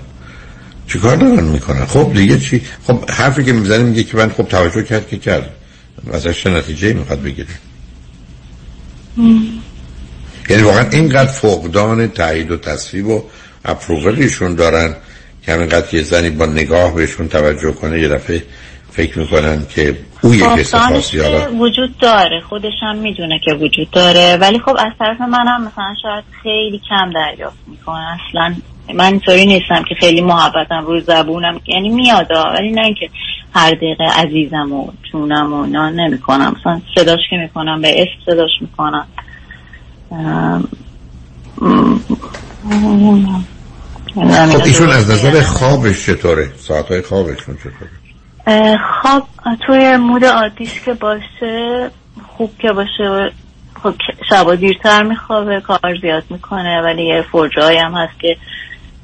[0.88, 4.84] چیکار دارن می‌کنن؟ خب دیگه چی؟ خب حرفی که می‌زنه میگه که من خب توجه
[4.84, 5.50] کرد که کرد.
[6.14, 7.48] ازش نتیجه می‌خواد بگیره؟
[10.50, 13.24] یعنی واقعا اینقدر فقدان تایید و تصویب و
[13.66, 14.96] اپروولشون دارن
[15.42, 18.44] که همینقدر یه زنی با نگاه بهشون توجه کنه یه دفعه
[18.92, 21.20] فکر می‌کنن که او یک حس خاصی
[21.60, 22.42] وجود داره.
[22.50, 24.38] خودش هم می‌دونه که وجود داره.
[24.42, 28.20] ولی خب از طرف منم مثلا شاید خیلی کم دریافت می‌کنه.
[28.30, 28.56] اصلا
[28.94, 31.62] من اینطوری نیستم که خیلی محبتم روی زبونم.
[31.68, 33.10] یعنی میاد ولی نه اینکه
[33.54, 36.56] هر دقیقه عزیزم و چونم و نه نمی‌کنم.
[36.60, 39.08] مثلا صداش که می‌کنم به اسم صداش می‌کنم.
[44.52, 47.99] خب ایشون از نظر خوابش چطوره؟ ساعتهای خوابشون چطوره؟
[49.02, 49.28] خواب
[49.68, 51.90] توی مود عادیش که باشه
[52.28, 53.32] خوب که باشه.
[53.84, 53.94] خب
[54.30, 58.38] شبا دیرتر میخوابه کار زیاد می‌کنه ولی یه فرجایی هم هست که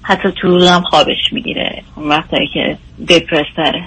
[0.01, 1.83] حتی تو هم خوابش می‌گیره.
[1.95, 2.77] اون وقتایی که
[3.09, 3.83] دپرستره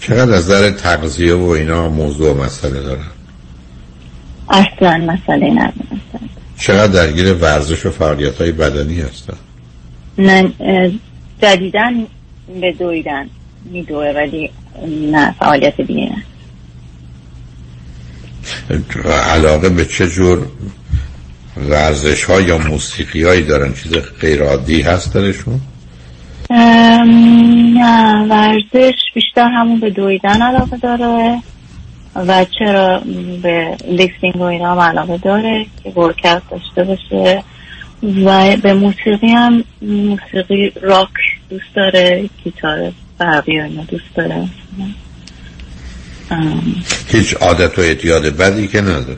[0.00, 3.04] چقدر از نظر تغذیه و اینا موضوع و مسئله دارن
[4.50, 6.00] اصلا مسئله ندارن
[6.58, 9.36] چقدر درگیر ورزش و فعالیت های بدنی هستن؟
[10.18, 10.52] نه
[11.42, 12.06] جدیدن
[12.60, 13.26] به دویدن.
[13.64, 14.50] میدوه ولی
[15.12, 16.22] نه فعالیت دیگه نه.
[19.12, 20.46] علاقه به چه جور
[21.56, 25.60] ورزش ها یا موسیقی هایی دارن؟ چیز غیر عادی هست درشون؟
[27.74, 31.42] نه ورزش بیشتر همون به دویدن علاقه داره
[32.14, 33.02] و چرا
[33.42, 37.44] به lifting و اینا هم علاقه داره که workout داشته باشه.
[38.24, 41.08] و به موسیقی هم موسیقی راک
[41.50, 44.48] دوست داره گیتار و اینا دوست داره.
[46.30, 46.74] ام،
[47.08, 49.16] هیچ عادت و اعتیاد بدی که ندارن.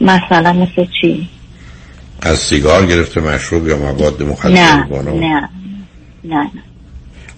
[0.00, 1.28] مثلا مثل چی؟
[2.22, 5.48] از سیگار گرفته مشروب یا مواد مخدر نه نه نه
[6.24, 6.50] نه.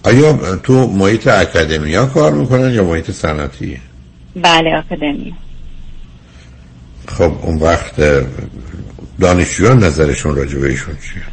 [0.03, 3.77] آیا تو محیط اکادمیا کار می‌کنن یا محیط صنعتی؟
[4.35, 5.33] بله آکادمی
[7.07, 8.01] خب اون وقت
[9.19, 11.23] دانشجویان نظرشون راجع به ایشون چیه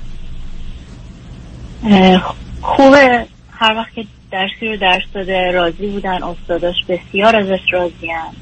[2.67, 3.27] خوبه.
[3.51, 8.35] هر وقت که درسی رو درس داده راضی بودن استاداش بسیار ازش راضیان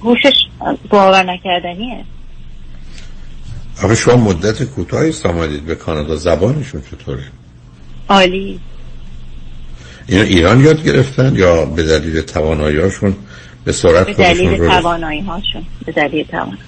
[0.00, 0.34] هوشش
[0.90, 2.04] باور نکردنیه.
[3.82, 6.16] آخه شما مدت کوتاهی است آمدید به کانادا.
[6.16, 7.24] زبانشون چطوره؟
[8.08, 8.60] عالی.
[10.06, 13.16] اینا ایران یاد گرفتن یا به دلیل توانایی‌هاشون؟
[13.64, 16.58] به سرعت به دلیل توانایی هاشون به دلیل توانایی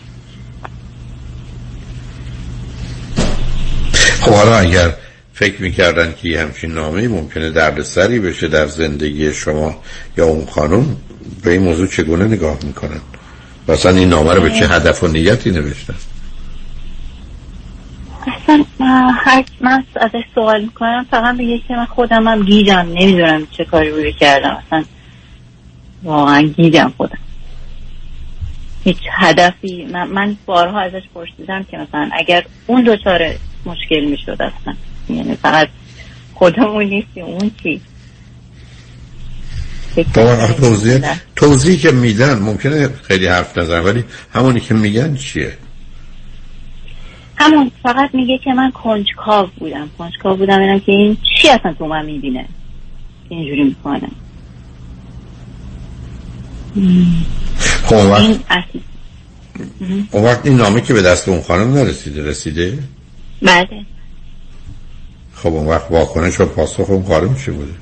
[4.20, 4.94] خب حالا اگر
[5.43, 9.82] فکر می‌کردن که یه همچین نامه ممکنه دردسری بشه در زندگی شما
[10.16, 10.97] یا اون خانم.
[11.44, 13.01] به این موضوع چگونه نگاه می‌کنن؟
[13.69, 15.94] مثلا این نامه رو به چه هدف و نیتی نوشتن؟
[18.27, 18.64] اصلا
[19.10, 23.90] هر من ازش سوال می‌کنم فقط میگه که من خودم هم گیجم نمی‌دونم چه کاری
[23.90, 24.62] روی کردم.
[24.66, 24.85] اصلا
[26.02, 27.19] واقعا گیجم خودم.
[28.85, 33.20] هیچ هدفی من, بارها ازش پرسیدم که مثلا اگر اون دوچار
[33.66, 34.74] مشکل می‌شد اصلا.
[35.08, 35.68] یعنی فقط
[36.34, 37.80] خودمون نیستیم اون چی؟
[40.60, 41.00] توضیح
[41.36, 44.04] توضیحی که میدن ممکنه خیلی حرف نزن ولی
[44.34, 45.56] همونی که میگن چیه؟
[47.36, 49.90] همون فقط میگه که من کنجکاو بودم.
[49.98, 52.48] کنجکاو بودم اینم که این چی اصلا تو من می‌بینه؟
[53.28, 54.08] اینجوری می‌کنه.
[57.84, 58.40] خب اون وقت
[60.10, 62.78] اون وقت این نامه که به دست اون خانم نرسیده رسیده؟
[63.42, 63.84] بله.
[65.43, 67.73] خب اون وقت واکنش و پاسخ اون خانم چی بوده؟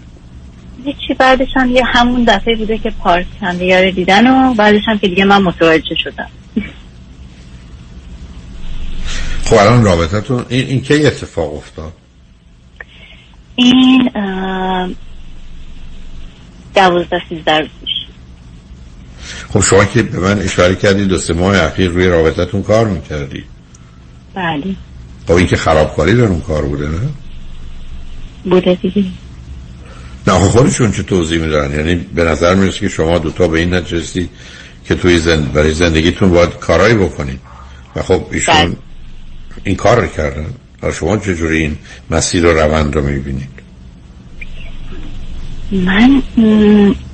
[0.84, 4.98] هیچی بعدش هم یه همون دفعه بوده که پارک هم دیگه دیدن و بعدش هم
[4.98, 6.28] که دیگه من متوجه شدم.
[9.44, 11.92] خب الان رابطتون این, این کی اتفاق افتاد؟
[13.56, 14.10] این
[16.74, 17.68] دوازده سیزده روز
[19.52, 23.44] خب شما که به من اشاره کردید دو سه ماه اخیر روی رابطتون کار می‌کردی.
[24.34, 24.76] بله.
[25.26, 27.08] خب این که خرابکاری در اون کار بوده نه؟
[28.44, 29.04] بوده دیگه.
[30.26, 33.96] نه خودشون چه توضیح میدارن یعنی به نظر می‌رسه که شما دوتا به این نتیجه
[33.96, 34.30] رسیدید
[34.84, 35.52] که توی زند...
[35.52, 37.40] برای زندگیتون باید کارایی بکنید.
[37.96, 38.76] و خب ایشون بله.
[39.64, 40.46] این کار رو کردن.
[40.82, 41.78] و شما چجوری این
[42.10, 43.60] مسیر و روند رو می‌بینید؟
[45.72, 46.22] من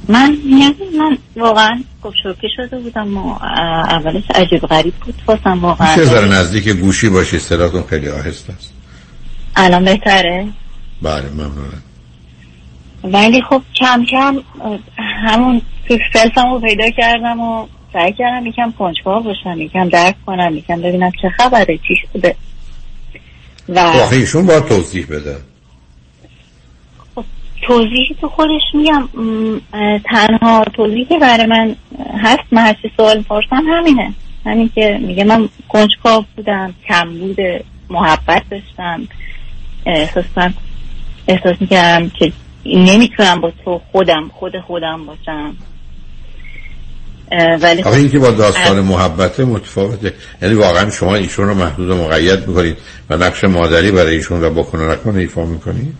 [0.09, 1.83] من یعنی من واقعا
[2.23, 3.29] شوکه شده بودم و
[3.91, 5.15] اولش عجیب غریب بود.
[5.27, 8.73] واسم واقعا چه نزدیک گوشی باشی؟ صداتون خیلی آهسته است.
[9.57, 10.49] الان بهتره؟
[11.03, 11.83] بله ممنونم.
[13.05, 14.43] ولی خب کم کم
[14.99, 20.57] همون تو سلفم رو پیدا کردم و سعی کردم یکم کنجکاو باشم یکم درک کنم
[20.57, 22.37] یکم ببینم چه خبره چی شده.
[23.69, 25.37] و خب آخه ایشون باید توضیح بده.
[27.63, 29.09] توضیحی تو خودش میگم
[30.05, 31.77] تنها توضیحی که برای من
[32.23, 34.15] هست من هرچی سوال پرسم همینه.
[34.45, 39.09] همین که میگه من کنجکاو بودم کم بوده محبت داشتم
[39.87, 40.25] احساس
[41.29, 42.33] احساس می‌کردم که
[42.65, 45.57] نمی‌تونم با تو خودم خود خودم باشم.
[47.61, 50.13] ولی آخه این که با داستان محبت متفاوته.
[50.43, 52.77] یعنی واقعا شما ایشون رو محدود و مقید می‌کنید
[53.11, 55.95] و نقش مادری برای ایشون رو بکنه نکنه ایفا می‌کنید؟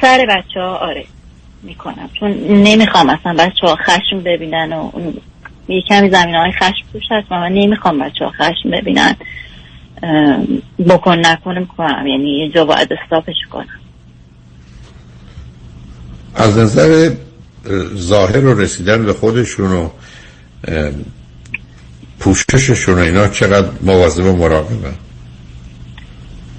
[0.00, 1.04] سر بچه ها آره
[1.62, 2.10] می‌کنم.
[2.20, 4.90] چون نمی‌خوام اصلا بچه ها خشم ببینن و
[5.68, 9.16] یه کمی زمین های خشم توش هست و من نمی‌خوام بچه ها خشم ببینن.
[10.88, 12.06] بکن نکنه می‌کنم.
[12.06, 13.80] یعنی یه جا باید استاپش کنم.
[16.36, 17.10] از نظر
[17.66, 19.88] اه، ظاهر و رسیدن به خودشون و
[22.18, 24.90] پوشششون و اینا چقدر مواظب و مراقبه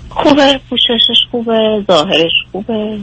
[0.09, 2.99] خوبه پوششش خوبه ظاهرش خوبه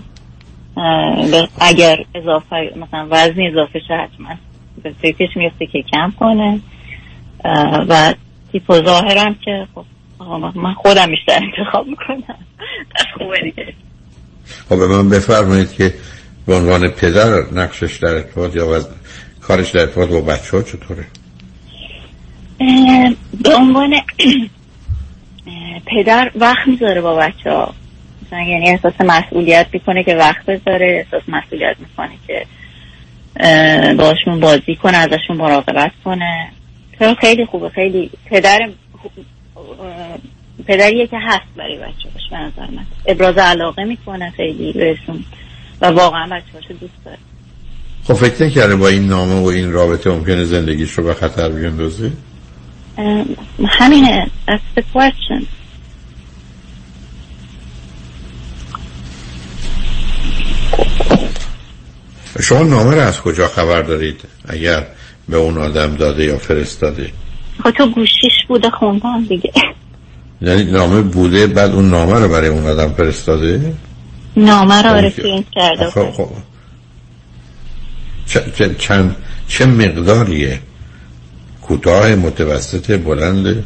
[1.60, 4.34] اگر اضافه مثلا وزن اضافه شه حتما
[4.82, 6.60] به فکرش میفته که کم کنه.
[7.88, 8.14] و
[8.52, 9.84] تیپ و ظاهرم که خب
[10.56, 12.38] من- خودم بیشتر انتخاب می‌کنم.
[13.18, 13.74] خوبه دیگه.
[14.68, 15.94] خب به من بفرمایید که
[16.46, 18.88] به عنوان پدر نقشش در ارتباط یا وز...
[19.40, 21.06] کارش در ارتباط با بچه ها چطوره؟
[23.42, 23.94] به عنوان
[25.86, 27.74] پدر وقت می‌ذاره با بچه ها
[28.32, 32.46] یعنی احساس مسئولیت می‌کنه که وقت بذاره احساس مسئولیت می‌کنه که
[33.94, 36.48] باشون بازی کنه ازشون مراقبت کنه.
[37.20, 38.68] خیلی خوبه خیلی پدر
[40.66, 42.86] پدریه که هست برای بچه‌هاش به نظر من.
[43.06, 45.24] ابراز علاقه می‌کنه خیلی بهشون.
[45.84, 47.18] و واقعا بچه‌هاشو دوست داره.
[48.04, 52.12] خب فکر نکرده با این نامه و این رابطه ممکنه زندگیش رو به خطر بیندازه؟
[53.68, 54.30] همینه.
[54.48, 55.46] That's the question.
[62.42, 64.86] شما نامه رو از کجا خبر دارید؟ اگر
[65.28, 67.10] به اون آدم داده یا فرستاده.
[67.62, 69.52] خب تو گوشیش بوده خوندم دیگه.
[70.42, 73.74] یعنی نامه بوده بعد اون نامه رو برای اون آدم فرستاده؟
[74.36, 76.28] نامه خب، آره پرینت کرده خب خب
[78.26, 79.16] چه, چه, چند
[79.48, 80.60] چه مقداریه؟
[81.62, 83.64] کوتاه متوسط بلنده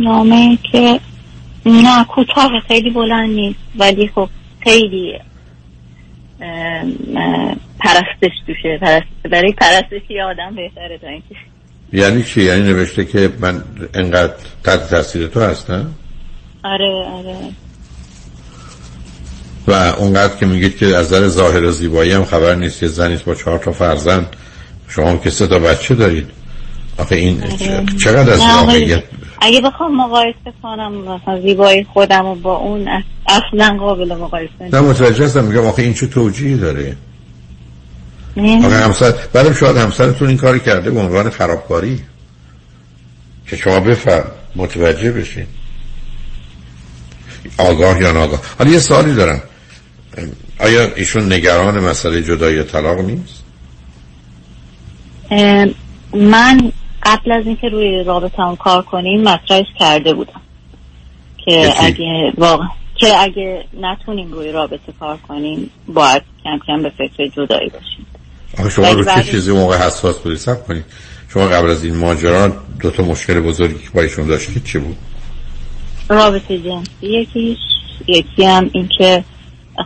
[0.00, 1.00] نامه که
[1.66, 4.28] نه کوتاه خیلی بلند نیست ولی خب
[4.60, 5.18] خیلی
[7.80, 8.78] پرستش توشه.
[8.80, 11.34] پرست برای پرستشی آدم بهتره تا اینکه
[11.92, 13.62] یعنی چی؟ یعنی نوشته که من
[13.94, 14.34] انقدر
[14.64, 15.94] تحت تاثیر تو هستم؟
[16.72, 17.36] آره آره.
[19.68, 23.24] و اونقدر که میگید که از نظر ظاهر و زیبایی هم خبر نیست که زنیست
[23.24, 24.26] با چهار تا فرزند.
[24.88, 26.26] شما هم که سه تا بچه دارید.
[26.98, 29.02] آخه این چ- چقدر از واقعیت؟
[29.40, 34.80] اگه بخوام مقایسه کنم مثلا زیبایی خودم و با اون اص- اصلا قابل مقایسه نه
[34.80, 35.44] متوجه هستم.
[35.44, 36.96] میگم آخه این چه توجیهی داره؟
[38.36, 38.66] نیست.
[38.66, 42.00] آخه همسر بعدم شاید همسرتون این کاری کرده به عنوان خرابکاری.
[43.46, 44.24] که شما بفهم
[44.56, 45.46] متوجه بشین.
[47.58, 49.42] آگاه یا ناگاه حالا یه سوالی دارم.
[50.58, 53.44] آیا ایشون نگران مسئله جدایی یا طلاق نیست؟
[56.14, 56.72] من
[57.02, 60.40] قبل از اینکه روی رابطه هم کار کنیم مطرحش کرده بودم.
[61.44, 62.64] که؟ اگه واقع
[62.96, 68.06] که اگه نتونیم روی رابطه کار کنیم باید کم کم به فکر جدایی باشیم.
[68.58, 70.84] آخه شما رو چه چیزی موقع حساس بودید سب کنید.
[71.28, 74.96] شما قبل از این ماجرا دو تا مشکل بزرگی که با ایشون داشتید چی بود؟
[76.08, 77.58] رابطه جنسی یکیش.
[78.06, 79.24] یکی هم این که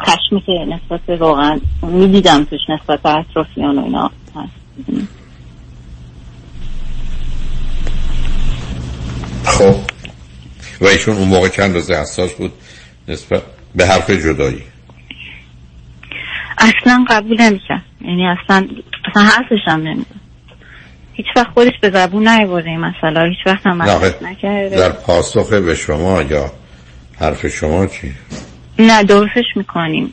[0.06, 4.52] خشمی که نسبت واقعا می‌دیدم توش نسبت به اطرافیان و اینا هست.
[9.44, 9.74] خب.
[10.80, 12.52] و ایشون اون موقع چند روزه حساس بود
[13.08, 13.42] نسبت
[13.74, 14.62] به حرف جدایی؟
[16.58, 17.82] اصلا قبول نمی‌کرد.
[18.00, 18.68] یعنی اصلا
[19.10, 20.04] اصلا حرفش هم
[21.12, 23.82] هیچ وقت خودش به زبون نیورده این مسئله هیچ وقت هم
[24.22, 24.76] نکرده.
[24.76, 26.52] در پاسخ به شما یا
[27.18, 28.12] حرف شما چی؟
[28.78, 30.12] نه درستش می‌کنیم.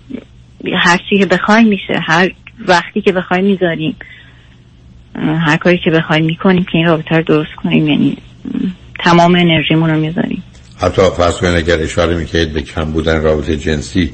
[0.83, 1.99] هر چی که بخوای میشه.
[2.07, 2.29] هر
[2.67, 3.95] وقتی که بخوای می‌ذاریم.
[5.45, 8.17] هر کاری که بخوای می‌کنیم که این رابطه رو درست کنیم یعنی
[9.03, 10.43] تمام انرژیمون رو می‌ذاریم.
[10.81, 14.13] حتی فرض کنید اگر اشاره می‌کردید به کم بودن رابطه جنسی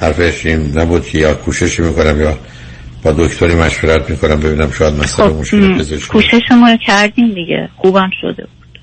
[0.00, 2.38] حرفش این نبود که یا کوششی می‌کنم یا
[3.06, 8.10] با دکتری مشورت می‌کنم ببینم شاید مسئله خب مشکل پزشکی کوششمون رو کردیم دیگه خوبم
[8.20, 8.80] شده بود.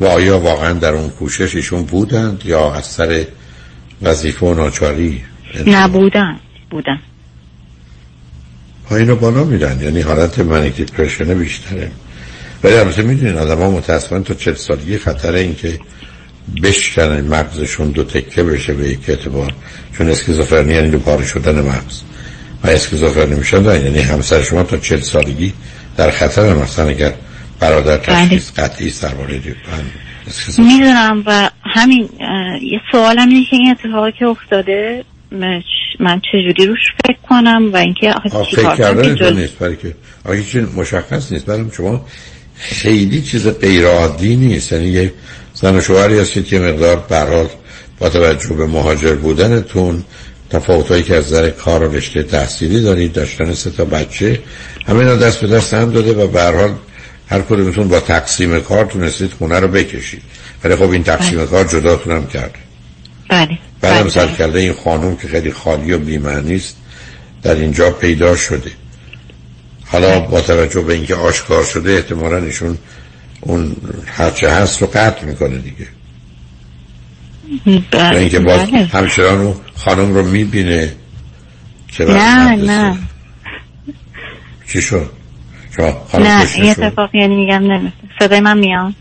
[0.00, 3.24] و آیا واقعا در اون کوشش ایشون بودند یا از سر
[4.02, 5.22] وظیفه و ناچاری
[5.66, 6.36] نبودن
[6.70, 6.98] بودن.
[8.90, 11.90] ها اینو بالا میدن یعنی حالت منیک دیپرشن بیشتره.
[12.64, 15.78] ولی البته می‌دونین آدم ها متاسفانه تا چل سالگی خطر این که
[16.62, 19.52] بشکنن مغزشون دو تکه بشه به یک اعتبار.
[19.98, 22.02] چون اسکیزوفرنی یعنی دو پاره شدن مغز.
[22.64, 23.84] و اسکیزوفرنی میشن دارن.
[23.84, 25.52] یعنی همسر شما تا چل سالگی
[25.96, 27.12] در خطر مثلا اگر
[27.60, 29.40] برادر تشخیص قطعی درباره.
[30.58, 32.08] می‌دونم و همین
[32.62, 35.04] یه سوالم اینه که این اتفاقی که افتاده
[36.00, 38.14] من چجوری روش فکر کنم و اینکه
[38.56, 39.36] فکر کردن جل...
[39.36, 39.58] نیست.
[39.58, 39.94] برای که
[40.24, 41.46] آخه مشخص نیست.
[41.46, 42.06] برای شما
[42.54, 44.72] خیلی چیز غیر عادی نیست.
[44.72, 45.12] یعنی یه
[45.60, 47.48] زن و شوهری هستید که مقدار برحال
[47.98, 50.04] با توجه به مهاجر بودنتون
[50.50, 54.40] تفاوتایی که از نظر کار و رشته تحصیلی دارید داشتن سه تا بچه
[54.86, 56.74] همه اینا دست به دست هم داده و به هر حال
[57.28, 60.22] هر کدومتون با تقسیم کار تونستید خونه رو بکشید.
[60.64, 62.58] ولی خب این تقسیم کار جداتون هم کرده
[63.30, 63.58] بله.
[63.80, 66.76] بعد مثال کرده این خانم که خیلی خالی و بیمعنی است
[67.42, 68.70] در اینجا پیدا شده.
[69.86, 72.78] حالا با توجه به اینکه آشکار شده احتمالا ایشون
[73.40, 75.86] اون هرچه هست رو قطع می‌کنه دیگه.
[77.92, 78.84] و اینکه باز بله.
[78.84, 80.92] همچنان اون خانم رو می‌بینه
[81.88, 82.98] که نه نه.
[84.72, 85.10] چی شد؟
[85.78, 88.92] نه این اتفاق یعنی میگم نمیفته صدای من میاد؟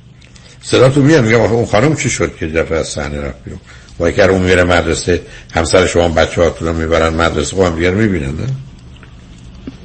[0.62, 3.60] صدا تو میاد میگم اون خانم چی شد که دفعه از صحنه رفت بیرون؟
[4.00, 5.22] و اگر اون میره مدرسه
[5.56, 8.48] همسر شما بچه هاتون رو می‌برن مدرسه خب هم دیگر می‌بینن نه؟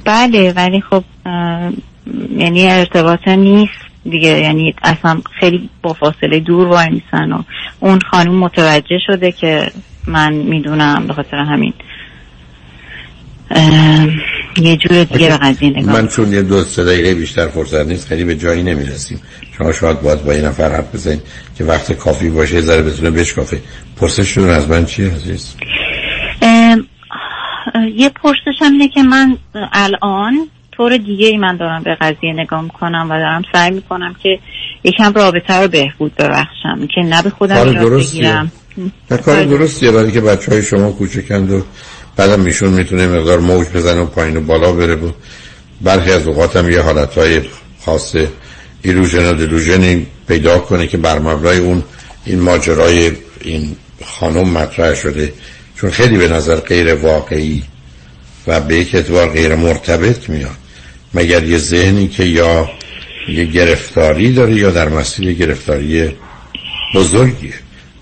[0.05, 1.03] بله ولی خب
[2.37, 3.82] یعنی ارتباط نیست.
[4.09, 7.43] دیگه یعنی اصلا خیلی با فاصله دور وای میسن و
[7.79, 9.71] اون خانوم متوجه شده که
[10.07, 11.73] من می‌دونم به خاطر همین.
[14.57, 18.07] یه جور دیگه به قضیه نگاه من چون یه دو سه دقیقه بیشتر فرصت نیست
[18.07, 19.21] خیلی به جایی نمی‌رسیم.
[19.57, 21.21] شما شاید باید با این نفر حرف بزنید
[21.57, 23.61] که وقت کافی باشه یه ذره بتونه بشکافه.
[23.97, 25.55] پرسشتون از من چیه عزیز؟
[27.95, 29.37] یه پرسش هم اینه که من
[29.73, 30.47] الان
[30.77, 34.39] طور دیگه ای من دارم به قضیه نگاه می‌کنم و دارم سعی می‌کنم که
[34.83, 38.21] یکم رابطه رو بهبود ببخشم که نه به خودم کار ایراد درستیه.
[38.21, 38.51] بگیرم.
[39.11, 41.63] نه کار درستیه برای که بچه های شما کوچکند و
[42.15, 45.11] بعدم میشون می‌تونه مقدار موج بزنه و پایین و بالا بره و
[45.81, 47.41] برخی از اوقات هم یه حالت های
[47.85, 48.15] خاص
[48.81, 51.83] ایلوژن و دلوژنی پیدا کنه که بر مبنای اون
[52.25, 53.75] این ماجرای این
[54.05, 55.33] خانم مطرح شده.
[55.75, 57.63] چون خیلی به نظر غیر واقعی
[58.47, 60.62] و به یک اعتبار غیر مرتبط میاد.
[61.13, 62.69] مگر یه ذهنی که یا
[63.29, 66.11] یه گرفتاری داره یا در مسیر گرفتاری
[66.95, 67.53] بزرگیه.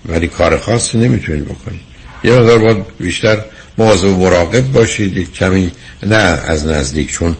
[0.06, 1.80] ولی کار خاصی نمی‌تونید بکنید
[2.24, 3.38] یه مقدار باید بیشتر
[3.78, 5.70] مواظب و مراقب باشید کمی
[6.02, 7.36] نه از نزدیک چون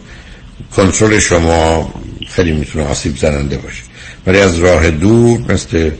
[0.75, 1.93] کنترل شما
[2.29, 3.83] خیلی می‌تونه آسیب زننده باشه.
[4.27, 5.91] ولی از راه دور مثل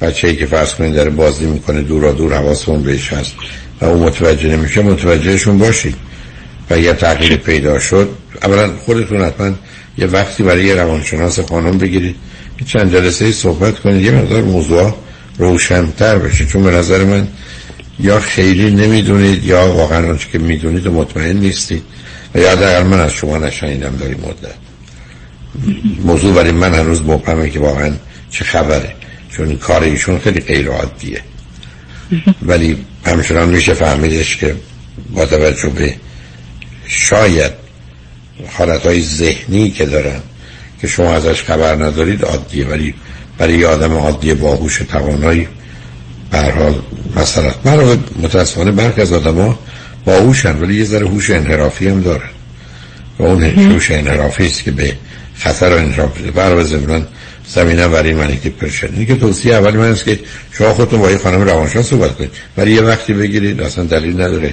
[0.00, 3.34] بچه ای که فرض کنید داره بازی می‌کنه دورا دور حواسمون بهش هست
[3.80, 5.96] و اون متوجه نمیشه متوجهشون باشید.
[6.70, 8.08] و یه تغییر پیدا شد.
[8.42, 9.50] اولا خودتون حتما
[9.98, 12.16] یه وقتی برای یه روانشناس خانم بگیرید.
[12.66, 14.02] چند جلسه صحبت کنید.
[14.02, 14.94] یه مقدار موضوع
[15.38, 16.46] روشنتر بشه.
[16.46, 17.28] چون به نظر من
[18.00, 21.82] یا خیلی نمی‌دونید یا واقعا آنچه که می‌دونید و مطمئن نیستید.
[22.34, 24.54] و یا حداقل من از شما نشنیدم داری مدت.
[26.04, 27.92] موضوع برای من هنوز مبهمه که واقعا
[28.30, 28.94] چه خبره.
[29.30, 31.20] چون کار ایشون خیلی غیر عادیه.
[32.42, 32.76] ولی
[33.06, 34.56] همچنان میشه فهمیدش که
[35.14, 35.94] با توجه به
[36.86, 37.52] شاید
[38.52, 40.20] حالتهای ذهنی که دارن
[40.80, 42.94] که شما ازش خبر ندارید عادیه ولی
[43.38, 45.48] برای یه آدم عادی باهوش توانایی
[46.30, 46.74] به حال
[47.16, 49.58] مثلا من متاسفانه برخی از آدما
[50.04, 52.28] باهوشن ولی یه ذره هوش انحرافی هم دارن.
[53.18, 54.96] و اون هوش انحرافی است که به
[55.38, 57.06] خطر و انحراف برای زمینان
[57.48, 60.20] زمینه برای منی که پرشن که توصیه اولی من است که
[60.52, 62.30] شما خودتون با یه خانم روانشناس صحبت کنید.
[62.56, 64.48] ولی یه وقتی بگیرید اصلا دلیل نداره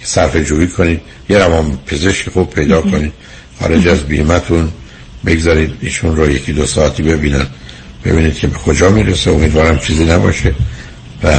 [0.00, 1.00] که صرف جویی کنید.
[1.28, 3.12] یه روان پزشک خوب پیدا کنید.
[3.60, 4.68] خارج از بیمتون
[5.26, 7.46] بگذارید ایشون رو یکی دو ساعتی ببینن.
[8.04, 9.30] ببینید که به کجا می‌رسه.
[9.30, 10.54] امیدوارم چیزی نباشه.
[11.22, 11.32] و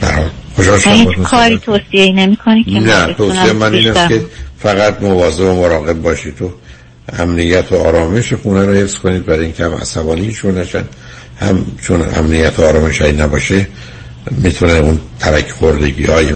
[0.00, 0.22] در
[0.56, 4.26] باهاتون کاری توصیه نمی کنی که نه من توصیه من این است که
[4.58, 6.52] فقط مواظب و مراقب باشید و
[7.08, 9.26] امنیت و آرامش خونه رو حفظ کنید.
[9.26, 10.84] برای اینکه هم عصبانی شون نشن
[11.40, 13.66] هم چون امنیت و آرامش نباشه
[14.30, 16.30] می‌تونه اون ترک خوردگی های